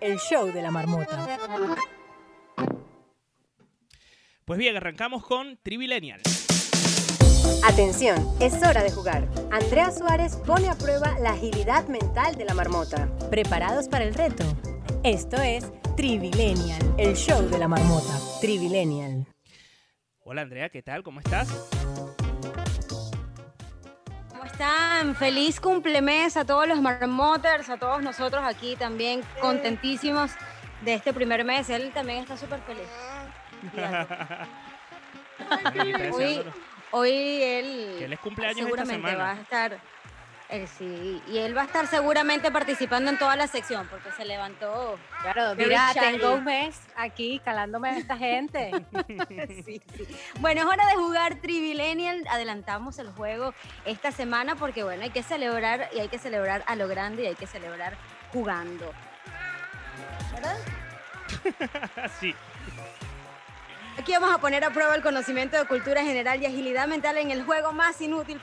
El 0.00 0.18
show 0.18 0.52
de 0.52 0.60
la 0.60 0.70
marmota. 0.70 1.38
Pues 4.44 4.58
bien, 4.58 4.76
arrancamos 4.76 5.24
con 5.24 5.58
Trivilenial. 5.62 6.20
Atención, 7.64 8.16
es 8.40 8.54
hora 8.62 8.82
de 8.82 8.90
jugar. 8.90 9.28
Andrea 9.50 9.90
Suárez 9.90 10.36
pone 10.36 10.68
a 10.68 10.74
prueba 10.74 11.18
la 11.18 11.30
agilidad 11.30 11.86
mental 11.88 12.36
de 12.36 12.44
la 12.44 12.54
marmota. 12.54 13.08
¿Preparados 13.30 13.88
para 13.88 14.04
el 14.04 14.14
reto? 14.14 14.44
Esto 15.02 15.36
es 15.42 15.66
Trivilenial, 15.96 16.80
el 16.96 17.16
show 17.16 17.42
de 17.48 17.58
la 17.58 17.66
marmota. 17.66 18.12
Trivilenial. 18.40 19.26
Hola 20.20 20.42
Andrea, 20.42 20.68
¿qué 20.68 20.82
tal? 20.82 21.02
¿Cómo 21.02 21.18
estás? 21.18 21.48
¿Cómo 24.30 24.44
están? 24.44 25.16
Feliz 25.16 25.58
cumplemes 25.58 26.36
a 26.36 26.44
todos 26.44 26.68
los 26.68 26.80
marmoters, 26.80 27.68
a 27.70 27.76
todos 27.76 28.02
nosotros 28.02 28.42
aquí 28.44 28.76
también 28.76 29.22
contentísimos 29.40 30.30
de 30.84 30.94
este 30.94 31.12
primer 31.12 31.44
mes. 31.44 31.68
Él 31.70 31.90
también 31.92 32.20
está 32.20 32.36
súper 32.36 32.60
feliz. 32.60 32.86
Hoy, 36.14 36.44
hoy 36.90 37.10
él 37.42 37.96
Que 37.98 38.04
él 38.04 38.12
es 38.12 38.20
cumpleaños 38.20 38.58
esta 38.58 38.66
seguramente 38.68 39.08
semana. 39.10 39.24
va 39.24 39.38
a 39.38 39.42
estar, 39.42 39.80
eh, 40.50 40.66
sí, 40.66 41.20
y 41.28 41.38
él 41.38 41.54
va 41.54 41.62
a 41.62 41.64
estar 41.66 41.86
seguramente 41.86 42.50
participando 42.50 43.10
en 43.10 43.18
toda 43.18 43.36
la 43.36 43.46
sección 43.46 43.86
porque 43.88 44.10
se 44.12 44.24
levantó. 44.24 44.98
Claro, 45.20 45.54
mira, 45.54 45.92
tengo 45.92 46.32
un 46.36 46.44
mes 46.44 46.80
aquí 46.96 47.38
calándome 47.44 47.90
a 47.90 47.98
esta 47.98 48.16
gente. 48.16 48.70
Sí, 49.64 49.82
sí. 49.94 50.06
Bueno, 50.40 50.62
es 50.62 50.66
hora 50.66 50.86
de 50.86 50.94
jugar 50.94 51.34
Trivilenial. 51.36 52.24
Adelantamos 52.30 52.98
el 52.98 53.10
juego 53.10 53.52
esta 53.84 54.10
semana 54.10 54.56
porque, 54.56 54.84
bueno, 54.84 55.02
hay 55.02 55.10
que 55.10 55.22
celebrar 55.22 55.90
y 55.92 55.98
hay 55.98 56.08
que 56.08 56.18
celebrar 56.18 56.64
a 56.66 56.76
lo 56.76 56.88
grande 56.88 57.24
y 57.24 57.26
hay 57.26 57.34
que 57.34 57.46
celebrar 57.46 57.96
jugando. 58.32 58.92
¿Verdad? 60.32 60.56
sí. 62.20 62.34
Aquí 63.98 64.12
vamos 64.12 64.32
a 64.32 64.38
poner 64.38 64.64
a 64.64 64.70
prueba 64.70 64.94
el 64.94 65.02
conocimiento 65.02 65.58
de 65.58 65.66
cultura 65.66 66.04
general 66.04 66.40
y 66.40 66.46
agilidad 66.46 66.86
mental 66.86 67.18
en 67.18 67.32
el 67.32 67.42
juego 67.42 67.72
más 67.72 68.00
inútil 68.00 68.40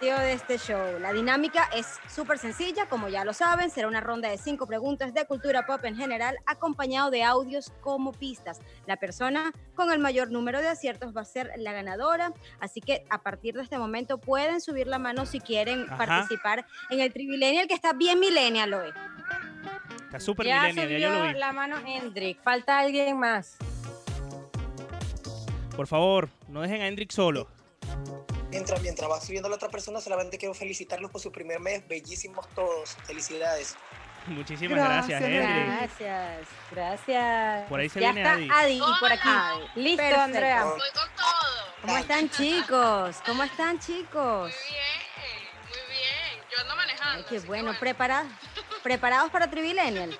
de 0.00 0.32
este 0.34 0.58
show. 0.58 0.98
La 1.00 1.12
dinámica 1.12 1.68
es 1.74 1.98
súper 2.08 2.38
sencilla, 2.38 2.86
como 2.86 3.08
ya 3.08 3.24
lo 3.24 3.32
saben, 3.32 3.70
será 3.70 3.88
una 3.88 4.00
ronda 4.00 4.28
de 4.28 4.36
cinco 4.36 4.66
preguntas 4.66 5.14
de 5.14 5.24
cultura 5.24 5.64
pop 5.64 5.82
en 5.84 5.96
general, 5.96 6.36
acompañado 6.44 7.10
de 7.10 7.22
audios 7.24 7.72
como 7.80 8.12
pistas. 8.12 8.60
La 8.86 8.96
persona 8.96 9.52
con 9.74 9.90
el 9.92 9.98
mayor 9.98 10.30
número 10.30 10.60
de 10.60 10.68
aciertos 10.68 11.16
va 11.16 11.22
a 11.22 11.24
ser 11.24 11.52
la 11.56 11.72
ganadora, 11.72 12.32
así 12.60 12.82
que 12.82 13.06
a 13.08 13.22
partir 13.22 13.54
de 13.54 13.62
este 13.62 13.78
momento 13.78 14.18
pueden 14.18 14.60
subir 14.60 14.86
la 14.86 14.98
mano 14.98 15.24
si 15.24 15.40
quieren 15.40 15.84
Ajá. 15.84 15.96
participar 15.96 16.66
en 16.90 17.00
el 17.00 17.12
Trivilenial, 17.12 17.66
que 17.66 17.74
está 17.74 17.94
bien 17.94 18.20
millennial 18.20 18.74
hoy. 18.74 18.90
Está 20.04 20.20
súper 20.20 20.46
millennial, 20.46 20.88
ya 20.88 20.98
yo 20.98 21.10
lo 21.10 21.22
vi. 21.22 21.32
la 21.34 21.52
mano 21.52 21.76
Hendrik. 21.78 22.42
Falta 22.42 22.78
alguien 22.78 23.18
más. 23.18 23.56
Por 25.76 25.86
favor, 25.86 26.28
no 26.48 26.60
dejen 26.60 26.82
a 26.82 26.86
Hendrik 26.86 27.10
solo. 27.10 27.48
Mientras, 28.50 28.80
mientras 28.82 29.10
va 29.10 29.20
subiendo 29.20 29.48
la 29.48 29.56
otra 29.56 29.68
persona, 29.68 30.00
solamente 30.00 30.38
quiero 30.38 30.54
felicitarlos 30.54 31.10
por 31.10 31.20
su 31.20 31.32
primer 31.32 31.58
mes. 31.58 31.86
Bellísimos 31.88 32.48
todos. 32.54 32.96
Felicidades. 33.04 33.76
Muchísimas 34.26 34.78
gracias, 34.78 35.22
Hendrik. 35.22 35.66
Gracias, 35.66 36.48
gracias. 36.70 37.68
Por 37.68 37.80
ahí 37.80 37.88
se 37.88 38.00
ya 38.00 38.12
viene 38.12 38.22
está 38.22 38.60
Adi. 38.60 38.80
Adi 38.80 38.80
por 39.00 39.12
aquí. 39.12 39.28
Listo, 39.74 39.96
Perfecto. 39.96 40.22
Andrea. 40.22 40.64
Voy 40.64 40.80
¿Cómo 41.82 41.98
están 41.98 42.30
chicos? 42.30 43.16
¿Cómo 43.26 43.42
están 43.42 43.78
chicos? 43.78 44.54
Muy 45.68 45.78
bien, 45.90 46.46
yo 46.50 46.60
ando 46.60 46.76
manejando. 46.76 47.18
Ay, 47.18 47.24
qué 47.28 47.40
que 47.40 47.46
bueno, 47.46 47.72
preparados, 47.78 48.32
preparados 48.82 49.30
para 49.30 49.50
Trivilenial. 49.50 50.18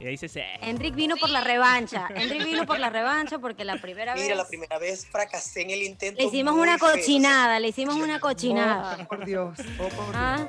Y 0.00 0.04
ahí 0.04 0.10
dice, 0.12 0.28
sí. 0.30 0.40
Enric 0.62 0.94
vino 0.94 1.16
por 1.16 1.28
la 1.28 1.42
revancha. 1.42 2.08
Enric 2.14 2.42
vino 2.44 2.64
por 2.64 2.78
la 2.78 2.88
revancha 2.88 3.38
porque 3.38 3.64
la 3.66 3.76
primera 3.76 4.14
Mira, 4.14 4.28
vez 4.28 4.36
la 4.38 4.48
primera 4.48 4.78
vez 4.78 5.06
fracasé 5.06 5.60
en 5.60 5.70
el 5.70 5.82
intento. 5.82 6.20
le 6.22 6.26
hicimos 6.28 6.54
una 6.54 6.78
feo, 6.78 6.88
o 6.88 6.90
sea, 6.92 7.00
cochinada, 7.00 7.60
le 7.60 7.68
hicimos 7.68 7.96
una 7.96 8.18
cochinada. 8.18 8.96
Oh, 9.02 9.04
por 9.08 9.26
Dios. 9.26 9.58
Oh, 9.78 9.88
por 9.88 10.06
Dios. 10.06 10.14
Ah, 10.14 10.48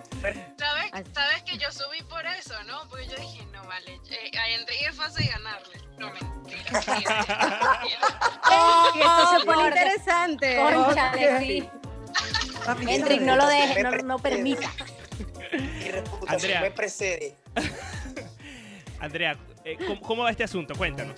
¿Sabes, 0.57 1.05
sabes 1.13 1.43
que 1.43 1.57
yo 1.57 1.69
subí 1.71 2.01
por 2.03 2.25
eso, 2.25 2.53
¿no? 2.63 2.87
Porque 2.89 3.07
yo 3.07 3.17
dije, 3.17 3.45
no 3.51 3.61
vale, 3.65 3.99
eh, 4.09 4.37
a 4.37 4.49
Enrique 4.51 4.85
es 4.89 4.95
fácil 4.95 5.27
ganarle. 5.29 5.81
No, 5.97 6.11
mentira. 6.13 6.63
que 8.93 8.99
esto 9.01 9.39
se 9.39 9.45
pone 9.45 9.67
interesante. 9.67 10.55
Cónchale, 10.57 11.39
sí. 11.39 11.69
Hendrik, 12.87 13.21
no 13.21 13.35
lo 13.35 13.47
dejes, 13.47 13.83
no, 13.83 13.91
Me 13.91 14.03
no 14.03 14.17
permita. 14.19 14.69
Mi 15.51 15.91
reputación 15.91 16.29
Andrea. 16.35 16.61
me 16.61 16.71
precede. 16.71 17.35
Andrea, 19.01 19.35
eh, 19.65 19.77
¿cómo, 19.85 20.01
cómo 20.01 20.23
va 20.23 20.31
este 20.31 20.43
asunto? 20.43 20.75
Cuéntanos. 20.75 21.15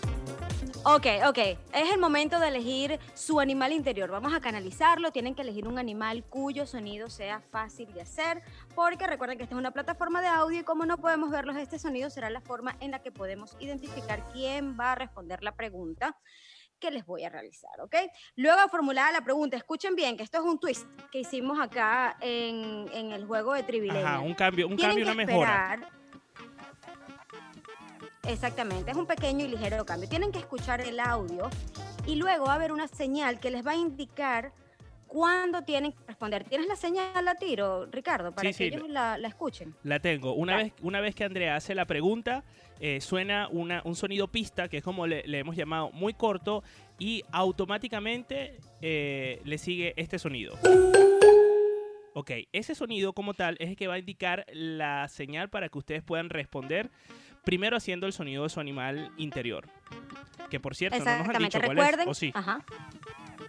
Ok, 0.86 1.08
ok. 1.28 1.38
Es 1.38 1.94
el 1.94 2.00
momento 2.00 2.40
de 2.40 2.50
elegir 2.50 3.00
su 3.14 3.40
animal 3.40 3.72
interior. 3.72 4.10
Vamos 4.10 4.34
a 4.34 4.42
canalizarlo. 4.42 5.12
Tienen 5.12 5.34
que 5.34 5.42
elegir 5.42 5.66
un 5.66 5.78
animal 5.78 6.26
cuyo 6.26 6.66
sonido 6.66 7.10
sea 7.10 7.40
fácil 7.40 7.94
de 7.94 8.02
hacer. 8.02 8.42
Porque 8.76 9.08
recuerden 9.08 9.38
que 9.38 9.44
esta 9.44 9.56
es 9.56 9.60
una 9.60 9.72
plataforma 9.72 10.22
de 10.22 10.28
audio 10.28 10.60
y 10.60 10.64
como 10.64 10.86
no 10.86 10.98
podemos 10.98 11.30
verlos, 11.30 11.56
este 11.56 11.80
sonido 11.80 12.10
será 12.10 12.30
la 12.30 12.42
forma 12.42 12.76
en 12.82 12.92
la 12.92 13.02
que 13.02 13.12
podemos 13.12 13.56
identificar 13.60 14.26
quién 14.34 14.78
va 14.78 14.94
a 14.94 14.96
responder 14.96 15.42
la 15.42 15.56
pregunta 15.56 16.18
que 16.80 16.92
les 16.92 17.06
voy 17.06 17.24
a 17.24 17.30
realizar, 17.30 17.72
¿ok? 17.80 17.96
Luego 18.36 18.68
formulada 18.68 19.10
la 19.14 19.24
pregunta, 19.24 19.56
escuchen 19.56 19.96
bien 19.96 20.18
que 20.18 20.24
esto 20.24 20.40
es 20.40 20.44
un 20.44 20.60
twist 20.60 20.86
que 21.14 21.20
hicimos 21.22 21.58
acá 21.58 22.18
en, 22.20 22.90
en 22.92 23.14
el 23.14 23.26
juego 23.26 23.54
de 23.54 23.64
Trivilenia. 23.64 24.16
Ajá, 24.16 24.20
un 24.20 24.34
cambio, 24.34 24.68
un 24.68 24.76
Tienen 24.76 24.98
cambio, 24.98 25.06
una 25.06 25.16
mejora. 25.16 25.80
Exactamente, 28.28 28.92
es 28.92 28.98
un 28.98 29.06
pequeño 29.06 29.46
y 29.46 29.50
ligero 29.50 29.86
cambio. 29.86 30.08
Tienen 30.08 30.32
que 30.32 30.40
escuchar 30.40 30.80
el 30.82 31.00
audio 31.00 31.50
y 32.08 32.16
luego 32.16 32.46
va 32.46 32.54
a 32.54 32.56
haber 32.56 32.72
una 32.72 32.88
señal 32.88 33.40
que 33.40 33.52
les 33.52 33.66
va 33.66 33.72
a 33.72 33.76
indicar 33.76 34.54
cuándo 35.08 35.62
tienen 35.64 35.92
que 35.92 36.00
responder. 36.08 36.46
¿Tienes 36.46 36.68
la 36.68 36.78
señal 36.78 37.28
a 37.28 37.36
tiro, 37.36 37.86
Ricardo, 37.88 38.32
para 38.32 38.50
Sí, 38.50 38.58
que 38.58 38.70
sí, 38.70 38.76
ellos 38.76 38.90
la, 38.90 39.18
la 39.18 39.28
escuchen? 39.28 39.76
La 39.84 40.00
tengo. 40.00 40.34
Una 40.34 40.56
vez, 40.58 40.74
una 40.82 41.02
vez 41.02 41.16
que 41.16 41.26
Andrea 41.26 41.58
hace 41.58 41.76
la 41.76 41.86
pregunta, 41.86 42.46
eh, 42.80 43.02
suena 43.02 43.50
una, 43.52 43.82
un 43.84 43.96
sonido 43.96 44.30
pista, 44.30 44.70
que 44.70 44.78
es 44.78 44.84
como 44.84 45.06
le, 45.06 45.24
le 45.28 45.40
hemos 45.40 45.58
llamado, 45.58 45.92
muy 45.92 46.14
corto, 46.14 46.64
y 46.98 47.24
automáticamente 47.32 48.58
eh, 48.82 49.42
le 49.44 49.58
sigue 49.58 49.94
este 49.98 50.18
sonido. 50.18 50.58
Ok, 52.16 52.32
ese 52.52 52.76
sonido 52.76 53.14
como 53.14 53.34
tal 53.34 53.58
es 53.60 53.70
el 53.70 53.76
que 53.76 53.88
va 53.88 53.96
a 53.96 54.00
indicar 54.00 54.46
la 54.54 55.08
señal 55.10 55.50
para 55.50 55.68
que 55.70 55.78
ustedes 55.80 56.04
puedan 56.04 56.30
responder, 56.30 56.92
primero 57.44 57.78
haciendo 57.78 58.08
el 58.08 58.14
sonido 58.14 58.44
de 58.44 58.50
su 58.50 58.60
animal 58.60 59.12
interior. 59.18 59.68
Que 60.50 60.60
por 60.60 60.76
cierto, 60.76 61.00
no 61.00 61.06
nos 61.06 61.30
han 61.30 61.38
dicho 61.44 61.60
cuál 61.60 61.78
es, 61.78 61.84
recuerden. 61.86 62.10
¿o 62.10 62.14
sí? 62.14 62.32
Ajá. 62.36 62.64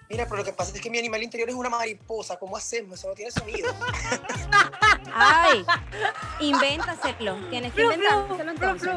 Mira, 0.09 0.25
pero 0.25 0.37
lo 0.39 0.45
que 0.45 0.53
pasa 0.53 0.75
es 0.75 0.81
que 0.81 0.91
mi 0.91 0.99
animal 0.99 1.23
interior 1.23 1.49
es 1.49 1.55
una 1.55 1.71
mariposa. 1.71 2.39
¿Cómo 2.39 2.57
hacemos? 2.57 2.99
Eso 2.99 3.09
no 3.09 3.15
tiene 3.15 3.31
sonido. 3.31 3.75
Ay, 5.13 5.65
invéntaselo. 6.41 7.37
Tienes 7.51 7.73
que 7.73 7.83
inventárselo 7.83 8.51
entonces. 8.51 8.91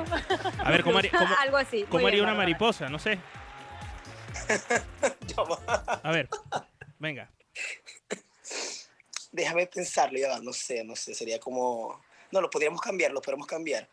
A 0.59 0.71
ver, 0.71 0.83
¿cómo 0.83 0.97
haría, 0.97 1.11
cómo- 1.11 1.35
Algo 1.39 1.57
así. 1.57 1.83
cómo 1.83 2.07
haría 2.07 2.17
bien, 2.21 2.25
una 2.29 2.35
mariposa? 2.35 2.89
No 2.89 2.99
sé. 2.99 3.19
A 6.03 6.11
ver, 6.11 6.29
venga. 6.99 7.29
Déjame 9.31 9.67
pensarlo, 9.67 10.17
ya 10.17 10.29
va. 10.29 10.39
No 10.39 10.53
sé, 10.53 10.83
no 10.83 10.95
sé. 10.95 11.13
Sería 11.13 11.39
como. 11.39 12.01
No, 12.31 12.41
lo 12.41 12.49
podríamos 12.49 12.81
cambiar, 12.81 13.11
lo 13.11 13.21
podemos 13.21 13.45
cambiar. 13.47 13.87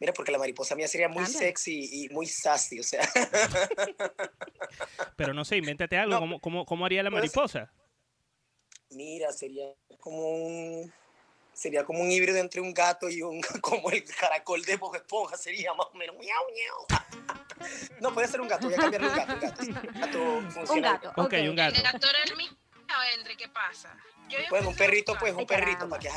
Mira, 0.00 0.12
porque 0.14 0.32
la 0.32 0.38
mariposa 0.38 0.74
mía 0.74 0.88
sería 0.88 1.08
muy 1.08 1.26
sexy 1.26 2.04
y 2.04 2.08
muy 2.08 2.26
sassy, 2.26 2.80
o 2.80 2.82
sea. 2.82 3.06
Pero 5.16 5.34
no 5.34 5.44
sé, 5.44 5.58
invéntate 5.58 5.96
algo. 5.98 6.14
No. 6.14 6.20
¿Cómo, 6.20 6.40
cómo, 6.40 6.64
cómo 6.66 6.86
haría 6.86 7.02
la 7.02 7.10
Puede 7.10 7.28
ser- 7.28 7.36
mariposa? 7.36 7.72
Mira, 8.90 9.30
sería 9.32 9.66
como 10.00 10.18
un. 10.26 10.92
Sería 11.52 11.84
como 11.84 12.00
un 12.00 12.10
híbrido 12.10 12.38
entre 12.38 12.60
un 12.60 12.72
gato 12.72 13.08
y 13.10 13.20
un. 13.22 13.40
Como 13.60 13.90
el 13.90 14.02
caracol 14.04 14.62
de 14.62 14.76
Bob 14.76 14.94
Esponja, 14.96 15.36
sería 15.36 15.74
más 15.74 15.88
o 15.92 15.94
menos. 15.98 16.16
Miau, 16.16 16.44
miau. 16.54 16.86
No, 18.00 18.14
puede 18.14 18.26
ser 18.28 18.40
un 18.40 18.48
gato, 18.48 18.66
voy 18.66 18.74
a 18.74 18.78
cambiarle 18.78 19.08
un 19.08 19.14
gato. 19.14 19.32
Un 19.34 19.40
gato, 20.00 20.22
un 20.22 20.48
gato 20.48 20.72
Un 20.72 20.80
gato. 20.80 21.12
Ok, 21.16 21.34
un 21.48 21.56
gato. 21.56 21.76
El 21.76 21.82
gato 21.82 22.08
era 22.08 22.18
el 22.24 22.36
mío, 22.36 22.48
Enrique, 23.18 23.44
¿qué 23.44 23.48
pasa? 23.50 23.94
Pues 24.48 24.66
un 24.66 24.74
perrito, 24.74 25.14
pues 25.18 25.34
un 25.34 25.46
perrito 25.46 25.88
para 25.88 26.00
que. 26.00 26.08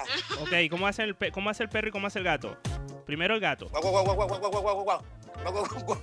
Ok, 0.41 0.69
¿cómo 0.69 0.87
hace, 0.87 1.03
el 1.03 1.17
¿cómo 1.31 1.49
hace 1.49 1.63
el 1.63 1.69
perro 1.69 1.89
y 1.89 1.91
cómo 1.91 2.07
hace 2.07 2.19
el 2.19 2.25
gato? 2.25 2.57
Primero 3.05 3.35
el 3.35 3.41
gato. 3.41 3.69
Guau, 3.69 3.81
guau, 3.81 4.03
guau, 4.03 4.15
guau, 4.15 4.27
guau, 4.27 4.39
guau, 4.39 4.61
guau, 4.61 4.83
guau. 4.83 5.01
Guau, 5.43 5.65
guau, 5.85 5.99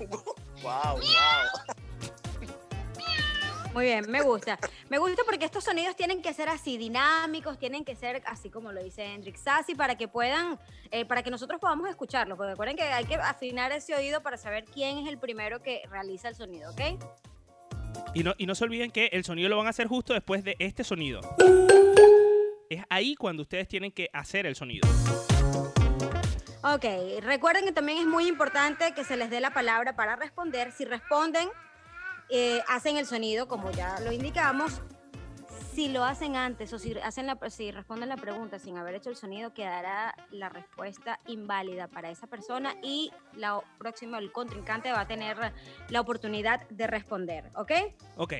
guau. 0.62 1.00
Muy 3.72 3.84
bien, 3.84 4.10
me 4.10 4.20
gusta. 4.22 4.58
Me 4.88 4.98
gusta 4.98 5.22
porque 5.24 5.44
estos 5.44 5.62
sonidos 5.62 5.94
tienen 5.94 6.22
que 6.22 6.34
ser 6.34 6.48
así 6.48 6.76
dinámicos, 6.76 7.56
tienen 7.56 7.84
que 7.84 7.94
ser 7.94 8.20
así 8.26 8.50
como 8.50 8.72
lo 8.72 8.82
dice 8.82 9.04
Hendrix 9.04 9.42
Sassi, 9.42 9.76
para 9.76 9.96
que 9.96 10.08
puedan, 10.08 10.58
eh, 10.90 11.04
para 11.04 11.22
que 11.22 11.30
nosotros 11.30 11.60
podamos 11.60 11.88
escucharlos. 11.88 12.36
Porque 12.36 12.50
recuerden 12.50 12.76
que 12.76 12.82
hay 12.82 13.04
que 13.04 13.14
afinar 13.14 13.70
ese 13.70 13.94
oído 13.94 14.22
para 14.22 14.36
saber 14.36 14.64
quién 14.64 14.98
es 14.98 15.08
el 15.08 15.18
primero 15.18 15.62
que 15.62 15.82
realiza 15.88 16.28
el 16.28 16.34
sonido, 16.34 16.72
¿ok? 16.72 16.80
Y 18.14 18.24
no, 18.24 18.34
y 18.38 18.46
no 18.46 18.54
se 18.54 18.64
olviden 18.64 18.90
que 18.90 19.06
el 19.12 19.24
sonido 19.24 19.48
lo 19.48 19.56
van 19.56 19.66
a 19.66 19.70
hacer 19.70 19.86
justo 19.86 20.12
después 20.12 20.44
de 20.44 20.56
este 20.58 20.84
sonido. 20.84 21.20
Es 22.68 22.84
ahí 22.88 23.14
cuando 23.14 23.42
ustedes 23.42 23.68
tienen 23.68 23.92
que 23.92 24.08
hacer 24.12 24.46
el 24.46 24.54
sonido. 24.54 24.88
Ok, 26.62 26.84
recuerden 27.22 27.64
que 27.64 27.72
también 27.72 27.98
es 27.98 28.06
muy 28.06 28.28
importante 28.28 28.92
que 28.92 29.02
se 29.02 29.16
les 29.16 29.30
dé 29.30 29.40
la 29.40 29.50
palabra 29.50 29.96
para 29.96 30.16
responder. 30.16 30.72
Si 30.72 30.84
responden, 30.84 31.48
eh, 32.28 32.60
hacen 32.68 32.96
el 32.96 33.06
sonido, 33.06 33.48
como 33.48 33.70
ya 33.70 33.98
lo 34.00 34.12
indicamos. 34.12 34.82
Si 35.72 35.88
lo 35.88 36.04
hacen 36.04 36.36
antes 36.36 36.72
o 36.72 36.78
si, 36.78 36.98
hacen 36.98 37.26
la, 37.26 37.38
si 37.48 37.70
responden 37.70 38.08
la 38.08 38.16
pregunta 38.16 38.58
sin 38.58 38.76
haber 38.76 38.96
hecho 38.96 39.08
el 39.08 39.16
sonido, 39.16 39.54
quedará 39.54 40.14
la 40.30 40.48
respuesta 40.48 41.18
inválida 41.26 41.86
para 41.88 42.10
esa 42.10 42.26
persona 42.26 42.74
y 42.82 43.12
la 43.34 43.56
o- 43.58 43.64
próxima, 43.78 44.18
el 44.18 44.32
contrincante 44.32 44.90
va 44.92 45.00
a 45.02 45.06
tener 45.06 45.36
la 45.88 46.00
oportunidad 46.00 46.68
de 46.68 46.86
responder, 46.86 47.44
¿ok? 47.54 47.72
Ok. 48.16 48.34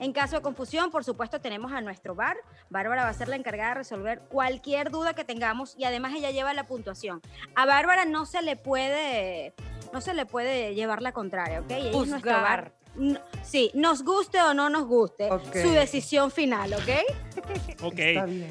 En 0.00 0.12
caso 0.12 0.34
de 0.36 0.42
confusión, 0.42 0.90
por 0.90 1.04
supuesto, 1.04 1.40
tenemos 1.40 1.72
a 1.72 1.80
nuestro 1.80 2.16
bar. 2.16 2.36
Bárbara 2.68 3.04
va 3.04 3.10
a 3.10 3.14
ser 3.14 3.28
la 3.28 3.36
encargada 3.36 3.68
de 3.70 3.74
resolver 3.76 4.20
cualquier 4.28 4.90
duda 4.90 5.14
que 5.14 5.24
tengamos 5.24 5.76
y 5.78 5.84
además 5.84 6.12
ella 6.14 6.32
lleva 6.32 6.52
la 6.52 6.66
puntuación. 6.66 7.22
A 7.54 7.64
Bárbara 7.64 8.04
no 8.04 8.26
se 8.26 8.42
le 8.42 8.56
puede, 8.56 9.54
no 9.92 10.00
se 10.00 10.12
le 10.12 10.26
puede 10.26 10.74
llevar 10.74 11.00
la 11.00 11.12
contraria, 11.12 11.60
¿ok? 11.60 11.70
Ella 11.70 11.90
es 11.90 11.94
nuestro 11.94 12.16
Juzgar. 12.18 12.42
bar. 12.42 12.72
No- 12.96 13.18
sí, 13.42 13.70
nos 13.74 14.04
guste 14.04 14.40
o 14.40 14.54
no 14.54 14.70
nos 14.70 14.86
guste, 14.86 15.28
su 15.52 15.70
decisión 15.70 16.30
final, 16.30 16.74
¿ok? 16.74 17.82
Ok. 17.82 17.98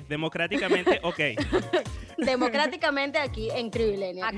Democráticamente, 0.10 1.00
ok. 1.04 1.20
Democráticamente 2.18 3.20
aquí 3.20 3.50
en 3.52 3.72
Trivilenia. 3.72 4.30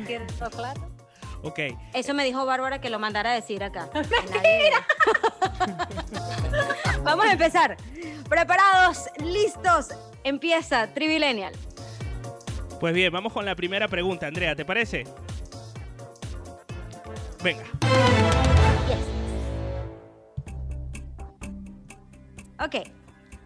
claro. 0.52 0.96
Ok. 1.44 1.60
Eso 1.94 2.14
me 2.14 2.24
dijo 2.26 2.44
Bárbara 2.46 2.82
que 2.82 2.90
lo 2.90 2.98
mandara 2.98 3.32
a 3.32 3.36
decir 3.36 3.64
acá. 3.64 3.90
¡Mentira! 3.94 4.86
Vamos 7.04 7.26
a 7.28 7.34
empezar. 7.34 7.78
¿Preparados? 8.28 9.06
¿Listos? 9.24 9.90
Empieza 10.24 10.92
Trivilenial. 10.94 11.54
Pues 12.80 12.94
bien, 12.96 13.12
vamos 13.12 13.32
con 13.32 13.46
la 13.46 13.56
primera 13.56 13.88
pregunta, 13.88 14.28
Andrea, 14.28 14.56
¿te 14.56 14.66
parece? 14.66 15.06
Venga. 17.44 17.64
Ok, 22.66 22.78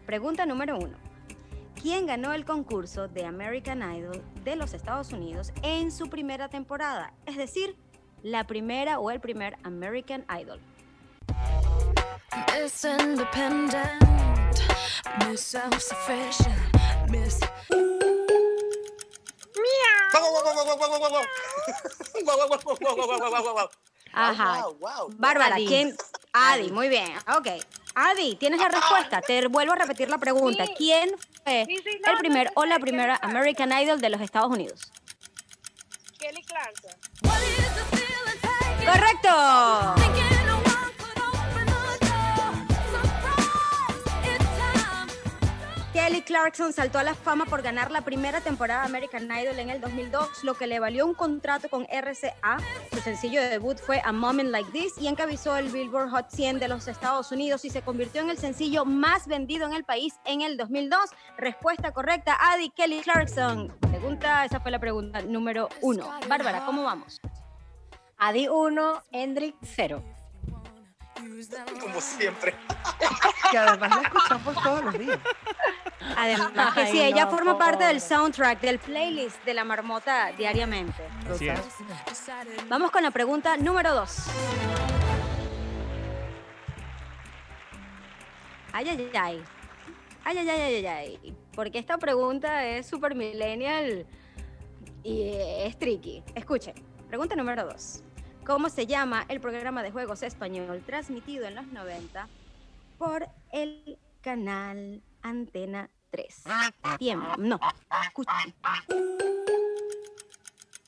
pregunta 0.06 0.46
número 0.46 0.78
uno. 0.78 0.98
¿Quién 1.82 2.06
ganó 2.06 2.32
el 2.32 2.46
concurso 2.46 3.10
de 3.10 3.26
American 3.26 3.82
Idol 3.94 4.24
de 4.46 4.56
los 4.56 4.74
Estados 4.74 5.12
Unidos 5.12 5.52
en 5.62 5.92
su 5.92 6.10
primera 6.10 6.48
temporada? 6.48 7.12
Es 7.26 7.36
decir, 7.36 7.76
la 8.24 8.48
primera 8.48 8.98
o 8.98 9.12
el 9.12 9.20
primer 9.20 9.58
American 9.64 10.26
Idol. 10.40 10.62
Miss 12.54 12.86
Independent, 12.86 14.02
Miss 15.28 15.54
Self-Sufficient, 15.54 17.10
Miss. 17.10 17.42
Ajá. 24.14 24.66
Bárbara, 25.18 25.58
¿quién, 25.58 25.94
Adi, 26.34 26.72
muy 26.72 26.90
bien. 26.90 27.12
Ok. 27.38 27.48
Adi, 27.96 28.36
tienes 28.36 28.60
la 28.60 28.70
respuesta. 28.70 29.22
Te 29.22 29.48
vuelvo 29.48 29.74
a 29.74 29.76
repetir 29.76 30.10
la 30.10 30.18
pregunta. 30.18 30.66
Sí. 30.66 30.74
¿Quién 30.78 31.10
fue 31.44 31.66
Sí, 31.66 31.78
sí, 31.78 32.00
el 32.06 32.18
primer 32.20 32.48
no, 32.48 32.52
o 32.56 32.66
la 32.66 32.80
primera. 32.80 33.20
American 33.22 33.72
Idol 33.72 34.00
de 34.00 34.10
los 34.10 34.22
Estados 34.22 34.52
Unidos? 34.52 34.92
Kelly 36.20 36.44
Clarkson. 36.44 36.92
¡Correcto! 38.86 40.49
Kelly 45.94 46.22
Clarkson 46.22 46.72
saltó 46.72 47.00
a 47.00 47.04
la 47.04 47.16
fama 47.16 47.46
por 47.46 47.64
ganar 47.64 47.90
la 47.90 48.02
primera 48.02 48.42
temporada 48.42 48.82
de 48.82 48.90
American 48.90 49.24
Idol 49.24 49.58
en 49.58 49.72
el 49.72 49.82
2002, 49.82 50.44
lo 50.44 50.54
que 50.54 50.68
le 50.68 50.80
valió 50.80 51.04
un 51.04 51.16
contrato 51.16 51.68
con 51.68 51.86
RCA. 51.86 52.60
Su 52.94 53.00
sencillo 53.00 53.42
de 53.42 53.50
debut 53.50 53.78
fue 53.80 54.00
A 54.06 54.12
Moment 54.12 54.52
Like 54.52 54.70
This 54.72 55.00
y 55.00 55.08
encabezó 55.08 55.58
el 55.58 55.70
Billboard 55.70 56.12
Hot 56.12 56.30
100 56.30 56.60
de 56.60 56.68
los 56.68 56.88
Estados 56.88 57.32
Unidos 57.32 57.66
y 57.66 57.72
se 57.72 57.82
convirtió 57.82 58.22
en 58.22 58.30
el 58.30 58.38
sencillo 58.38 58.86
más 58.86 59.28
vendido 59.28 59.66
en 59.66 59.74
el 59.74 59.84
país 59.84 60.14
en 60.26 60.42
el 60.42 60.58
2002. 60.58 61.00
Respuesta 61.38 61.92
correcta, 61.92 62.38
Adi 62.40 62.70
Kelly 62.70 63.02
Clarkson. 63.02 63.76
Pregunta, 63.80 64.46
esa 64.46 64.60
fue 64.60 64.70
la 64.70 64.80
pregunta 64.80 65.24
número 65.24 65.70
uno. 65.82 66.08
Bárbara, 66.28 66.66
¿cómo 66.68 66.84
vamos? 66.84 67.20
Adi 68.18 68.48
1, 68.48 69.04
Hendrik 69.12 69.56
0. 69.64 70.04
Como 71.80 72.02
siempre. 72.02 72.56
Que 73.52 73.58
además 73.58 73.90
la 73.96 74.02
escuchamos 74.02 74.64
todos 74.64 74.84
los 74.84 75.00
días. 75.00 75.20
Además 76.16 76.74
que 76.74 76.82
Ay, 76.82 76.92
sí, 76.92 77.02
ella 77.02 77.26
no, 77.26 77.32
forma 77.32 77.58
parte 77.58 77.84
del 77.84 78.02
soundtrack, 78.02 78.62
del 78.62 78.80
playlist 78.80 79.44
de 79.44 79.54
la 79.54 79.64
marmota 79.64 80.32
diariamente. 80.38 81.04
Así 81.30 81.50
es. 81.50 81.60
Vamos 82.68 82.92
con 82.92 83.04
la 83.04 83.12
pregunta 83.12 83.58
número 83.58 83.94
dos. 83.94 84.28
Ay, 88.72 88.90
ay, 88.90 89.12
ay. 89.14 89.44
Ay, 90.24 90.38
ay, 90.38 90.50
ay, 90.50 90.62
ay, 90.62 90.86
ay. 90.86 91.36
Porque 91.56 91.80
esta 91.80 91.98
pregunta 91.98 92.66
es 92.66 92.88
super 92.88 93.16
millennial 93.16 94.06
y 95.04 95.32
es 95.34 95.78
tricky. 95.78 96.24
Escuchen. 96.36 96.76
Pregunta 97.08 97.36
número 97.36 97.66
dos. 97.66 98.04
¿Cómo 98.50 98.70
se 98.70 98.88
llama 98.88 99.26
el 99.28 99.40
programa 99.40 99.84
de 99.84 99.92
juegos 99.92 100.24
español 100.24 100.82
transmitido 100.84 101.46
en 101.46 101.54
los 101.54 101.68
90 101.68 102.28
por 102.98 103.28
el 103.52 104.00
canal 104.22 105.04
Antena 105.22 105.88
3? 106.10 106.46
Tiempo. 106.98 107.28
No. 107.38 107.60
Escuchen. 108.06 108.56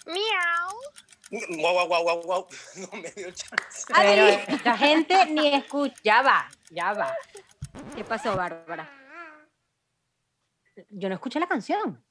Miau. 0.08 0.72
Guau, 1.62 1.74
guau, 1.74 1.88
guau, 1.88 2.04
guau, 2.04 2.22
guau. 2.24 2.48
No 2.78 3.00
me 3.00 3.12
dio 3.12 3.30
chance. 3.30 3.86
Pero 3.96 4.26
esta 4.26 4.76
gente 4.76 5.28
ni 5.28 5.54
escucha. 5.54 6.02
Ya 6.04 6.24
va, 6.24 6.50
ya 6.72 6.94
va. 6.94 7.16
¿Qué 7.96 8.04
pasó, 8.04 8.36
Bárbara? 8.36 8.90
Yo 10.90 11.10
no 11.10 11.14
escuché 11.14 11.40
la 11.40 11.48
canción. 11.48 12.04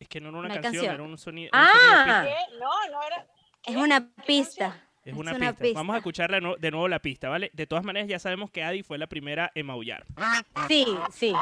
Es 0.00 0.08
que 0.08 0.20
no 0.20 0.30
era 0.30 0.38
una 0.38 0.48
canción, 0.48 0.72
canción. 0.72 0.94
era 0.94 1.02
un 1.04 1.16
sonido. 1.16 1.50
Ah. 1.52 2.24
¿Qué? 2.26 2.58
No, 2.58 2.88
no 2.90 3.02
era. 3.04 3.24
Es 3.66 3.76
una 3.76 4.08
pista. 4.26 4.80
Es 5.04 5.14
una, 5.14 5.34
pista. 5.34 5.64
Vamos 5.74 5.94
a 5.94 5.98
escucharla 5.98 6.36
de 6.36 6.40
nuevo- 6.40 6.56
de 6.56 6.70
nuevo 6.70 6.88
la 6.88 6.98
pista, 6.98 7.28
¿vale? 7.28 7.50
De 7.52 7.66
todas 7.66 7.84
maneras, 7.84 8.08
ya 8.08 8.18
sabemos 8.18 8.50
que 8.50 8.62
Adi 8.64 8.82
fue 8.82 8.96
la 8.98 9.06
primera 9.06 9.50
en 9.54 9.66
maullar. 9.66 10.04
Sí, 10.68 10.86
sí. 11.12 11.34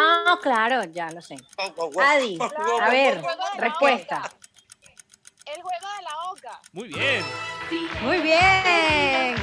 Ah, 0.00 0.38
claro, 0.42 0.84
ya 0.84 1.10
lo 1.10 1.20
sé. 1.20 1.36
Adi, 2.00 2.38
a 2.80 2.90
ver, 2.90 3.20
respuesta. 3.58 4.22
El 5.46 5.62
juego 5.62 5.88
de 5.96 6.02
la 6.02 6.30
oca. 6.30 6.60
Muy 6.72 6.88
bien. 6.88 7.24
Muy 8.02 8.18
bien. 8.18 9.36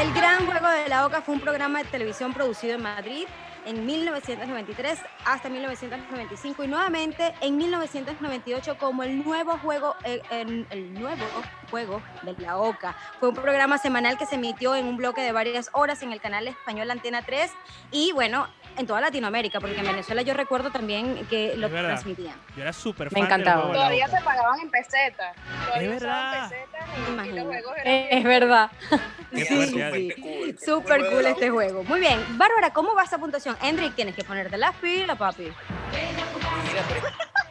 El 0.00 0.12
Gran 0.14 0.46
Juego 0.46 0.68
de 0.68 0.88
la 0.88 1.06
Oca 1.06 1.20
fue 1.22 1.34
un 1.34 1.40
programa 1.40 1.82
de 1.82 1.84
televisión 1.90 2.32
producido 2.32 2.74
en 2.74 2.82
Madrid 2.82 3.26
en 3.66 3.86
1993 3.86 4.98
hasta 5.24 5.48
1995 5.48 6.64
y 6.64 6.68
nuevamente 6.68 7.34
en 7.40 7.56
1998 7.56 8.78
como 8.78 9.02
el 9.02 9.22
nuevo 9.24 9.58
juego 9.58 9.94
eh, 10.04 10.22
el 10.30 10.94
nuevo 10.94 11.24
juego 11.70 12.02
de 12.22 12.34
la 12.38 12.58
Oca. 12.58 12.96
Fue 13.18 13.28
un 13.28 13.34
programa 13.34 13.78
semanal 13.78 14.18
que 14.18 14.26
se 14.26 14.34
emitió 14.34 14.74
en 14.74 14.86
un 14.86 14.96
bloque 14.96 15.20
de 15.20 15.32
varias 15.32 15.70
horas 15.72 16.02
en 16.02 16.12
el 16.12 16.20
canal 16.20 16.48
español 16.48 16.90
Antena 16.90 17.22
3 17.22 17.50
y 17.92 18.12
bueno, 18.12 18.48
en 18.76 18.86
toda 18.86 19.00
Latinoamérica, 19.00 19.60
porque 19.60 19.78
en 19.78 19.86
Venezuela 19.86 20.22
yo 20.22 20.34
recuerdo 20.34 20.70
también 20.70 21.26
que 21.26 21.56
lo 21.56 21.68
transmitían. 21.68 22.34
Yo 22.56 22.62
era 22.62 22.72
súper 22.72 23.06
Me 23.12 23.20
fan 23.20 23.28
del 23.28 23.40
encantaba. 23.40 23.68
la 23.68 23.72
Todavía 23.74 24.08
se 24.08 24.20
pagaban 24.24 24.60
en 24.60 24.70
pesetas. 24.70 25.36
Todavía 25.66 25.94
Es 25.94 26.00
verdad. 26.00 26.48
pesetas 26.50 26.88
y- 26.96 27.28
y, 27.28 27.32
los 27.32 27.46
juegos 27.46 27.72
eran 27.84 27.94
es 28.18 28.24
verdad. 28.24 28.70
Sí, 29.32 29.44
sí. 29.46 30.12
Cool. 30.20 30.58
Súper 30.58 31.06
cool 31.08 31.22
la 31.22 31.30
este 31.30 31.50
juego. 31.50 31.84
Muy 31.84 32.00
bien. 32.00 32.18
Bárbara, 32.36 32.72
¿cómo 32.72 32.96
va 32.96 33.04
esa 33.04 33.16
puntuación? 33.16 33.56
Hendrik, 33.62 33.94
tienes 33.94 34.16
que 34.16 34.24
ponerte 34.24 34.58
las 34.58 34.74
pilas, 34.76 35.16
papi. 35.16 35.44
Mira, 35.44 36.82
pero 36.88 37.06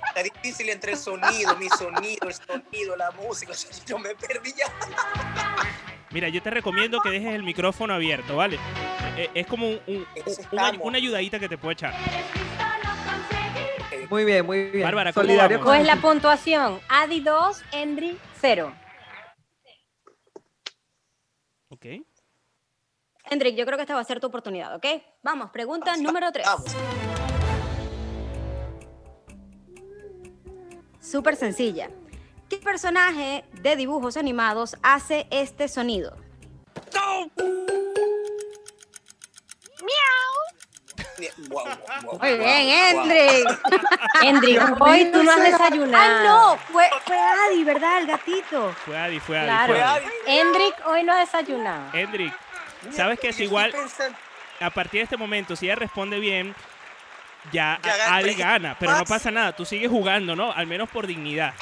está 0.09 0.24
difícil 0.24 0.67
entre 0.70 0.91
el 0.91 0.97
sonido, 0.97 1.55
mi 1.55 1.70
sonido, 1.70 2.28
el 2.28 2.34
sonido, 2.34 2.97
la 2.97 3.11
música. 3.11 3.53
Yo 3.86 3.97
me 3.97 4.13
perdí 4.13 4.51
ya. 4.51 4.65
Mira, 6.12 6.28
yo 6.30 6.41
te 6.41 6.49
recomiendo 6.49 6.99
que 7.01 7.10
dejes 7.10 7.36
el 7.36 7.43
micrófono 7.43 7.93
abierto, 7.93 8.36
¿vale? 8.36 8.57
Eh, 9.16 9.30
Es 9.36 9.45
como 9.47 9.68
un- 9.68 9.80
un- 9.88 10.07
Eso 10.16 10.41
una, 10.84 10.97
ayudadita 10.97 11.39
que 11.39 11.47
te 11.47 11.57
puedo 11.57 11.72
echar. 11.72 11.93
Ok, 11.93 14.10
Muy 14.10 14.26
bien, 14.26 14.45
muy 14.45 14.64
bien. 14.72 14.84
Bárbara, 14.84 15.14
¿cómo 15.14 15.24
Solidario 15.24 15.60
vamos? 15.60 15.72
Pues 15.76 15.86
la 15.86 15.97
puntuación, 15.97 16.80
Adi 16.89 17.20
2, 17.20 17.62
Endri 17.72 18.18
0. 18.41 18.74
Ok. 21.70 21.86
Hendrik, 23.30 23.55
yo 23.55 23.66
creo 23.66 23.78
que 23.78 23.84
esta 23.84 23.93
va 23.93 24.01
a 24.01 24.05
ser 24.05 24.20
tu 24.20 24.28
oportunidad, 24.28 24.74
¿ok? 24.76 24.86
Vamos, 25.22 25.51
pregunta 25.51 25.95
número 25.97 26.32
3. 26.32 26.47
Súper 30.99 31.36
sencilla. 31.36 31.89
¿Qué 32.49 32.57
personaje 32.57 33.43
de 33.53 33.75
dibujos 33.75 34.17
animados 34.17 34.75
hace 34.81 35.27
este 35.29 35.67
sonido? 35.67 36.17
Guau, 41.49 41.67
Muy 42.19 42.37
bien, 42.37 42.93
guau, 42.93 43.05
Hendrik. 43.05 43.59
Hendrik, 44.21 44.61
hoy 44.81 45.11
tú 45.11 45.23
no 45.23 45.31
has 45.31 45.43
desayunado. 45.43 45.97
Ah, 45.97 46.23
no, 46.23 46.57
fue, 46.71 46.85
fue 47.05 47.17
Adi, 47.17 47.63
¿verdad? 47.63 47.99
El 47.99 48.07
gatito. 48.07 48.73
Fue 48.85 48.97
Adi, 48.97 49.19
fue 49.19 49.37
Adi. 49.37 49.47
Claro. 49.47 49.73
Fue 49.73 49.83
Adi. 49.83 50.05
Hendrik 50.25 50.75
hoy 50.85 51.03
no 51.03 51.13
ha 51.13 51.19
desayunado. 51.19 51.89
Hendrik, 51.93 52.33
¿sabes 52.91 53.19
que 53.19 53.29
es 53.29 53.39
igual? 53.39 53.73
A 54.59 54.69
partir 54.69 55.01
de 55.01 55.03
este 55.03 55.17
momento, 55.17 55.55
si 55.55 55.65
ella 55.65 55.75
responde 55.75 56.19
bien, 56.19 56.55
ya, 57.51 57.79
Ya. 57.83 58.15
Adi 58.15 58.33
gana. 58.35 58.75
Pero 58.79 58.97
no 58.97 59.05
pasa 59.05 59.29
nada, 59.31 59.55
tú 59.55 59.65
sigues 59.65 59.89
jugando, 59.89 60.35
¿no? 60.35 60.51
Al 60.51 60.67
menos 60.67 60.89
por 60.89 61.05
dignidad. 61.07 61.53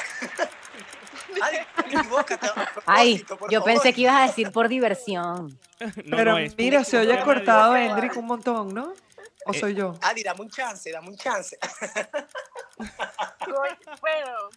Equivócate, 1.85 2.47
Ay, 2.85 3.25
yo 3.49 3.63
pensé 3.63 3.93
que 3.93 4.01
ibas 4.01 4.15
a 4.21 4.27
decir 4.27 4.51
por 4.51 4.67
diversión. 4.67 5.57
No, 6.05 6.17
Pero 6.17 6.31
no 6.31 6.37
es. 6.39 6.57
mira, 6.57 6.83
se 6.83 6.97
oye 6.97 7.21
cortado 7.23 7.75
Hendrik 7.75 8.17
un 8.17 8.25
montón, 8.25 8.73
¿no? 8.73 8.93
¿O 9.45 9.51
Eh, 9.53 9.59
soy 9.59 9.75
yo? 9.75 9.93
Adi, 10.01 10.23
dame 10.23 10.41
un 10.41 10.49
chance, 10.49 10.91
dame 10.91 11.07
un 11.09 11.15
chance. 11.17 11.55
Bueno, 14.01 14.49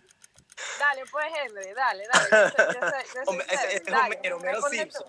dale, 0.78 1.02
pues, 1.12 1.26
Henry, 1.44 1.74
dale, 1.74 2.04
dale. 2.10 2.28
Yo 2.30 2.88
sé- 2.88 3.06
yo 3.14 3.20
Hombre, 3.26 3.46
ese- 3.50 3.76
es 3.76 3.82
Homero, 4.32 4.62
Simpson. 4.62 5.04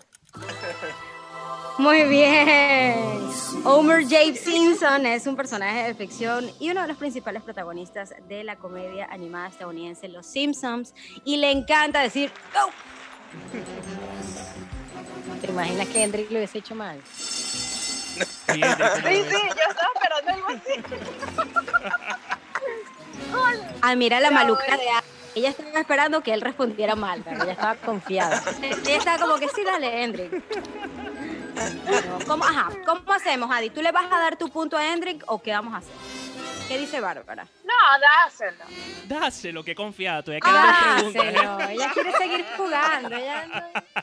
Muy 1.77 2.03
bien. 2.03 3.29
Homer 3.63 4.03
J. 4.03 4.35
Simpson 4.35 5.05
es 5.05 5.27
un 5.27 5.35
personaje 5.35 5.83
de 5.83 5.93
ficción 5.93 6.49
y 6.59 6.69
uno 6.71 6.81
de 6.81 6.87
los 6.87 6.97
principales 6.97 7.43
protagonistas 7.43 8.13
de 8.27 8.43
la 8.43 8.55
comedia 8.55 9.07
animada 9.11 9.47
estadounidense 9.47 10.07
Los 10.07 10.25
Simpsons 10.25 10.93
y 11.23 11.37
le 11.37 11.51
encanta 11.51 12.01
decir 12.01 12.31
"Go". 12.53 12.71
¿Te 15.41 15.47
imaginas 15.47 15.87
que 15.87 16.03
Hendrik 16.03 16.31
lo 16.31 16.37
hubiese 16.37 16.59
hecho 16.59 16.75
mal? 16.75 16.99
Sí, 17.05 18.21
Hendrik, 18.47 18.77
¿cómo 18.77 18.95
Sí, 19.07 19.23
yo 19.31 19.69
estaba 19.69 19.89
esperando 19.95 20.31
algo 20.31 20.47
así. 20.49 20.83
Ah, 23.81 23.95
mira 23.95 24.19
la 24.19 24.31
maluca 24.31 24.77
de. 24.77 24.83
Ella 25.33 25.49
estaba 25.49 25.79
esperando 25.79 26.21
que 26.21 26.33
él 26.33 26.41
respondiera 26.41 26.95
mal. 26.95 27.21
Pero 27.23 27.43
ella 27.43 27.53
estaba 27.53 27.75
confiada. 27.75 28.43
Ella 28.61 28.97
estaba 28.97 29.17
como 29.17 29.37
que 29.37 29.47
sí, 29.49 29.63
dale, 29.63 30.03
Hendrik. 30.03 30.43
¿Cómo, 32.27 32.43
ajá, 32.43 32.69
¿Cómo 32.85 33.11
hacemos, 33.13 33.49
Adi? 33.51 33.69
¿Tú 33.69 33.81
le 33.81 33.91
vas 33.91 34.05
a 34.11 34.19
dar 34.19 34.35
tu 34.37 34.49
punto 34.49 34.77
a 34.77 34.85
Hendrik 34.93 35.23
o 35.27 35.41
qué 35.41 35.51
vamos 35.51 35.73
a 35.73 35.77
hacer? 35.77 35.93
¿Qué 36.67 36.77
dice 36.77 37.01
Bárbara? 37.01 37.45
No, 37.65 37.73
dáselo. 38.23 38.63
Dáselo, 39.05 39.61
que 39.61 39.75
dos 40.45 40.53
preguntas. 40.53 41.23
Dáselo. 41.33 41.69
Ella 41.69 41.91
quiere 41.93 42.11
seguir 42.13 42.45
jugando. 42.55 43.13
Ella 43.13 43.45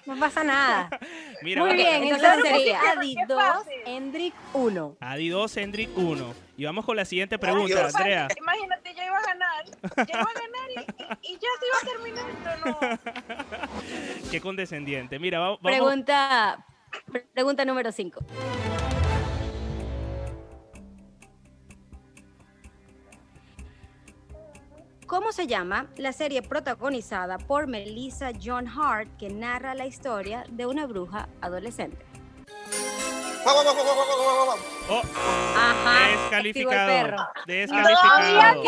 no, 0.07 0.15
no 0.15 0.21
pasa 0.21 0.45
nada. 0.45 0.91
Mira, 1.43 1.63
Muy 1.65 1.75
bien, 1.77 2.03
Entonces 2.05 2.43
sería- 2.43 2.81
Adi 2.91 3.15
Qué 3.15 3.25
2, 3.27 3.43
fácil. 3.43 3.73
Hendrik 3.87 4.35
1. 4.53 4.97
Adi 5.01 5.29
2, 5.31 5.57
Hendrik 5.57 5.97
1. 5.97 6.35
Y 6.59 6.65
vamos 6.67 6.85
con 6.85 6.95
la 6.97 7.07
siguiente 7.07 7.39
pregunta. 7.39 7.87
Andrea. 7.87 8.29
Imagínate, 8.37 8.95
yo 8.95 9.03
iba 9.03 9.17
a 9.19 9.23
ganar. 9.23 9.65
Yo 9.65 10.05
iba 10.07 10.21
a 10.21 10.35
ganar 10.35 10.71
y, 10.77 10.81
y- 10.81 11.33
y 11.33 11.39
ya 11.39 11.49
se 11.59 11.67
iba 11.67 11.79
a 11.81 11.87
terminar 11.87 12.25
esto, 12.31 12.67
no. 12.67 14.31
Qué 14.31 14.41
condescendiente. 14.43 15.19
Mira, 15.19 15.39
va- 15.39 15.47
vamos. 15.49 15.61
Pregunta, 15.63 16.59
pregunta 17.35 17.65
número 17.65 17.93
5. 17.93 18.21
¿Cómo 25.07 25.33
se 25.33 25.47
llama 25.47 25.87
la 25.97 26.13
serie 26.13 26.43
protagonizada 26.43 27.39
por 27.39 27.67
Melissa 27.67 28.31
John 28.43 28.69
Hart 28.69 29.17
que 29.17 29.31
narra 29.31 29.75
la 29.75 29.87
historia 29.87 30.45
de 30.51 30.67
una 30.67 30.87
bruja 30.87 31.31
adolescente? 31.41 32.05
Oh, 34.91 35.03
Ajá. 35.57 36.09
descalificado. 36.11 37.31
Descalificado. 37.47 38.63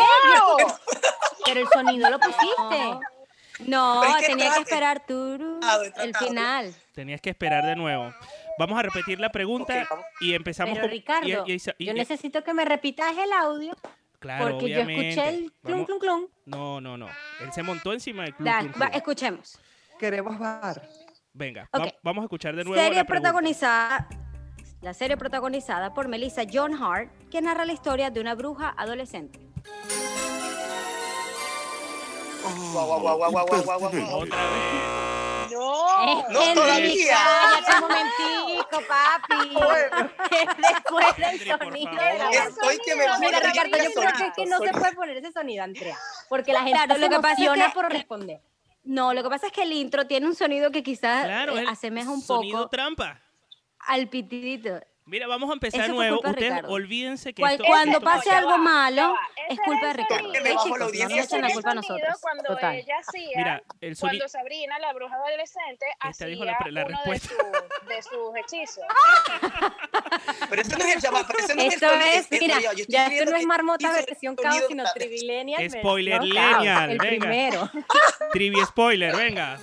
Pero 1.45 1.59
el 1.59 1.67
sonido 1.67 2.09
lo 2.09 2.19
pusiste. 2.19 2.99
No, 3.67 4.03
es 4.03 4.15
que 4.17 4.25
tenía 4.27 4.53
que 4.53 4.59
esperar 4.61 5.05
Tratado, 5.05 5.83
he 5.83 6.03
el 6.03 6.15
final. 6.15 6.73
Tenías 6.93 7.21
que 7.21 7.29
esperar 7.29 7.65
de 7.65 7.75
nuevo. 7.75 8.13
Vamos 8.59 8.77
a 8.77 8.81
repetir 8.83 9.19
la 9.19 9.29
pregunta 9.31 9.87
y 10.19 10.33
empezamos 10.33 10.73
Pero 10.73 10.83
con. 10.83 10.91
Ricardo, 10.91 11.27
y- 11.27 11.53
y- 11.53 11.61
y- 11.77 11.85
yo 11.85 11.93
necesito 11.93 12.43
que 12.43 12.53
me 12.53 12.65
repitas 12.65 13.17
el 13.17 13.31
audio 13.31 13.73
claro, 14.19 14.49
porque 14.51 14.69
yo 14.69 14.79
escuché 14.81 15.29
el 15.29 15.51
clum, 15.63 15.73
Vamos- 15.73 15.85
clum, 15.87 15.99
clum. 15.99 16.27
No, 16.45 16.81
no, 16.81 16.97
no. 16.97 17.07
Él 17.39 17.51
se 17.53 17.63
montó 17.63 17.93
encima 17.93 18.23
del 18.23 18.35
club. 18.35 18.45
Dale, 18.47 18.69
va, 18.79 18.87
escuchemos. 18.87 19.57
Queremos 19.97 20.37
bar. 20.37 20.81
Venga, 21.33 21.67
Ok. 21.71 21.79
va- 21.85 21.93
vamos 22.03 22.21
a 22.23 22.25
escuchar 22.25 22.55
de 22.55 22.63
nuevo. 22.63 22.75
Serie 22.81 22.97
la 22.99 23.05
pregunta. 23.05 23.29
protagonizada, 23.31 24.07
la 24.81 24.93
serie 24.93 25.15
protagonizada 25.17 25.93
por 25.93 26.07
Melissa 26.07 26.43
John 26.51 26.73
Hart, 26.83 27.09
que 27.29 27.41
narra 27.41 27.65
la 27.65 27.73
historia 27.73 28.09
de 28.11 28.19
una 28.19 28.35
bruja 28.35 28.73
adolescente. 28.77 29.39
Guau, 32.41 32.87
guau, 32.87 32.99
guau, 32.99 33.17
guau, 33.17 33.31
guau, 33.31 33.63
guau, 33.63 33.79
guau. 33.79 34.19
Otra 34.21 34.43
vez. 34.49 35.51
No. 35.51 36.29
No, 36.29 36.53
todavía. 36.53 37.17
cállate 37.17 37.75
un 37.75 37.81
momentico, 37.81 38.81
papi. 38.87 39.49
Después 40.57 41.15
del 41.17 41.25
Henry, 41.25 41.49
por 41.51 41.59
sonido 41.67 41.91
favor. 41.91 42.11
de 42.13 42.19
la 42.19 42.43
Estoy 42.45 42.77
que 42.85 42.95
me 42.95 43.03
Mira, 43.19 43.39
Ricardo, 43.39 43.77
yo 43.77 43.91
creo 43.93 44.11
que, 44.17 44.31
que 44.35 44.45
no 44.49 44.57
se 44.59 44.71
puede 44.71 44.93
poner 44.93 45.17
ese 45.17 45.31
sonido, 45.31 45.63
Andrea. 45.63 45.97
Porque 46.29 46.53
la 46.53 46.59
gente 46.61 46.77
Claro, 46.77 46.93
se 46.95 46.99
lo 47.01 47.09
que 47.09 47.19
pasa 47.19 47.43
es 47.43 47.63
que- 47.65 47.69
por 47.73 47.89
responder. 47.91 48.41
No, 48.83 49.13
lo 49.13 49.21
que 49.21 49.29
pasa 49.29 49.47
es 49.47 49.53
que 49.53 49.61
el 49.63 49.73
intro 49.73 50.07
tiene 50.07 50.25
un 50.25 50.35
sonido 50.35 50.71
que 50.71 50.81
quizás 50.81 51.25
Claro, 51.25 51.55
eh, 51.57 51.61
el 51.61 51.67
asemeja 51.67 52.09
un 52.09 52.21
sonido 52.21 52.57
poco 52.63 52.69
trampa. 52.69 53.21
al 53.79 54.07
pitidito. 54.07 54.79
Mira, 55.11 55.27
vamos 55.27 55.49
a 55.49 55.53
empezar 55.53 55.81
de 55.81 55.85
Eso 55.87 55.93
nuevo. 55.95 56.21
Ustedes 56.25 56.63
olvídense 56.69 57.33
que 57.33 57.43
esto, 57.43 57.65
cuando 57.65 57.97
esto 57.97 58.01
pase 58.05 58.31
algo 58.31 58.57
malo, 58.57 59.13
es 59.49 59.59
culpa 59.59 59.87
de 59.87 59.93
Ricardo. 59.93 60.29
¿ok, 60.29 60.35
bajo 60.37 60.45
la 60.55 60.63
chicos? 60.63 60.79
No 60.79 60.85
audiencia 60.85 61.17
nos 61.17 61.25
echen 61.25 61.41
la 61.41 61.49
culpa 61.51 61.71
a 61.71 61.75
nosotros. 61.75 62.17
Cuando 62.21 62.43
Total. 62.45 62.75
ella 62.77 62.95
hacía, 62.97 63.37
Mira, 63.37 63.63
el 63.81 63.97
cuando 63.97 64.27
Sabrina, 64.29 64.79
la 64.79 64.93
bruja 64.93 65.13
adolescente, 65.15 65.85
Esta 65.95 66.07
hacía 66.07 66.27
dijo 66.27 66.45
la 66.45 66.53
la 66.53 66.59
uno 66.65 66.79
de, 66.79 66.85
respuesta. 66.85 67.27
su- 67.27 67.87
de 67.89 68.01
sus 68.03 68.37
hechizos. 68.37 68.85
Pero 70.49 70.61
eso 70.61 70.77
no 70.77 70.85
es 70.85 70.95
el 70.95 71.01
llamado, 71.01 71.25
pero 71.27 71.39
eso 71.39 71.55
no 71.55 71.61
es 71.61 71.67
el 71.67 71.73
Esto 71.73 71.93
es, 71.93 72.15
este, 72.15 72.39
mira, 72.39 72.59
yo 72.73 72.85
ya 72.87 73.07
esto 73.07 73.31
no 73.31 73.37
es 73.37 73.45
marmota 73.45 73.91
versión 73.91 74.35
caos, 74.37 74.63
sino 74.67 74.83
trivilenial. 74.93 75.69
Spoiler 75.71 76.23
lineal, 76.23 76.91
El 76.91 76.97
venga. 76.97 77.07
primero. 77.27 77.69
Trivi 78.31 78.63
spoiler, 78.65 79.13
venga. 79.15 79.57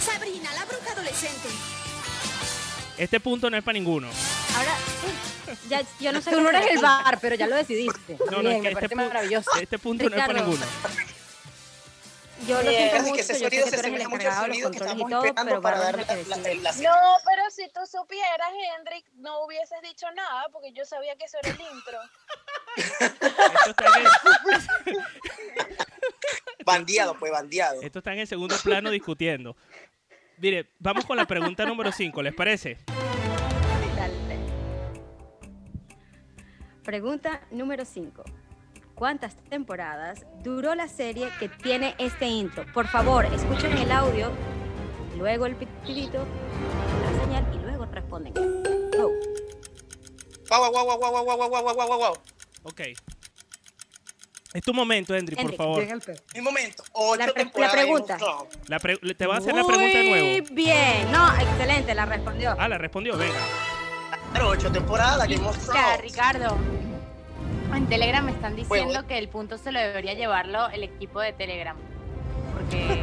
Sabrina, 0.00 0.52
la 0.54 0.64
bruja 0.64 0.92
adolescente. 0.92 1.48
Este 3.00 3.18
punto 3.18 3.48
no 3.48 3.56
es 3.56 3.64
para 3.64 3.72
ninguno. 3.78 4.08
Ahora, 4.54 4.76
ya, 5.70 5.80
yo 5.98 6.12
no 6.12 6.20
sé 6.20 6.30
Tú 6.30 6.40
no 6.42 6.50
eres 6.50 6.66
el 6.70 6.82
bar, 6.82 7.18
pero 7.18 7.34
ya 7.34 7.46
lo 7.46 7.56
decidiste. 7.56 8.18
No, 8.30 8.42
no, 8.42 8.50
es 8.50 8.56
que 8.56 8.60
me 8.60 8.68
este, 8.68 8.74
parece 8.74 8.94
maravilloso. 8.94 9.50
este 9.58 9.78
punto 9.78 10.10
no 10.10 10.16
es 10.16 10.26
para 10.26 10.40
ninguno. 10.42 10.66
Yo 12.46 12.62
lo 12.62 12.70
siento 12.70 12.96
que 12.96 13.02
mucho, 13.02 13.20
ese 13.20 13.38
yo 13.38 13.50
sé 13.50 13.50
sonido 13.50 13.50
que 13.50 13.70
se 13.70 13.76
tú 13.76 13.80
eres 13.80 13.92
el 13.92 14.02
asemeja 14.02 14.08
mucho 14.08 14.16
al 14.16 14.20
encargado 14.22 14.42
de 14.42 14.48
los 14.48 14.56
sonido 14.56 14.70
que 14.70 14.78
controles 14.78 14.96
y 14.96 15.02
estamos 15.02 15.10
todo, 15.10 15.24
esperando 15.24 15.50
pero 15.50 15.60
para 15.60 15.78
Bárbara 15.78 16.06
dar 16.06 16.18
es 16.18 16.28
la 16.28 16.36
que 16.36 16.40
la, 16.40 16.58
la, 16.62 16.70
decide. 16.70 16.82
la, 16.82 16.90
No, 16.90 17.16
pero 17.26 17.50
si 17.50 17.68
tú 17.68 17.80
supieras, 17.86 18.48
Hendrik, 18.78 19.04
no 19.16 19.44
hubieses 19.44 19.82
dicho 19.82 20.06
nada 20.12 20.46
porque 20.50 20.72
yo 20.72 20.84
sabía 20.86 21.16
que 21.16 21.24
eso 21.26 21.36
era 21.42 21.50
el 21.50 21.60
intro. 21.60 21.98
Esto 22.96 23.70
está, 23.70 23.84
en 23.98 24.96
el, 24.96 25.04
Bandeado, 26.64 27.14
pues, 27.18 27.30
bandeado. 27.30 27.82
esto 27.82 27.98
está 27.98 28.14
en 28.14 28.20
el 28.20 28.26
segundo 28.26 28.56
plano 28.64 28.90
discutiendo. 28.90 29.54
Mire, 30.40 30.70
vamos 30.78 31.04
con 31.04 31.18
la 31.18 31.26
pregunta 31.26 31.66
número 31.66 31.92
5, 31.92 32.22
¿les 32.22 32.32
parece? 32.34 32.78
Dale. 33.94 34.38
Pregunta 36.82 37.42
número 37.50 37.84
5. 37.84 38.24
¿Cuántas 38.94 39.36
temporadas 39.50 40.24
duró 40.42 40.74
la 40.74 40.88
serie 40.88 41.28
que 41.38 41.50
tiene 41.50 41.94
este 41.98 42.26
intro? 42.26 42.64
Por 42.72 42.86
favor, 42.86 43.26
escuchen 43.26 43.76
el 43.76 43.92
audio, 43.92 44.30
luego 45.18 45.44
el 45.44 45.56
pitidito, 45.56 46.26
la 47.02 47.22
señal 47.22 47.46
y 47.54 47.58
luego 47.58 47.84
responden. 47.84 48.32
Guau, 48.32 49.12
guau, 50.48 50.72
guau, 50.72 50.98
guau, 50.98 50.98
guau, 50.98 51.24
guau, 51.24 51.36
guau, 51.36 51.50
guau, 51.50 51.62
guau, 51.62 51.86
guau, 51.86 51.98
guau. 51.98 52.14
Ok. 52.62 52.80
Es 54.52 54.62
tu 54.62 54.74
momento, 54.74 55.14
Henry, 55.14 55.36
por 55.36 55.54
favor. 55.54 55.80
Llega 55.80 55.94
el 55.94 56.00
perro. 56.00 56.20
Un 56.36 56.42
momento. 56.44 56.82
Ocho 56.92 57.16
La 57.16 57.24
pre- 57.26 57.34
la 57.34 57.40
temporadas 57.44 57.72
pregunta. 57.72 58.18
La 58.66 58.78
pre- 58.80 58.96
te 59.14 59.26
voy 59.26 59.34
a 59.36 59.38
hacer 59.38 59.54
la 59.54 59.64
pregunta 59.64 59.98
de 59.98 60.04
Muy 60.08 60.20
nuevo. 60.20 60.46
bien. 60.50 61.12
No, 61.12 61.32
excelente, 61.38 61.94
la 61.94 62.06
respondió. 62.06 62.56
Ah, 62.58 62.68
la 62.68 62.78
respondió, 62.78 63.16
venga. 63.16 63.38
Claro, 64.32 64.48
ocho 64.48 64.70
temporadas, 64.72 65.28
Game 65.28 65.46
of 65.46 65.56
Ya, 65.56 65.64
Thrones. 65.72 66.00
Ricardo. 66.02 66.56
En 67.74 67.88
Telegram 67.88 68.24
me 68.24 68.32
están 68.32 68.56
diciendo 68.56 69.06
que 69.06 69.18
el 69.18 69.28
punto 69.28 69.56
se 69.56 69.70
lo 69.70 69.78
debería 69.78 70.14
llevarlo 70.14 70.68
el 70.70 70.82
equipo 70.82 71.20
de 71.20 71.32
Telegram. 71.32 71.76
Porque 72.54 72.76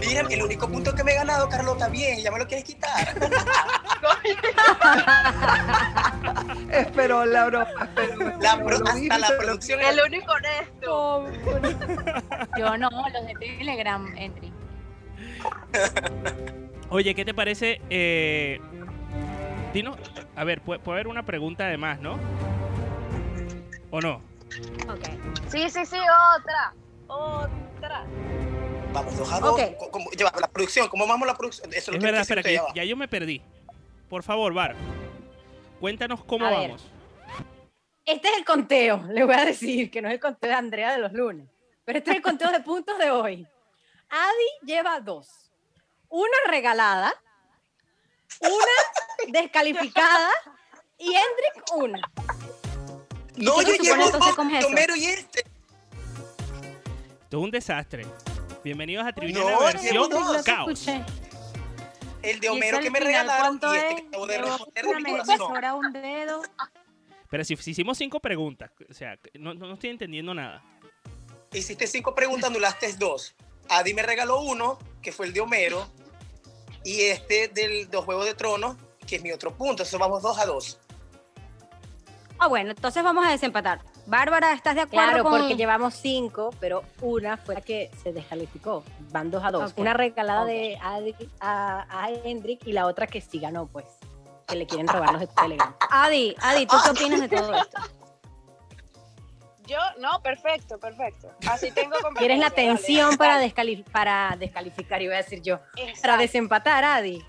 Mira, 0.00 0.22
el 0.30 0.42
único 0.42 0.66
punto 0.68 0.94
que 0.94 1.04
me 1.04 1.12
he 1.12 1.16
ganado, 1.16 1.46
Carlota, 1.50 1.88
bien, 1.88 2.22
ya 2.22 2.30
me 2.30 2.38
lo 2.38 2.46
quieres 2.46 2.64
quitar. 2.64 3.14
Esperó 6.70 7.24
la 7.24 7.46
broma. 7.46 7.66
La 8.40 8.56
lo 8.56 8.68
hasta 8.88 9.18
la 9.18 9.28
producción. 9.38 9.80
El 9.80 10.00
único 10.06 10.32
honesto. 10.32 11.26
yo 12.58 12.76
no, 12.78 12.88
los 12.90 13.26
de 13.26 13.34
Telegram, 13.38 14.14
Entry. 14.16 14.52
Oye, 16.90 17.14
¿qué 17.14 17.24
te 17.24 17.34
parece? 17.34 17.80
Eh, 17.90 18.60
dinos, 19.72 19.96
a 20.36 20.44
ver, 20.44 20.60
puede, 20.60 20.80
puede 20.80 20.96
haber 20.98 21.08
una 21.08 21.24
pregunta 21.24 21.64
además, 21.66 22.00
¿no? 22.00 22.18
¿O 23.90 24.00
no? 24.00 24.16
Ok. 24.88 25.04
Sí, 25.48 25.68
sí, 25.70 25.84
sí, 25.86 25.96
otra. 26.36 26.74
Otra. 27.06 28.04
Vamos, 28.92 29.16
dos 29.18 29.32
a 29.32 29.40
dos. 29.40 29.52
Ok. 29.60 29.76
Co- 29.78 29.90
como- 29.90 30.10
lleva 30.10 30.32
la 30.40 30.48
producción, 30.48 30.88
¿cómo 30.88 31.06
vamos 31.06 31.26
la 31.26 31.34
producción? 31.34 31.68
Eso 31.72 31.78
Es 31.78 31.86
lo 31.88 31.92
tiene 31.92 32.06
verdad, 32.06 32.20
espera, 32.22 32.42
que 32.42 32.54
ya 32.54 32.62
ya 32.74 32.84
yo 32.84 32.96
me 32.96 33.08
perdí. 33.08 33.42
Por 34.08 34.22
favor, 34.22 34.52
Bar, 34.52 34.76
cuéntanos 35.84 36.24
cómo 36.24 36.46
A 36.46 36.48
ver. 36.48 36.70
vamos. 36.70 36.82
Este 38.06 38.28
es 38.28 38.38
el 38.38 38.44
conteo, 38.46 39.04
le 39.10 39.22
voy 39.22 39.34
a 39.34 39.44
decir, 39.44 39.90
que 39.90 40.00
no 40.00 40.08
es 40.08 40.14
el 40.14 40.20
conteo 40.20 40.48
de 40.48 40.56
Andrea 40.56 40.92
de 40.92 40.98
los 40.98 41.12
lunes, 41.12 41.46
pero 41.84 41.98
este 41.98 42.10
es 42.10 42.16
el 42.16 42.22
conteo 42.22 42.50
de 42.50 42.60
puntos 42.60 42.96
de 42.96 43.10
hoy. 43.10 43.46
Adi 44.08 44.66
lleva 44.66 44.98
dos. 45.00 45.50
Una 46.08 46.38
regalada, 46.48 47.12
una 48.40 49.28
descalificada 49.28 50.30
y 50.96 51.08
Hendrik 51.08 51.74
una. 51.74 52.00
No, 53.36 53.58
¿Qué 53.58 53.76
yo 53.76 53.82
llevo 53.82 54.10
dos? 54.10 54.36
Tomero 54.62 54.96
y 54.96 55.04
este. 55.04 55.40
Esto 55.40 57.38
es 57.38 57.44
un 57.44 57.50
desastre. 57.50 58.06
Bienvenidos 58.62 59.06
a 59.06 59.12
Tribuna 59.12 59.50
No, 59.92 60.32
te 60.32 60.42
caos. 60.44 60.86
El 62.24 62.40
de 62.40 62.46
¿Y 62.46 62.50
Homero 62.50 62.80
que 62.80 62.90
me 62.90 62.98
final 62.98 63.26
regalaron 63.26 63.60
y 63.62 63.76
este 63.76 63.88
es? 63.88 64.00
que 64.00 64.06
acabo 64.08 64.26
de 64.26 64.38
responder 64.38 64.84
de 64.86 64.94
mi 64.96 65.10
corazón. 65.10 65.64
un 65.76 65.92
dedo. 65.92 66.42
Pero 67.30 67.44
si, 67.44 67.56
si 67.56 67.70
hicimos 67.72 67.98
cinco 67.98 68.20
preguntas, 68.20 68.70
o 68.88 68.94
sea, 68.94 69.18
no, 69.34 69.54
no 69.54 69.74
estoy 69.74 69.90
entendiendo 69.90 70.34
nada. 70.34 70.62
Hiciste 71.52 71.86
cinco 71.86 72.14
preguntas, 72.14 72.50
anulaste 72.50 72.92
dos. 72.94 73.34
Adi 73.68 73.94
me 73.94 74.02
regaló 74.02 74.40
uno, 74.40 74.78
que 75.02 75.12
fue 75.12 75.26
el 75.26 75.32
de 75.32 75.40
Homero, 75.40 75.86
y 76.84 77.02
este 77.02 77.48
del 77.48 77.90
de 77.90 77.98
Juego 77.98 78.24
de 78.24 78.34
Tronos, 78.34 78.76
que 79.06 79.16
es 79.16 79.22
mi 79.22 79.32
otro 79.32 79.54
punto. 79.54 79.82
Eso 79.82 79.98
vamos 79.98 80.22
dos 80.22 80.38
a 80.38 80.46
dos. 80.46 80.78
Ah, 82.38 82.48
bueno, 82.48 82.70
entonces 82.70 83.02
vamos 83.02 83.26
a 83.26 83.30
desempatar. 83.30 83.80
Bárbara, 84.06 84.52
¿estás 84.52 84.74
de 84.74 84.82
acuerdo 84.82 85.08
Claro, 85.10 85.24
con...? 85.24 85.38
porque 85.40 85.56
llevamos 85.56 85.94
cinco, 85.94 86.50
pero 86.60 86.82
una 87.00 87.36
fue 87.36 87.54
la 87.54 87.60
que 87.62 87.90
se 88.02 88.12
descalificó. 88.12 88.84
Van 89.10 89.30
dos 89.30 89.42
a 89.44 89.50
dos. 89.50 89.72
Una 89.76 89.94
regalada 89.94 90.44
de 90.44 90.78
Adi 90.82 91.14
a, 91.40 91.86
a 91.88 92.10
Hendrik 92.10 92.66
y 92.66 92.72
la 92.72 92.86
otra 92.86 93.06
que 93.06 93.20
sí 93.20 93.38
ganó, 93.38 93.66
pues. 93.66 93.86
Que 94.46 94.56
le 94.56 94.66
quieren 94.66 94.86
robar 94.88 95.12
los 95.12 95.20
de 95.20 95.26
Telegram. 95.28 95.74
Adi, 95.90 96.36
Adi, 96.42 96.66
¿tú 96.66 96.76
qué 96.84 96.90
opinas 96.90 97.20
de 97.20 97.28
todo 97.28 97.54
esto? 97.54 97.78
Yo, 99.66 99.78
no, 99.98 100.20
perfecto, 100.22 100.78
perfecto. 100.78 101.30
Así 101.48 101.70
tengo 101.70 101.96
¿Quieres 102.18 102.38
la 102.38 102.50
tensión 102.50 103.16
para, 103.16 103.40
descali- 103.42 103.82
para 103.90 104.36
descalificar, 104.38 105.00
iba 105.00 105.14
a 105.14 105.18
decir 105.18 105.40
yo? 105.40 105.58
Para 106.02 106.18
desempatar, 106.18 106.84
Adi. 106.84 107.24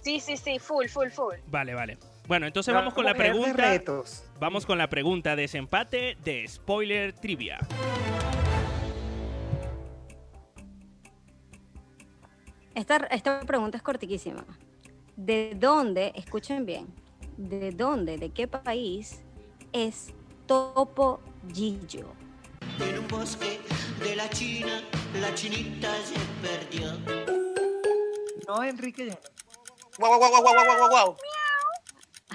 Sí, 0.00 0.18
sí, 0.18 0.36
sí, 0.36 0.58
full, 0.58 0.86
full, 0.88 1.08
full. 1.10 1.36
Vale, 1.46 1.74
vale. 1.74 1.98
Bueno, 2.26 2.46
entonces 2.46 2.74
vamos 2.74 2.92
con 2.92 3.04
la 3.04 3.14
pregunta. 3.14 3.52
retos. 3.52 4.24
Vamos 4.40 4.66
con 4.66 4.78
la 4.78 4.88
pregunta 4.88 5.36
desempate 5.36 6.16
de 6.24 6.46
Spoiler 6.48 7.12
Trivia. 7.12 7.58
Esta, 12.74 12.96
esta 13.10 13.40
pregunta 13.40 13.76
es 13.76 13.82
cortiquísima. 13.82 14.44
¿De 15.16 15.54
dónde, 15.56 16.12
escuchen 16.14 16.66
bien, 16.66 16.88
de 17.36 17.70
dónde, 17.70 18.18
de 18.18 18.30
qué 18.30 18.48
país 18.48 19.22
es 19.72 20.12
Topo 20.46 21.20
Gillo? 21.50 22.12
En 22.80 22.98
un 22.98 23.08
bosque 23.08 23.60
de 24.00 24.16
la 24.16 24.28
China, 24.28 24.82
la 25.20 25.32
chinita 25.34 25.90
se 26.02 26.16
perdió. 26.42 26.92
No, 28.46 28.62
Enrique. 28.62 29.16
guau, 29.98 30.18
guau, 30.18 30.30
guau, 30.30 30.42
guau, 30.42 30.54
guau, 30.54 30.76
guau, 30.76 30.90
guau. 30.90 31.16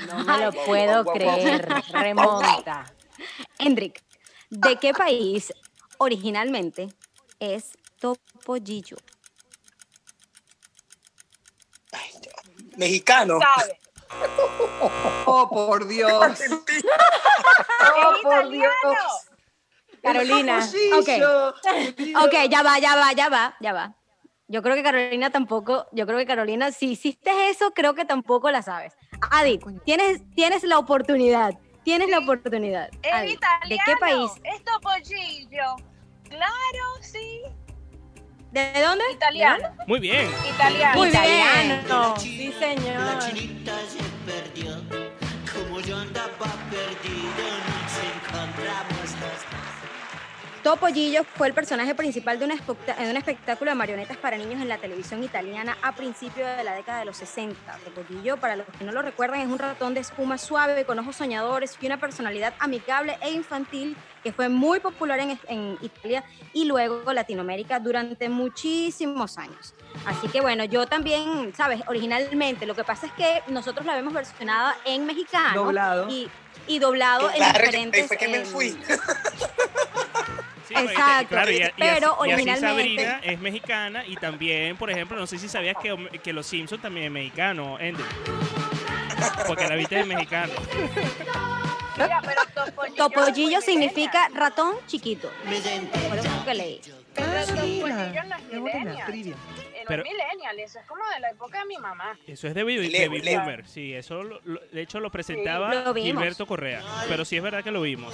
No 0.07 0.23
me 0.25 0.37
lo 0.37 0.51
puedo 0.51 1.05
creer. 1.05 1.67
Remonta. 1.93 2.85
Hendrik, 3.59 4.01
¿de 4.49 4.77
qué 4.77 4.93
país 4.93 5.53
originalmente 5.97 6.89
es 7.39 7.71
Topo 7.99 8.55
Gillo? 8.63 8.97
Mexicano. 12.77 13.39
¿Sabe? 13.39 13.79
Oh, 15.25 15.47
por 15.47 15.87
Dios. 15.87 16.41
Oh, 17.95 18.13
por 18.23 18.49
Dios. 18.49 18.73
Carolina. 20.01 20.67
Topollillo. 20.89 21.49
Ok, 22.25 22.49
ya 22.49 22.63
va, 22.63 22.79
ya 22.79 22.95
va, 22.95 23.13
ya 23.13 23.29
va, 23.29 23.55
ya 23.59 23.73
va. 23.73 23.95
Yo 24.47 24.61
creo 24.61 24.75
que 24.75 24.83
Carolina 24.83 25.29
tampoco, 25.29 25.87
yo 25.91 26.05
creo 26.05 26.17
que 26.17 26.25
Carolina, 26.25 26.71
si 26.71 26.91
hiciste 26.91 27.49
eso, 27.49 27.71
creo 27.71 27.93
que 27.93 28.03
tampoco 28.03 28.51
la 28.51 28.61
sabes. 28.61 28.93
Adi, 29.29 29.59
tienes, 29.85 30.21
tienes 30.35 30.63
la 30.63 30.79
oportunidad, 30.79 31.57
tienes 31.83 32.09
la 32.09 32.19
oportunidad. 32.19 32.89
Es 33.03 33.13
Adi, 33.13 33.31
italiano. 33.33 33.69
¿De 33.69 33.77
qué 33.85 33.97
país? 33.97 34.31
Es 34.43 34.63
topollillo. 34.63 35.75
Claro, 36.29 36.85
sí. 37.01 37.41
¿De 38.51 38.81
dónde? 38.81 39.03
Italiano. 39.13 39.69
Muy 39.87 39.99
bien. 39.99 40.29
Italiano. 40.49 40.97
Muy 40.97 41.09
bien. 41.09 41.21
Italiano. 41.23 42.13
China, 42.17 42.19
Sí, 42.19 42.53
La 42.59 42.59
señor. 42.59 43.19
chinita 43.19 43.73
se 43.87 44.03
perdió. 44.29 44.75
Como 45.53 45.79
yo 45.81 45.97
andaba 45.97 46.29
perdido, 46.69 47.47
los 47.67 48.30
dos. 48.30 48.30
Topollillo 50.63 51.23
fue 51.23 51.47
el 51.47 51.53
personaje 51.55 51.95
principal 51.95 52.37
de, 52.37 52.45
especta- 52.45 52.95
de 52.95 53.09
un 53.09 53.17
espectáculo 53.17 53.71
de 53.71 53.75
marionetas 53.75 54.17
para 54.17 54.37
niños 54.37 54.61
en 54.61 54.69
la 54.69 54.77
televisión 54.77 55.23
italiana 55.23 55.75
a 55.81 55.93
principios 55.95 56.55
de 56.55 56.63
la 56.63 56.73
década 56.75 56.99
de 56.99 57.05
los 57.05 57.17
60. 57.17 57.55
Topollillo, 57.83 58.37
para 58.37 58.55
los 58.55 58.67
que 58.77 58.83
no 58.85 58.91
lo 58.91 59.01
recuerdan, 59.01 59.39
es 59.41 59.47
un 59.47 59.57
ratón 59.57 59.95
de 59.95 60.01
espuma 60.01 60.37
suave, 60.37 60.85
con 60.85 60.99
ojos 60.99 61.15
soñadores 61.15 61.77
y 61.81 61.85
una 61.87 61.99
personalidad 61.99 62.53
amigable 62.59 63.17
e 63.21 63.31
infantil 63.31 63.97
que 64.23 64.31
fue 64.31 64.49
muy 64.49 64.79
popular 64.79 65.19
en, 65.19 65.39
en 65.47 65.79
Italia 65.81 66.23
y 66.53 66.65
luego 66.65 67.11
Latinoamérica 67.11 67.79
durante 67.79 68.29
muchísimos 68.29 69.39
años. 69.39 69.73
Así 70.05 70.27
que 70.27 70.41
bueno, 70.41 70.63
yo 70.65 70.85
también, 70.85 71.53
¿sabes? 71.55 71.81
Originalmente, 71.87 72.67
lo 72.67 72.75
que 72.75 72.83
pasa 72.83 73.07
es 73.07 73.13
que 73.13 73.41
nosotros 73.51 73.83
la 73.85 73.95
vemos 73.95 74.13
versionada 74.13 74.75
en 74.85 75.07
mexicano 75.07 75.63
Doblado. 75.63 76.07
y, 76.09 76.29
y 76.67 76.79
doblado 76.79 77.29
en 77.29 77.35
Claro, 77.37 77.59
diferentes... 77.59 78.07
fue 78.07 78.17
que 78.17 78.27
me 78.27 78.37
em, 78.37 78.45
fui. 78.45 78.69
Sí, 80.67 80.73
te- 80.75 80.79
Exacto, 80.83 81.27
claro, 81.29 81.51
y, 81.51 81.57
y 81.57 81.61
así- 81.63 81.73
pero 81.77 82.17
y 82.25 82.31
así 82.31 82.55
Sabrina 82.61 83.19
es 83.23 83.39
mexicana 83.39 84.05
y 84.07 84.15
también, 84.15 84.77
por 84.77 84.89
ejemplo, 84.89 85.17
no 85.17 85.27
sé 85.27 85.37
si 85.37 85.49
sabías 85.49 85.75
que, 85.81 86.19
que 86.23 86.31
los 86.31 86.45
Simpsons 86.45 86.81
también 86.81 87.07
es 87.07 87.11
mexicano, 87.11 87.75
Andy. 87.77 88.03
Porque 89.47 89.67
la 89.67 89.75
viste 89.75 89.95
de 89.95 90.05
mexicano. 90.05 90.53
Mira, 91.97 92.21
pero 92.25 92.41
topollillo. 92.95 93.61
Significa 93.61 94.29
ratón 94.33 94.75
chiquito. 94.87 95.29
Por 96.09 96.17
eso 96.17 96.29
que 96.45 96.53
leí. 96.53 96.81
Pero 97.13 97.31
Ah, 97.31 99.05
trivia. 99.05 99.35
Pero- 99.87 100.03
eso 100.63 100.79
es 100.79 100.85
como 100.85 101.01
de 101.13 101.19
la 101.19 101.29
época 101.31 101.59
de 101.59 101.65
mi 101.65 101.77
mamá. 101.77 102.17
Eso 102.27 102.47
es 102.47 102.53
de 102.53 102.63
Baby, 102.63 102.89
Leo, 102.89 103.09
Baby. 103.09 103.35
Boomer. 103.35 103.67
Sí, 103.67 103.93
eso 103.93 104.23
lo- 104.23 104.39
lo- 104.43 104.59
de 104.71 104.81
hecho 104.81 104.99
lo 104.99 105.09
presentaba 105.09 105.73
lo 105.73 105.93
vimos. 105.93 106.11
Gilberto 106.21 106.45
Correa. 106.45 106.81
Pero 107.07 107.25
sí 107.25 107.37
es 107.37 107.43
verdad 107.43 107.63
que 107.63 107.71
lo 107.71 107.81
vimos. 107.81 108.13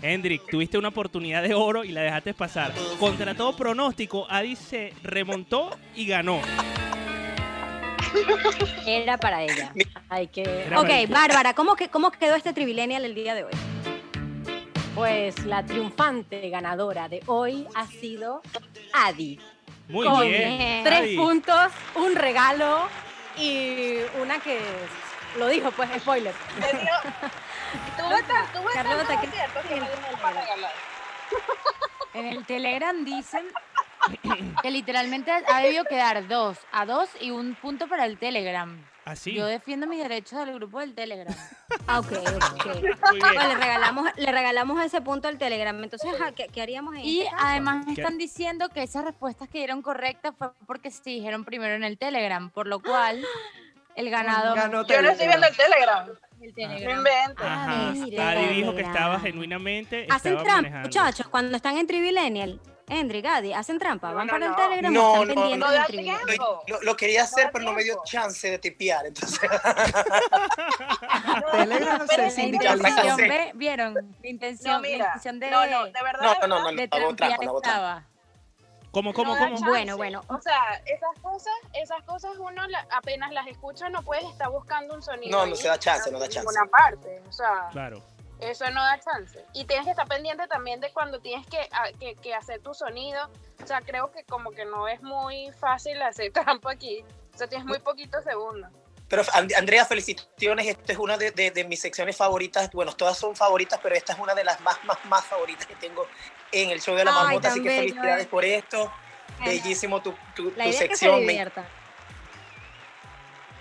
Hendrik, 0.00 0.42
tuviste 0.48 0.78
una 0.78 0.88
oportunidad 0.88 1.42
de 1.42 1.54
oro 1.54 1.84
y 1.84 1.88
la 1.88 2.02
dejaste 2.02 2.32
pasar. 2.34 2.72
Contra 3.00 3.34
todo 3.34 3.56
pronóstico, 3.56 4.26
Adi 4.30 4.54
se 4.56 4.92
remontó 5.02 5.70
y 5.94 6.06
ganó. 6.06 6.40
Era 8.86 9.18
para 9.18 9.42
ella. 9.42 9.72
Hay 10.08 10.28
que. 10.28 10.42
Era 10.42 10.80
Ok. 10.80 10.88
Bárbara, 11.08 11.54
¿cómo, 11.54 11.76
que, 11.76 11.88
¿cómo 11.88 12.10
quedó 12.10 12.36
este 12.36 12.52
Trivilenial 12.52 13.04
el 13.04 13.14
día 13.14 13.34
de 13.34 13.44
hoy? 13.44 13.52
Pues 14.98 15.44
la 15.46 15.62
triunfante 15.64 16.50
ganadora 16.50 17.08
de 17.08 17.22
hoy 17.26 17.64
ha 17.76 17.86
sido 17.86 18.42
Adi. 18.92 19.38
Muy 19.88 20.04
Con 20.08 20.22
bien. 20.22 20.82
Tres 20.82 21.00
Adi. 21.02 21.16
puntos, 21.16 21.72
un 21.94 22.16
regalo 22.16 22.88
y 23.36 23.98
una 24.20 24.40
que 24.40 24.58
lo 25.38 25.46
dijo, 25.46 25.70
pues 25.70 25.88
spoiler. 26.00 26.34
Tuve 27.96 28.22
tan- 28.24 28.52
tuve 28.52 28.72
Carlota, 28.74 29.06
tantos 29.06 29.20
¿qué- 29.20 29.28
aciertos 29.28 29.62
que 29.66 29.74
me 29.76 29.86
dio 29.86 30.18
para 30.20 30.40
regalar. 30.40 30.72
En 32.14 32.26
el 32.26 32.44
Telegram 32.44 33.04
dicen 33.04 33.46
que 34.62 34.70
literalmente 34.72 35.30
ha 35.30 35.60
debido 35.60 35.84
quedar 35.84 36.26
dos 36.26 36.58
a 36.72 36.86
dos 36.86 37.08
y 37.20 37.30
un 37.30 37.54
punto 37.54 37.86
para 37.86 38.04
el 38.04 38.18
Telegram. 38.18 38.84
Así. 39.10 39.32
Yo 39.34 39.46
defiendo 39.46 39.86
mis 39.86 39.98
derechos 40.02 40.38
del 40.44 40.54
grupo 40.54 40.80
del 40.80 40.94
Telegram. 40.94 41.34
Ah, 41.90 42.00
ok, 42.00 42.12
ok. 42.12 42.66
Bueno, 43.18 43.48
le 43.48 43.54
regalamos, 43.54 44.10
le 44.16 44.30
regalamos 44.32 44.84
ese 44.84 45.00
punto 45.00 45.26
al 45.28 45.38
Telegram. 45.38 45.82
Entonces, 45.82 46.10
¿qué, 46.36 46.46
qué 46.48 46.60
haríamos 46.60 46.94
en 46.96 47.00
Y 47.00 47.20
este 47.20 47.30
caso? 47.30 47.46
además 47.46 47.86
¿Qué? 47.86 47.92
están 47.92 48.18
diciendo 48.18 48.68
que 48.68 48.82
esas 48.82 49.04
respuestas 49.06 49.48
que 49.48 49.58
dieron 49.58 49.80
correctas 49.80 50.34
fue 50.36 50.50
porque 50.66 50.90
se 50.90 51.08
dijeron 51.08 51.44
primero 51.46 51.74
en 51.74 51.84
el 51.84 51.96
Telegram, 51.96 52.50
por 52.50 52.66
lo 52.66 52.80
cual 52.82 53.24
el 53.96 54.10
ganador 54.10 54.54
Ganó 54.56 54.86
Yo 54.86 55.00
no 55.02 55.08
estoy 55.10 55.28
viendo 55.28 55.46
el 55.46 55.56
Telegram. 55.56 56.08
el 56.42 56.54
Telegram. 56.54 57.04
Ajá. 57.38 57.90
mira. 57.94 58.30
Adi 58.30 58.46
dijo 58.48 58.70
que 58.72 58.76
Mira. 58.78 58.88
estaba 58.88 59.20
genuinamente. 59.20 60.06
Hacen 60.10 60.32
estaba 60.32 60.42
trampa, 60.42 60.56
manejando. 60.62 60.88
muchachos, 60.88 61.28
cuando 61.28 61.56
están 61.56 61.78
en 61.78 61.86
Trivilenial. 61.86 62.60
Endri, 62.88 63.20
Gadi, 63.20 63.52
hacen 63.52 63.78
trampa. 63.78 64.10
No, 64.10 64.16
Van 64.16 64.26
no, 64.26 64.32
para 64.32 64.44
el 64.46 64.50
no. 64.52 64.56
Telegram 64.56 64.92
No, 64.92 65.12
o 65.12 65.22
están 65.22 65.58
no, 65.60 65.66
pendientes 65.86 66.38
no. 66.38 66.62
Lo, 66.66 66.82
lo 66.82 66.96
quería 66.96 67.22
hacer, 67.24 67.50
pero 67.52 67.64
no 67.64 67.72
me 67.72 67.84
dio 67.84 68.00
chance 68.04 68.50
de 68.50 68.58
tipear. 68.58 69.06
Entonces, 69.06 69.38
Telegram 71.52 71.98
no 71.98 72.06
sé, 72.06 72.12
Pero- 72.16 72.22
La 72.24 72.30
sindical. 72.30 72.80
Ya 72.80 72.88
intención, 72.88 73.16
sé. 73.16 73.28
ve- 73.28 73.52
¿vieron? 73.54 73.94
La 73.94 74.28
intención, 74.28 74.72
No, 74.72 74.80
la 74.80 74.88
mira. 74.88 75.04
intención 75.06 75.40
de, 75.40 75.50
No, 75.50 75.66
no, 75.66 75.84
de 75.86 75.92
verdad. 76.02 76.20
no, 76.22 76.46
no, 76.46 76.46
no, 76.46 76.62
no, 76.72 76.76
de 76.76 76.88
no, 76.88 76.96
hago 76.96 77.14
trampa, 77.16 77.36
no 77.44 77.50
hago 77.50 77.60
trampa. 77.60 78.04
¿Cómo, 78.90 79.12
cómo, 79.12 79.34
no 79.34 79.38
cómo? 79.38 79.50
chance. 79.56 79.64
Bueno, 79.68 79.96
bueno. 79.98 80.22
O 80.28 80.40
sea, 80.40 80.80
esas 80.86 81.10
cosas, 81.20 81.52
esas 81.74 82.02
cosas 82.04 82.32
uno 82.38 82.66
la- 82.68 82.86
apenas 82.90 83.30
las 83.32 83.46
escucha 83.46 83.88
no 83.90 84.02
puedes 84.02 84.24
estar 84.24 84.48
buscando 84.50 84.94
un 84.94 85.02
sonido. 85.02 85.38
No, 85.38 85.46
no 85.46 85.52
ahí 85.54 85.60
se 85.60 85.68
da 85.68 85.78
chance, 85.78 86.08
en 86.08 86.14
no 86.14 86.18
da 86.20 86.26
chance. 86.28 86.40
ninguna 86.40 86.64
parte. 86.70 87.22
O 87.28 87.32
sea, 87.32 87.68
Claro. 87.70 88.02
Eso 88.40 88.68
no 88.70 88.82
da 88.82 88.98
chance. 89.00 89.44
Y 89.54 89.64
tienes 89.64 89.84
que 89.86 89.90
estar 89.92 90.06
pendiente 90.08 90.46
también 90.48 90.80
de 90.80 90.92
cuando 90.92 91.20
tienes 91.20 91.46
que, 91.46 91.58
a- 91.72 91.92
que, 91.98 92.14
que 92.16 92.34
hacer 92.34 92.60
tu 92.60 92.74
sonido. 92.74 93.30
O 93.62 93.66
sea, 93.66 93.80
creo 93.80 94.10
que 94.12 94.24
como 94.24 94.50
que 94.52 94.64
no 94.64 94.86
es 94.88 95.02
muy 95.02 95.50
fácil 95.58 96.00
hacer 96.02 96.32
trampa 96.32 96.72
aquí. 96.72 97.04
O 97.34 97.38
sea, 97.38 97.46
tienes 97.48 97.66
muy 97.66 97.78
poquitos 97.78 98.22
segundos. 98.24 98.70
Pero 99.08 99.22
And- 99.32 99.54
Andrea, 99.54 99.84
felicitaciones. 99.86 100.66
Esta 100.66 100.92
es 100.92 100.98
una 100.98 101.16
de, 101.16 101.30
de- 101.30 101.50
de 101.50 101.64
mis 101.64 101.80
secciones 101.80 102.16
favoritas. 102.16 102.70
Bueno, 102.72 102.92
todas 102.94 103.16
son 103.18 103.34
favoritas, 103.34 103.80
pero 103.82 103.94
esta 103.94 104.12
es 104.12 104.18
una 104.18 104.34
de 104.34 104.44
las 104.44 104.60
más, 104.60 104.82
más, 104.84 104.98
más 105.06 105.24
favoritas 105.24 105.66
que 105.66 105.74
tengo 105.76 106.06
en 106.52 106.70
el 106.70 106.80
show 106.80 106.94
de 106.94 107.04
la 107.04 107.12
Ay, 107.18 107.24
marmota. 107.24 107.48
Así 107.48 107.62
que 107.62 107.68
bello, 107.68 107.80
felicidades 107.80 108.24
eh. 108.24 108.28
por 108.28 108.44
esto. 108.44 108.92
Bellísimo 109.44 110.02
tu, 110.02 110.12
tu, 110.34 110.50
La 110.56 110.64
tu 110.64 110.70
idea 110.70 110.70
es 110.70 110.76
que 110.76 110.82
se 110.88 110.88
sección. 110.88 111.20
Me- 111.20 111.32
divierta. 111.32 111.64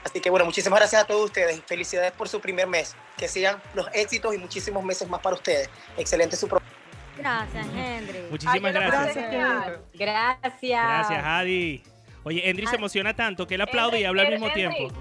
Así 0.08 0.22
que 0.22 0.30
bueno, 0.30 0.45
muchísimas 0.45 0.80
gracias 0.80 1.03
a 1.03 1.05
todos 1.05 1.26
ustedes. 1.26 1.62
Felicidades 1.66 2.14
por 2.14 2.30
su 2.30 2.39
primer 2.39 2.66
mes. 2.66 2.95
Que 3.18 3.28
sigan 3.28 3.62
los 3.74 3.88
éxitos 3.93 4.34
y 4.34 4.38
muchísimos 4.38 4.82
meses 4.84 5.10
más 5.10 5.20
para 5.20 5.36
ustedes. 5.36 5.70
Excelente 5.97 6.38
su 6.38 6.47
programa. 6.47 6.72
Gracias, 7.18 7.68
Henry. 7.76 8.20
Muchísimas 8.32 8.64
Ay, 8.64 8.72
gracias. 8.72 9.26
Gracias. 9.93 10.62
Gracias, 10.62 11.24
Adi. 11.26 11.84
Oye, 12.24 12.49
Endri 12.49 12.68
se 12.68 12.76
emociona 12.78 13.14
tanto 13.16 13.47
que 13.47 13.55
él 13.55 13.62
aplaude 13.62 13.99
y 13.99 14.03
Henry, 14.03 14.08
habla 14.08 14.22
al 14.24 14.30
mismo 14.30 14.47
Henry. 14.47 14.55
tiempo. 14.55 14.93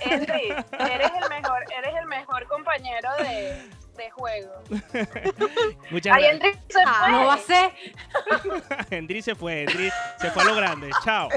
Henry, 0.00 0.54
eres 0.78 1.10
el 1.22 1.28
mejor, 1.30 1.64
eres 1.76 1.94
el 2.00 2.06
mejor 2.06 2.46
compañero 2.48 3.08
de, 3.18 3.62
de 3.96 4.10
juego. 4.10 4.52
Muchas 5.90 6.16
Ay, 6.16 6.22
gracias. 6.24 6.32
Henry 6.34 6.52
se 6.68 6.82
Ah, 6.86 7.00
fue. 7.00 7.10
no 7.12 7.26
va 7.26 7.34
a 7.34 7.38
ser. 7.38 7.72
Endri 8.90 9.22
se 9.22 9.34
fue, 9.34 9.62
Endri 9.62 9.90
se 10.20 10.30
fue 10.30 10.42
a 10.42 10.46
lo 10.46 10.54
grande. 10.54 10.90
Chao. 11.04 11.28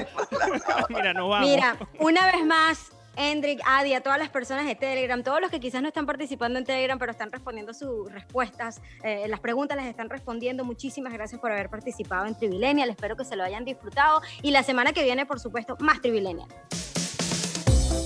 Mira, 0.88 1.12
nos 1.12 1.28
vamos. 1.30 1.48
Mira, 1.48 1.76
una 2.00 2.30
vez 2.32 2.44
más, 2.44 2.92
Hendrik, 3.16 3.60
Adi, 3.66 3.94
a 3.94 4.00
todas 4.00 4.18
las 4.18 4.28
personas 4.28 4.64
de 4.66 4.76
Telegram, 4.76 5.22
todos 5.24 5.40
los 5.40 5.50
que 5.50 5.58
quizás 5.58 5.82
no 5.82 5.88
están 5.88 6.06
participando 6.06 6.58
en 6.58 6.64
Telegram, 6.64 6.98
pero 7.00 7.10
están 7.10 7.32
respondiendo 7.32 7.74
sus 7.74 8.12
respuestas, 8.12 8.80
eh, 9.02 9.26
las 9.26 9.40
preguntas 9.40 9.76
las 9.76 9.86
están 9.86 10.08
respondiendo. 10.08 10.64
Muchísimas 10.64 11.12
gracias 11.12 11.40
por 11.40 11.50
haber 11.50 11.68
participado 11.68 12.26
en 12.26 12.36
Trivilenial. 12.38 12.90
Espero 12.90 13.16
que 13.16 13.24
se 13.24 13.34
lo 13.34 13.42
hayan 13.42 13.64
disfrutado. 13.64 14.20
Y 14.42 14.50
la 14.52 14.62
semana 14.62 14.92
que 14.92 15.02
viene, 15.02 15.26
por 15.26 15.40
supuesto, 15.40 15.76
más 15.80 16.00
Trivilenial. 16.00 16.48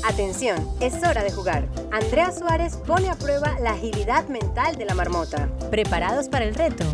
Atención, 0.05 0.68
es 0.80 0.94
hora 1.05 1.22
de 1.22 1.30
jugar. 1.30 1.68
Andrea 1.92 2.32
Suárez 2.32 2.76
pone 2.76 3.09
a 3.09 3.14
prueba 3.14 3.57
la 3.61 3.72
agilidad 3.72 4.26
mental 4.28 4.76
de 4.76 4.84
la 4.84 4.94
marmota. 4.94 5.48
¿Preparados 5.70 6.28
para 6.28 6.44
el 6.44 6.55
reto? 6.55 6.84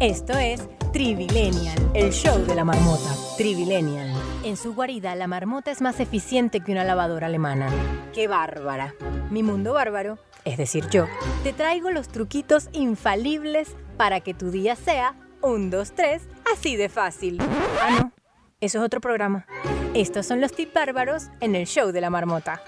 Esto 0.00 0.32
es 0.32 0.68
Trivilenial, 0.92 1.90
el 1.94 2.10
show 2.12 2.38
de 2.46 2.54
la 2.54 2.64
marmota. 2.64 3.14
Trivilenial. 3.36 4.10
En 4.42 4.56
su 4.56 4.74
guarida, 4.74 5.14
la 5.14 5.26
marmota 5.26 5.70
es 5.70 5.80
más 5.82 6.00
eficiente 6.00 6.60
que 6.60 6.72
una 6.72 6.82
lavadora 6.82 7.26
alemana. 7.26 7.68
¡Qué 8.14 8.26
bárbara! 8.26 8.94
Mi 9.30 9.42
mundo 9.42 9.74
bárbaro, 9.74 10.18
es 10.44 10.56
decir, 10.56 10.88
yo, 10.88 11.06
te 11.44 11.52
traigo 11.52 11.90
los 11.90 12.08
truquitos 12.08 12.70
infalibles 12.72 13.76
para 13.98 14.20
que 14.20 14.32
tu 14.32 14.50
día 14.50 14.76
sea 14.76 15.14
un, 15.42 15.68
dos, 15.68 15.92
tres, 15.92 16.22
así 16.52 16.76
de 16.76 16.88
fácil. 16.88 17.38
Ah, 17.82 17.98
no. 18.00 18.12
Eso 18.60 18.78
es 18.78 18.84
otro 18.84 19.00
programa. 19.00 19.46
Estos 19.94 20.26
son 20.26 20.40
los 20.40 20.52
tips 20.52 20.72
bárbaros 20.74 21.24
en 21.40 21.54
el 21.54 21.66
show 21.66 21.90
de 21.92 22.00
la 22.00 22.10
marmota. 22.10 22.62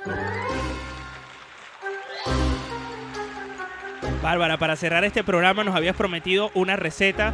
Bárbara, 4.23 4.59
para 4.59 4.77
cerrar 4.77 5.05
este 5.05 5.25
programa 5.25 5.64
nos 5.64 5.75
habías 5.75 5.97
prometido 5.97 6.51
una 6.55 6.77
receta 6.77 7.33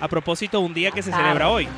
a 0.00 0.08
propósito 0.08 0.58
de 0.60 0.64
un 0.66 0.74
día 0.74 0.90
que 0.90 1.02
se 1.02 1.10
Claro. 1.10 1.24
celebra 1.24 1.48
hoy. 1.50 1.68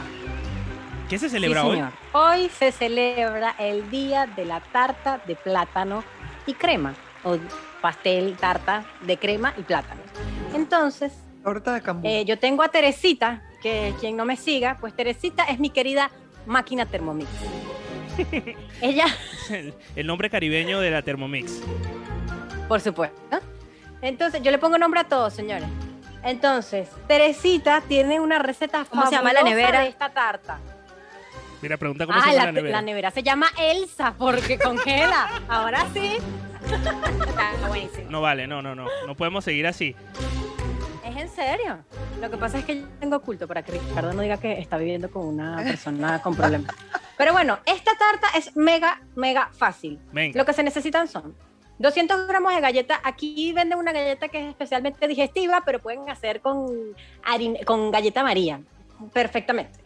¿Qué 1.08 1.18
se 1.18 1.28
celebra 1.28 1.60
Sí, 1.62 1.66
hoy? 1.66 1.76
señor. 1.76 1.92
Hoy 2.12 2.48
se 2.48 2.72
celebra 2.72 3.54
el 3.58 3.90
día 3.90 4.26
de 4.26 4.44
la 4.44 4.60
tarta 4.60 5.20
de 5.26 5.36
plátano 5.36 6.02
y 6.46 6.54
crema, 6.54 6.94
o 7.22 7.36
pastel, 7.80 8.36
tarta 8.36 8.84
de 9.02 9.16
crema 9.18 9.54
y 9.56 9.62
plátano. 9.62 10.00
Entonces, 10.54 11.12
Torta 11.42 11.74
de 11.78 11.82
eh, 12.04 12.24
yo 12.24 12.38
tengo 12.38 12.62
a 12.62 12.68
Teresita, 12.68 13.42
que 13.62 13.94
quien 14.00 14.16
no 14.16 14.24
me 14.24 14.36
siga, 14.36 14.78
pues 14.80 14.94
Teresita 14.96 15.44
es 15.44 15.58
mi 15.58 15.68
querida 15.68 16.10
máquina 16.46 16.86
Thermomix. 16.86 17.28
Ella, 18.80 19.06
El, 19.50 19.74
el 19.96 20.06
nombre 20.06 20.30
caribeño 20.30 20.80
de 20.80 20.90
la 20.90 21.02
Thermomix. 21.02 21.60
por 22.68 22.80
supuesto. 22.80 23.40
Entonces, 24.02 24.42
yo 24.42 24.50
le 24.50 24.58
pongo 24.58 24.76
nombre 24.78 25.00
a 25.00 25.04
todos, 25.04 25.32
señores. 25.32 25.66
Entonces, 26.22 26.88
Teresita 27.08 27.82
tiene 27.88 28.20
una 28.20 28.38
receta 28.38 28.84
¿Cómo 28.88 29.06
se 29.06 29.12
llama 29.12 29.32
la 29.32 29.42
nevera? 29.42 29.80
de 29.80 29.88
esta 29.88 30.10
tarta. 30.12 30.58
Mira, 31.62 31.76
pregunta 31.78 32.04
cómo 32.06 32.18
Ah, 32.18 32.22
se 32.24 32.30
llama 32.32 32.40
la, 32.40 32.46
la, 32.46 32.52
nevera. 32.52 32.76
la 32.78 32.82
nevera 32.82 33.10
se 33.10 33.22
llama 33.22 33.46
Elsa 33.58 34.14
porque 34.18 34.58
congela. 34.58 35.28
Ahora 35.48 35.86
sí. 35.94 36.18
Está 36.64 37.68
buenísimo. 37.68 38.10
No 38.10 38.20
vale, 38.20 38.46
no, 38.46 38.60
no, 38.62 38.74
no. 38.74 38.86
No 39.06 39.14
podemos 39.14 39.44
seguir 39.44 39.66
así. 39.66 39.94
¿Es 41.14 41.20
en 41.22 41.28
serio? 41.28 41.84
Lo 42.20 42.30
que 42.30 42.36
pasa 42.36 42.58
es 42.58 42.64
que 42.64 42.80
yo 42.80 42.86
tengo 43.00 43.16
oculto 43.16 43.46
para 43.46 43.62
que 43.62 43.72
Ricardo 43.72 44.12
no 44.12 44.22
diga 44.22 44.36
que 44.38 44.58
está 44.58 44.76
viviendo 44.76 45.10
con 45.10 45.26
una 45.26 45.56
persona 45.62 46.20
con 46.22 46.34
problemas. 46.34 46.74
Pero 47.16 47.32
bueno, 47.32 47.58
esta 47.66 47.92
tarta 47.96 48.28
es 48.36 48.56
mega, 48.56 49.00
mega 49.14 49.48
fácil. 49.52 50.00
Venga. 50.12 50.36
Lo 50.38 50.44
que 50.44 50.52
se 50.52 50.62
necesitan 50.64 51.06
son 51.06 51.36
200 51.78 52.26
gramos 52.26 52.52
de 52.54 52.60
galleta. 52.60 53.00
Aquí 53.04 53.52
venden 53.52 53.78
una 53.78 53.92
galleta 53.92 54.28
que 54.28 54.40
es 54.42 54.48
especialmente 54.48 55.06
digestiva, 55.06 55.62
pero 55.64 55.78
pueden 55.80 56.08
hacer 56.10 56.40
con, 56.40 56.66
harin- 57.24 57.64
con 57.64 57.90
galleta 57.92 58.22
María. 58.24 58.60
Perfectamente. 59.12 59.78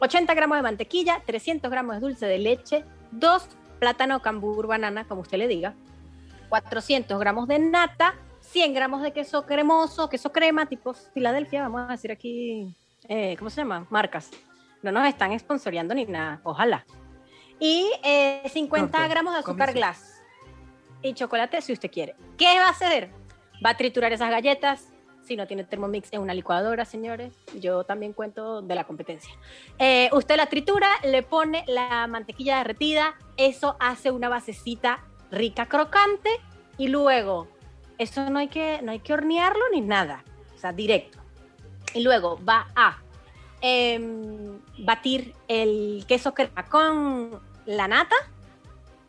80 0.00 0.34
gramos 0.34 0.58
de 0.58 0.62
mantequilla, 0.62 1.22
300 1.24 1.70
gramos 1.70 1.94
de 1.96 2.00
dulce 2.00 2.26
de 2.26 2.38
leche, 2.38 2.84
2 3.12 3.48
plátano 3.78 4.20
cambur 4.20 4.66
banana, 4.66 5.04
como 5.06 5.20
usted 5.20 5.38
le 5.38 5.46
diga, 5.46 5.74
400 6.48 7.18
gramos 7.20 7.46
de 7.48 7.58
nata, 7.60 8.14
100 8.52 8.74
gramos 8.74 9.00
de 9.00 9.12
queso 9.14 9.46
cremoso, 9.46 10.10
queso 10.10 10.30
crema 10.30 10.66
tipo 10.66 10.92
Filadelfia, 10.92 11.62
vamos 11.62 11.88
a 11.88 11.92
decir 11.92 12.12
aquí, 12.12 12.76
eh, 13.08 13.34
¿cómo 13.38 13.48
se 13.48 13.62
llama? 13.62 13.86
Marcas. 13.88 14.30
No 14.82 14.92
nos 14.92 15.08
están 15.08 15.38
sponsoreando 15.38 15.94
ni 15.94 16.04
nada, 16.04 16.38
ojalá. 16.44 16.84
Y 17.58 17.90
eh, 18.04 18.42
50 18.52 18.98
Ok, 18.98 19.08
gramos 19.08 19.32
de 19.32 19.38
azúcar 19.38 19.72
glass 19.72 20.20
y 21.00 21.14
chocolate 21.14 21.62
si 21.62 21.72
usted 21.72 21.90
quiere. 21.90 22.14
¿Qué 22.36 22.58
va 22.58 22.66
a 22.66 22.70
hacer? 22.70 23.10
Va 23.64 23.70
a 23.70 23.76
triturar 23.78 24.12
esas 24.12 24.30
galletas. 24.30 24.86
Si 25.24 25.34
no 25.34 25.46
tiene 25.46 25.64
Thermomix 25.64 26.12
en 26.12 26.20
una 26.20 26.34
licuadora, 26.34 26.84
señores, 26.84 27.32
yo 27.58 27.84
también 27.84 28.12
cuento 28.12 28.60
de 28.60 28.74
la 28.74 28.84
competencia. 28.84 29.32
Eh, 29.78 30.10
usted 30.12 30.36
la 30.36 30.46
tritura, 30.46 30.88
le 31.04 31.22
pone 31.22 31.64
la 31.68 32.06
mantequilla 32.06 32.58
derretida, 32.58 33.14
eso 33.38 33.76
hace 33.80 34.10
una 34.10 34.28
basecita 34.28 35.02
rica, 35.30 35.66
crocante, 35.66 36.28
y 36.76 36.88
luego, 36.88 37.48
eso 38.02 38.28
no 38.30 38.38
hay 38.38 38.48
que, 38.48 38.80
no 38.82 38.92
hay 38.92 39.00
que 39.00 39.12
hornearlo 39.12 39.62
ni 39.72 39.80
nada, 39.80 40.24
o 40.54 40.58
sea, 40.58 40.72
directo. 40.72 41.18
Y 41.94 42.02
luego 42.02 42.38
va 42.44 42.68
a 42.74 42.98
em, 43.60 44.58
batir 44.78 45.34
el 45.48 46.04
queso 46.06 46.34
crema 46.34 46.64
con 46.68 47.40
la 47.66 47.88
nata, 47.88 48.16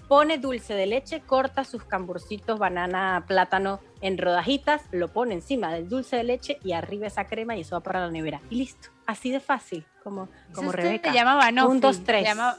pone 0.08 0.38
dulce 0.38 0.74
de 0.76 0.86
leche, 0.86 1.22
corta 1.22 1.64
sus 1.64 1.84
camburcitos, 1.84 2.60
banana, 2.60 3.24
plátano 3.28 3.80
en 4.02 4.18
rodajitas, 4.18 4.84
lo 4.91 5.08
pone 5.08 5.34
encima 5.34 5.74
del 5.74 5.89
dulce 5.89 6.18
de 6.18 6.24
leche 6.24 6.60
y 6.64 6.74
arriba 6.74 7.08
esa 7.08 7.26
crema 7.26 7.56
y 7.56 7.62
eso 7.62 7.76
va 7.76 7.80
para 7.82 8.02
la 8.02 8.12
nevera. 8.12 8.41
Y 8.50 8.58
listo, 8.58 8.89
así 9.06 9.32
de 9.32 9.39
fácil, 9.39 9.86
como, 10.04 10.30
como 10.54 10.72
Rebeca. 10.72 11.10
Se 11.12 11.16
llama 11.18 11.36
banoffee. 11.36 11.72
Un, 11.72 11.82
dos, 11.82 12.04
tres. 12.04 12.24
llama- 12.24 12.58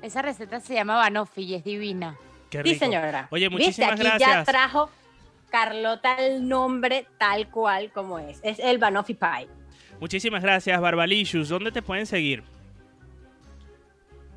esa 0.00 0.22
receta 0.22 0.60
se 0.60 0.74
llama 0.74 0.94
banoffee 0.96 1.44
y 1.44 1.54
es 1.56 1.64
divina. 1.64 2.16
Qué 2.48 2.62
Sí, 2.62 2.76
señora. 2.76 3.28
Oye, 3.30 3.48
¿Viste? 3.48 3.64
muchísimas 3.64 4.00
Aquí 4.00 4.08
ya 4.18 4.44
trajo 4.44 4.88
Carlota 5.50 6.14
el 6.16 6.48
nombre 6.48 7.06
tal 7.18 7.50
cual 7.50 7.90
como 7.92 8.18
es. 8.18 8.40
Es 8.42 8.58
el 8.58 8.78
Banoffee 8.78 9.16
Pie. 9.16 9.48
Muchísimas 10.00 10.42
gracias, 10.42 10.80
Barbalicious. 10.80 11.48
¿Dónde 11.48 11.72
te 11.72 11.82
pueden 11.82 12.06
seguir? 12.06 12.44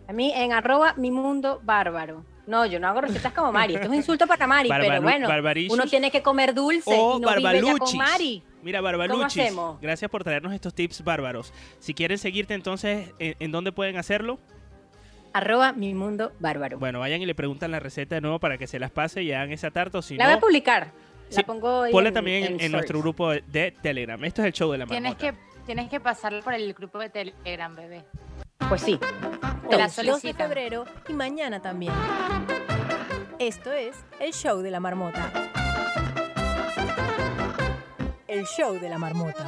A 0.08 0.14
mí 0.14 0.32
en 0.36 0.52
arroba 0.52 0.94
mi 0.98 1.12
mundo 1.12 1.62
bárbaro. 1.64 2.26
No, 2.48 2.66
yo 2.66 2.80
no 2.80 2.88
hago 2.88 3.02
recetas 3.02 3.34
como 3.34 3.52
Mari. 3.52 3.76
Esto 3.76 3.86
es 3.86 3.90
un 3.90 3.96
insulto 3.96 4.28
para 4.28 4.48
Mari, 4.48 4.68
pero 4.68 5.02
bueno, 5.02 5.30
uno 5.70 5.86
tiene 5.86 6.12
que 6.12 6.22
comer 6.22 6.54
dulce 6.54 6.92
O 6.94 7.18
y 7.18 7.22
no 7.22 7.30
vive 7.36 7.42
ya 7.42 7.62
con 7.62 7.62
barbaluchis. 7.62 7.96
Mari. 7.98 8.44
Mira, 8.64 8.80
¿Cómo 8.80 8.98
Barbaluchis, 8.98 9.54
gracias 9.82 10.12
por 10.12 10.24
traernos 10.24 10.54
estos 10.54 10.74
tips 10.74 11.04
bárbaros. 11.04 11.54
Si 11.80 11.94
quieren 11.94 12.18
seguirte 12.18 12.54
entonces, 12.54 13.14
¿en, 13.20 13.36
en 13.40 13.52
dónde 13.52 13.72
pueden 13.72 13.98
hacerlo? 13.98 14.40
Arroba 15.34 15.72
mi 15.74 15.94
mundo 15.94 16.34
bárbaro. 16.40 16.78
Bueno, 16.80 17.00
vayan 17.00 17.22
y 17.22 17.26
le 17.26 17.36
preguntan 17.36 17.72
la 17.72 17.80
receta 17.80 18.16
de 18.16 18.22
nuevo 18.22 18.40
para 18.40 18.58
que 18.58 18.68
se 18.68 18.80
las 18.80 18.92
pase 18.92 19.24
y 19.24 19.32
hagan 19.32 19.52
esa 19.52 19.72
tarta 19.72 20.00
o 20.00 20.02
si 20.02 20.18
la 20.18 20.26
voy 20.26 20.34
a 20.36 20.40
publicar. 20.40 20.92
Sí, 21.30 21.38
La 21.38 21.44
pongo 21.44 21.84
ahí 21.84 21.92
ponla 21.94 22.10
en- 22.10 22.14
también 22.14 22.58
en, 22.60 22.72
nuestro 22.74 23.00
grupo 23.00 23.30
de, 23.32 23.42
de 23.48 23.72
Telegram. 23.82 24.22
Esto 24.26 24.42
es 24.42 24.48
el 24.48 24.54
show 24.54 24.72
de 24.72 24.80
la 24.80 24.86
Tienes 24.86 25.14
marmota. 25.14 25.32
que, 25.32 25.38
tienes 25.66 25.90
que 25.90 26.00
pasarlo 26.02 26.42
por 26.42 26.54
el 26.54 26.74
grupo 26.74 27.00
de 27.00 27.10
Telegram, 27.10 27.74
bebé. 27.74 28.04
Pues 28.68 28.82
sí. 28.82 29.00
Te 29.70 29.78
la 29.78 29.86
Hoy, 29.86 30.06
2 30.08 30.22
de 30.22 30.34
febrero 30.34 30.86
y 31.08 31.14
mañana 31.14 31.62
también. 31.62 31.94
Esto 33.40 33.72
es 33.72 33.96
el 34.20 34.34
show 34.34 34.60
de 34.62 34.72
la 34.72 34.82
marmota. 34.82 35.32
El 38.28 38.46
show 38.46 38.74
de 38.80 38.90
la 38.90 38.98
marmota. 38.98 39.46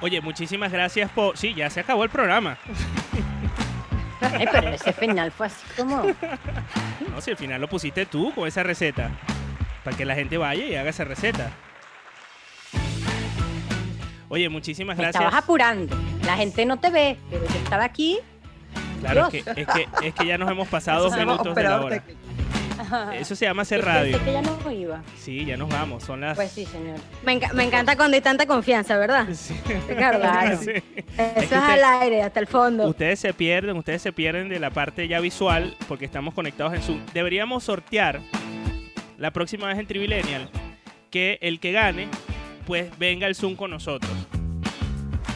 Oye, 0.00 0.20
muchísimas 0.20 0.72
gracias 0.72 1.10
por... 1.10 1.36
Sí, 1.36 1.54
ya 1.54 1.70
se 1.70 1.80
acabó 1.80 2.04
el 2.04 2.10
programa. 2.10 2.58
Ay, 4.20 4.46
pero 4.50 4.68
ese 4.68 4.92
final 4.92 5.32
fue 5.32 5.46
así 5.46 5.64
como... 5.76 6.04
No, 7.10 7.20
si 7.20 7.32
al 7.32 7.36
final 7.36 7.60
lo 7.60 7.68
pusiste 7.68 8.06
tú 8.06 8.32
con 8.34 8.46
esa 8.46 8.62
receta. 8.62 9.10
Para 9.84 9.96
que 9.96 10.04
la 10.04 10.14
gente 10.14 10.38
vaya 10.38 10.64
y 10.64 10.74
haga 10.76 10.90
esa 10.90 11.04
receta. 11.04 11.50
Oye, 14.28 14.48
muchísimas 14.48 14.96
Me 14.96 15.02
gracias. 15.02 15.22
estabas 15.22 15.42
apurando. 15.44 15.96
La 16.24 16.36
gente 16.36 16.64
no 16.64 16.78
te 16.78 16.90
ve, 16.90 17.18
pero 17.30 17.46
yo 17.46 17.56
estaba 17.56 17.84
aquí. 17.84 18.18
Claro, 19.00 19.28
es 19.30 19.44
que, 19.44 19.60
es, 19.60 19.66
que, 19.66 19.88
es 20.02 20.14
que 20.14 20.26
ya 20.26 20.38
nos 20.38 20.50
hemos 20.50 20.68
pasado 20.70 21.04
dos 21.04 21.16
minutos 21.16 21.54
de 21.54 21.62
la 21.62 21.80
hora. 21.80 22.02
Eso 23.14 23.34
se 23.36 23.44
llama 23.46 23.62
hacer 23.62 23.84
radio. 23.84 24.18
pensé 24.18 24.24
que 24.24 24.32
ya 24.32 24.42
no 24.42 24.70
iba. 24.70 25.02
Sí, 25.18 25.44
ya 25.44 25.56
nos 25.56 25.68
vamos. 25.68 26.02
Son 26.04 26.20
las... 26.20 26.36
Pues 26.36 26.50
sí, 26.50 26.64
señor. 26.66 26.96
Me, 27.24 27.38
enca- 27.40 27.52
me 27.52 27.64
encanta 27.64 27.96
cuando 27.96 28.14
hay 28.14 28.20
tanta 28.20 28.46
confianza, 28.46 28.96
¿verdad? 28.98 29.26
Ricardo. 29.88 30.20
Claro. 30.20 30.56
Sí. 30.58 30.70
Eso 30.70 30.82
Es 31.16 31.18
es, 31.18 31.34
que 31.34 31.40
usted- 31.42 31.56
al 31.56 31.84
aire, 32.02 32.22
hasta 32.22 32.40
el 32.40 32.46
fondo. 32.46 32.86
Ustedes 32.88 33.20
se 33.20 33.32
pierden, 33.34 33.76
ustedes 33.76 34.02
se 34.02 34.12
pierden 34.12 34.48
de 34.48 34.58
la 34.60 34.70
parte 34.70 35.08
ya 35.08 35.20
visual 35.20 35.76
porque 35.88 36.04
estamos 36.04 36.34
conectados 36.34 36.74
en 36.74 36.82
Zoom. 36.82 37.00
Deberíamos 37.12 37.64
sortear 37.64 38.20
la 39.18 39.30
próxima 39.30 39.68
vez 39.68 39.78
en 39.78 39.86
Trivilenial 39.86 40.48
que 41.10 41.38
el 41.42 41.60
que 41.60 41.72
gane, 41.72 42.08
pues 42.66 42.86
venga 42.98 43.26
el 43.26 43.34
Zoom 43.34 43.54
con 43.54 43.70
nosotros. 43.70 44.10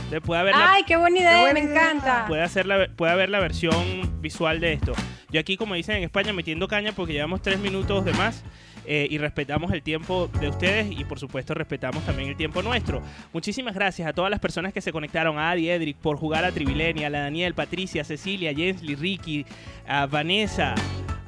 Entonces 0.07 0.21
puede 0.25 0.41
haber 0.41 0.55
la, 0.55 0.73
Ay, 0.73 0.85
qué 0.85 0.97
buena 0.97 1.19
idea, 1.19 1.41
buena 1.41 1.55
me 1.55 1.67
idea. 1.67 1.91
encanta. 1.91 2.25
puede 2.29 2.43
hacer 2.43 2.67
la, 2.67 2.89
puede 2.95 3.13
haber 3.13 3.29
la 3.29 3.41
versión 3.41 4.21
visual 4.23 4.61
de 4.61 4.73
esto. 4.73 4.93
Yo 5.31 5.41
aquí, 5.41 5.57
como 5.57 5.75
dicen 5.75 5.97
en 5.97 6.05
España, 6.05 6.33
metiendo 6.33 6.69
caña 6.69 6.93
porque 6.93 7.13
llevamos 7.13 7.43
tres 7.43 7.59
minutos 7.59 8.05
de 8.05 8.13
más 8.13 8.45
eh, 8.87 9.07
y 9.11 9.19
respetamos 9.19 9.73
el 9.73 9.83
tiempo 9.83 10.29
de 10.41 10.49
ustedes 10.49 10.91
y 10.91 11.05
por 11.05 11.19
supuesto 11.19 11.55
respetamos 11.55 12.05
también 12.05 12.29
el 12.29 12.37
tiempo 12.37 12.63
nuestro. 12.63 13.03
Muchísimas 13.33 13.75
gracias 13.75 14.09
a 14.09 14.13
todas 14.13 14.31
las 14.31 14.41
personas 14.41 14.73
que 14.73 14.81
se 14.81 14.93
conectaron, 14.93 15.39
a 15.39 15.51
Adi 15.51 15.71
Edric 15.71 15.97
por 15.97 16.17
jugar 16.17 16.45
a 16.45 16.53
Trivilenia, 16.53 17.09
a 17.09 17.11
Daniel, 17.11 17.55
Patricia, 17.55 18.05
Cecilia, 18.05 18.55
Jensly, 18.55 18.95
Ricky, 18.95 19.45
a 19.87 20.07
Vanessa, 20.07 20.75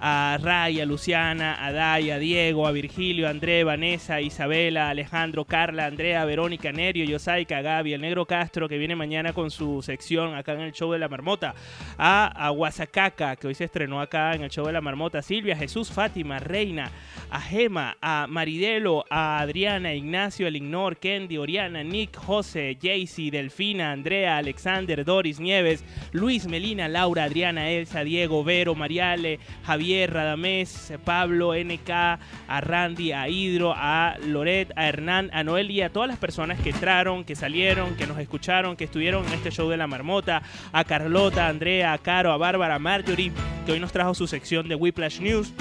a 0.00 0.38
Ray, 0.40 0.80
a 0.80 0.86
Luciana, 0.86 1.64
a 1.64 1.72
Day, 1.72 2.11
a 2.11 2.18
Diego, 2.18 2.66
a 2.66 2.72
Virgilio, 2.72 3.26
a 3.26 3.30
André, 3.30 3.64
Vanessa, 3.64 4.20
Isabela, 4.20 4.90
Alejandro, 4.90 5.44
Carla, 5.44 5.86
Andrea, 5.86 6.24
Verónica, 6.24 6.72
Nerio, 6.72 7.04
Yosaika, 7.04 7.62
Gaby, 7.62 7.94
el 7.94 8.00
Negro 8.00 8.26
Castro, 8.26 8.68
que 8.68 8.78
viene 8.78 8.94
mañana 8.94 9.32
con 9.32 9.50
su 9.50 9.82
sección 9.82 10.34
acá 10.34 10.52
en 10.52 10.61
el 10.61 10.72
show 10.72 10.92
de 10.92 10.98
la 10.98 11.09
marmota, 11.09 11.54
a, 11.96 12.26
a 12.26 12.50
Guasacaca, 12.50 13.36
que 13.36 13.48
hoy 13.48 13.54
se 13.54 13.64
estrenó 13.64 14.00
acá 14.00 14.34
en 14.34 14.42
el 14.42 14.50
show 14.50 14.66
de 14.66 14.72
la 14.72 14.80
marmota, 14.80 15.22
Silvia, 15.22 15.56
Jesús, 15.56 15.90
Fátima, 15.90 16.38
Reina, 16.38 16.90
a 17.30 17.40
Gema, 17.49 17.96
a 18.03 18.26
Maridelo, 18.28 19.07
a 19.09 19.38
Adriana, 19.40 19.94
Ignacio, 19.94 20.46
El 20.46 20.57
Ignor, 20.57 20.99
Kendi, 20.99 21.38
Oriana, 21.38 21.82
Nick, 21.82 22.14
José, 22.14 22.76
Jaycee, 22.78 23.30
Delfina, 23.30 23.90
Andrea, 23.90 24.36
Alexander, 24.36 25.03
Doris, 25.03 25.40
Nieves, 25.40 25.82
Luis, 26.12 26.46
Melina, 26.46 26.88
Laura, 26.88 27.24
Adriana, 27.24 27.70
Elsa, 27.70 28.05
Diego, 28.05 28.44
Vero, 28.44 28.74
Mariale, 28.74 29.38
Javier, 29.64 30.12
Radamés, 30.12 30.92
Pablo, 31.05 31.55
NK, 31.55 31.90
a 31.90 32.61
Randy, 32.61 33.12
a 33.12 33.30
Hidro, 33.30 33.72
a 33.74 34.16
Loret, 34.26 34.70
a 34.76 34.86
Hernán, 34.86 35.30
a 35.32 35.42
Noel 35.42 35.70
y 35.70 35.80
a 35.80 35.90
todas 35.90 36.09
las 36.09 36.18
personas 36.18 36.61
que 36.61 36.70
entraron, 36.70 37.24
que 37.24 37.34
salieron, 37.34 37.96
que 37.96 38.07
nos 38.07 38.18
escucharon, 38.18 38.76
que 38.76 38.84
estuvieron 38.84 39.26
en 39.26 39.32
este 39.32 39.51
show 39.51 39.70
de 39.70 39.78
la 39.78 39.86
marmota, 39.86 40.42
a 40.70 40.84
Carlota, 40.84 41.46
a 41.46 41.49
Andrea, 41.49 41.94
a 41.94 41.99
Caro, 41.99 42.30
a 42.30 42.36
Bárbara, 42.36 42.74
a 42.74 42.78
Marjorie, 42.78 43.32
que 43.64 43.72
hoy 43.72 43.80
nos 43.80 43.92
trajo 43.92 44.14
su 44.14 44.26
sección 44.26 44.68
de 44.68 44.74
Whiplash 44.74 45.20
News 45.20 45.55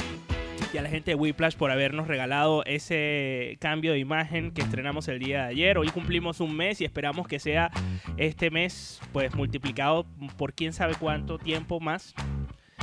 y 0.74 0.78
a 0.78 0.82
la 0.82 0.90
gente 0.90 1.12
de 1.12 1.16
Whiplash 1.16 1.56
por 1.56 1.72
habernos 1.72 2.08
regalado 2.08 2.64
ese 2.66 3.58
cambio 3.60 3.94
de 3.94 4.00
imagen 4.00 4.52
que 4.52 4.62
estrenamos 4.62 5.08
el 5.08 5.20
día 5.20 5.44
de 5.44 5.50
ayer. 5.50 5.78
Hoy 5.78 5.90
cumplimos 5.90 6.40
un 6.40 6.56
mes 6.56 6.82
y 6.82 6.86
esperamos 6.86 7.28
que 7.28 7.40
sea 7.40 7.72
este 8.18 8.50
mes 8.50 9.00
pues 9.14 9.34
multiplicado 9.36 10.06
por 10.38 10.54
quién 10.54 10.74
sabe 10.74 10.96
cuánto 11.00 11.38
tiempo 11.38 11.80
más. 11.80 12.14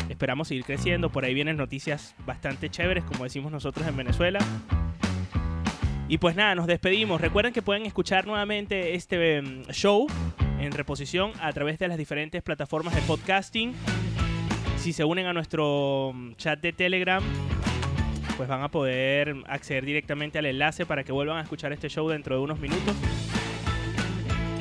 Esperamos 0.09 0.49
seguir 0.49 0.64
creciendo. 0.64 1.11
Por 1.11 1.24
ahí 1.24 1.35
vienen 1.35 1.57
noticias 1.57 2.14
bastante 2.26 2.70
chéveres, 2.70 3.05
como 3.05 3.24
decimos 3.24 3.53
nosotros 3.53 3.87
en 3.87 3.97
Venezuela. 3.97 4.39
Y 6.09 6.18
pues 6.18 6.37
nada, 6.37 6.55
nos 6.55 6.66
despedimos. 6.66 7.20
Recuerden 7.20 7.53
que 7.53 7.62
pueden 7.62 7.87
escuchar 7.87 8.26
nuevamente 8.26 8.95
este 8.95 9.43
mm, 9.43 9.70
show 9.70 10.07
en 10.61 10.72
reposición 10.72 11.32
a 11.41 11.53
través 11.53 11.78
de 11.78 11.89
las 11.89 11.99
diferentes 11.99 12.43
plataformas 12.43 12.95
de 12.95 13.01
podcasting. 13.03 13.72
Si 14.76 14.93
se 14.93 15.05
unen 15.05 15.26
a 15.26 15.32
nuestro 15.32 16.12
mm, 16.14 16.35
chat 16.35 16.61
de 16.61 16.72
Telegram, 16.72 17.22
pues 18.37 18.49
van 18.49 18.62
a 18.62 18.68
poder 18.70 19.35
acceder 19.47 19.85
directamente 19.85 20.39
al 20.39 20.47
enlace 20.47 20.87
para 20.87 21.05
que 21.05 21.12
vuelvan 21.12 21.39
a 21.39 21.43
escuchar 21.43 21.72
este 21.72 21.89
show 21.89 22.09
dentro 22.09 22.37
de 22.37 22.43
unos 22.43 22.59
minutos. 22.59 22.95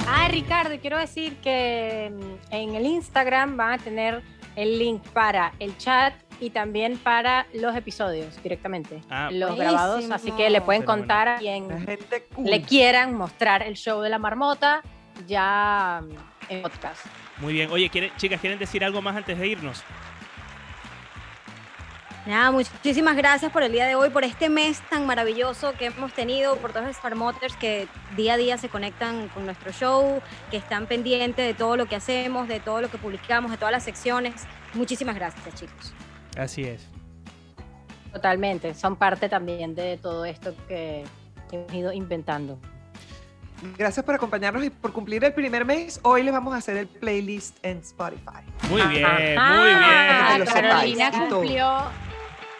Ah, 0.07 0.27
Ricardo, 0.29 0.77
quiero 0.79 0.97
decir 0.97 1.37
que 1.37 2.11
mm, 2.13 2.53
en 2.53 2.75
el 2.75 2.85
Instagram 2.85 3.57
van 3.57 3.73
a 3.73 3.77
tener 3.83 4.21
el 4.55 4.77
link 4.77 5.01
para 5.09 5.53
el 5.59 5.75
chat 5.77 6.13
y 6.39 6.49
también 6.51 6.97
para 6.97 7.47
los 7.53 7.75
episodios 7.75 8.41
directamente. 8.43 9.01
Ah, 9.09 9.29
los 9.31 9.55
Buenísimo. 9.55 9.71
grabados, 9.71 10.11
así 10.11 10.31
que 10.33 10.49
le 10.49 10.61
pueden 10.61 10.83
contar 10.83 11.27
a 11.27 11.37
quien 11.37 11.67
gente 11.85 12.25
cool. 12.35 12.45
le 12.45 12.61
quieran 12.61 13.15
mostrar 13.15 13.63
el 13.63 13.75
show 13.75 14.01
de 14.01 14.09
la 14.09 14.19
marmota 14.19 14.81
ya 15.27 16.01
mm, 16.03 16.51
en 16.51 16.61
podcast. 16.61 17.05
Muy 17.37 17.53
bien. 17.53 17.71
Oye, 17.71 17.89
¿quieren- 17.89 18.11
chicas, 18.17 18.39
¿quieren 18.39 18.59
decir 18.59 18.83
algo 18.83 19.01
más 19.01 19.15
antes 19.15 19.39
de 19.39 19.47
irnos? 19.47 19.83
Nada, 22.25 22.51
muchísimas 22.51 23.17
gracias 23.17 23.51
por 23.51 23.63
el 23.63 23.71
día 23.73 23.85
de 23.85 23.95
hoy, 23.95 24.09
por 24.09 24.23
este 24.23 24.47
mes 24.47 24.81
tan 24.89 25.05
maravilloso 25.05 25.73
que 25.73 25.87
hemos 25.87 26.13
tenido, 26.13 26.55
por 26.55 26.71
todos 26.71 26.87
los 26.87 26.95
farmoters 26.97 27.55
que 27.57 27.87
día 28.15 28.35
a 28.35 28.37
día 28.37 28.57
se 28.57 28.69
conectan 28.69 29.27
con 29.29 29.45
nuestro 29.45 29.73
show, 29.73 30.21
que 30.49 30.55
están 30.55 30.85
pendientes 30.87 31.45
de 31.45 31.53
todo 31.53 31.75
lo 31.75 31.85
que 31.85 31.97
hacemos, 31.97 32.47
de 32.47 32.61
todo 32.61 32.79
lo 32.79 32.89
que 32.89 32.97
publicamos, 32.97 33.51
de 33.51 33.57
todas 33.57 33.73
las 33.73 33.83
secciones. 33.83 34.33
Muchísimas 34.73 35.15
gracias, 35.15 35.43
chicos. 35.55 35.93
Así 36.37 36.63
es. 36.63 36.87
Totalmente, 38.13 38.73
son 38.73 38.95
parte 38.95 39.27
también 39.27 39.75
de 39.75 39.97
todo 39.97 40.23
esto 40.23 40.53
que 40.69 41.03
hemos 41.51 41.73
ido 41.73 41.91
inventando. 41.91 42.57
Gracias 43.77 44.05
por 44.05 44.15
acompañarnos 44.15 44.63
y 44.63 44.69
por 44.69 44.93
cumplir 44.93 45.23
el 45.25 45.33
primer 45.33 45.65
mes. 45.65 45.99
Hoy 46.03 46.23
les 46.23 46.33
vamos 46.33 46.53
a 46.53 46.57
hacer 46.57 46.77
el 46.77 46.87
playlist 46.87 47.57
en 47.63 47.79
Spotify. 47.79 48.43
Muy 48.69 48.81
bien, 48.83 49.05
Ajá. 49.05 49.17
muy 49.19 49.69
Ah, 49.75 50.29
que 50.33 50.39
lo 50.39 50.45
bien. 50.45 50.53
Carolina 50.69 51.11
cumplió, 51.29 51.77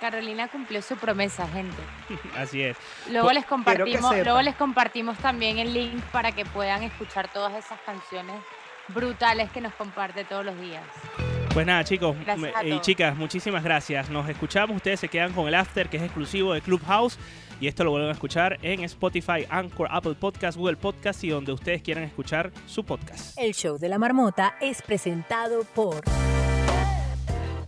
Carolina 0.03 0.49
cumplió 0.49 0.81
su 0.81 0.97
promesa, 0.97 1.47
gente. 1.47 1.77
Así 2.37 2.61
es. 2.61 2.75
Luego 3.09 3.27
Pues, 3.27 3.35
les 3.35 3.45
compartimos, 3.45 4.13
luego 4.17 4.41
les 4.41 4.55
compartimos 4.55 5.17
también 5.19 5.59
el 5.59 5.73
link 5.73 6.03
para 6.11 6.33
que 6.33 6.43
puedan 6.43 6.83
escuchar 6.83 7.31
todas 7.31 7.53
esas 7.53 7.79
canciones 7.85 8.35
brutales 8.89 9.49
que 9.51 9.61
nos 9.61 9.73
comparte 9.75 10.25
todos 10.25 10.43
los 10.43 10.59
días. 10.59 10.83
Pues 11.53 11.65
nada, 11.65 11.85
chicos 11.85 12.17
y 12.19 12.69
todos. 12.69 12.81
chicas, 12.81 13.15
muchísimas 13.15 13.63
gracias. 13.63 14.09
Nos 14.09 14.27
escuchamos. 14.27 14.75
Ustedes 14.75 14.99
se 14.99 15.07
quedan 15.07 15.31
con 15.31 15.47
el 15.47 15.55
after 15.55 15.87
que 15.87 15.95
es 15.95 16.03
exclusivo 16.03 16.53
de 16.53 16.59
Clubhouse. 16.59 17.17
Y 17.61 17.67
esto 17.67 17.85
lo 17.85 17.91
vuelven 17.91 18.09
a 18.09 18.13
escuchar 18.13 18.57
en 18.61 18.83
Spotify, 18.83 19.45
Anchor, 19.49 19.87
Apple 19.89 20.15
Podcast, 20.15 20.57
Google 20.57 20.75
Podcast 20.75 21.23
y 21.23 21.29
donde 21.29 21.53
ustedes 21.53 21.81
quieran 21.81 22.03
escuchar 22.03 22.51
su 22.65 22.83
podcast. 22.83 23.37
El 23.37 23.53
show 23.53 23.77
de 23.77 23.87
la 23.87 23.97
marmota 23.97 24.57
es 24.59 24.81
presentado 24.81 25.63
por 25.73 26.01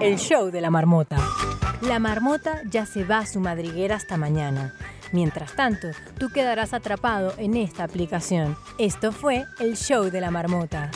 El 0.00 0.16
show 0.16 0.50
de 0.50 0.62
la 0.62 0.70
marmota. 0.70 1.18
La 1.82 1.98
marmota 1.98 2.62
ya 2.70 2.86
se 2.86 3.04
va 3.04 3.18
a 3.18 3.26
su 3.26 3.38
madriguera 3.38 3.96
hasta 3.96 4.16
mañana. 4.16 4.72
Mientras 5.12 5.54
tanto, 5.54 5.88
tú 6.18 6.30
quedarás 6.30 6.72
atrapado 6.72 7.34
en 7.36 7.54
esta 7.54 7.84
aplicación. 7.84 8.56
Esto 8.78 9.12
fue 9.12 9.44
el 9.58 9.76
show 9.76 10.04
de 10.04 10.22
la 10.22 10.30
marmota. 10.30 10.90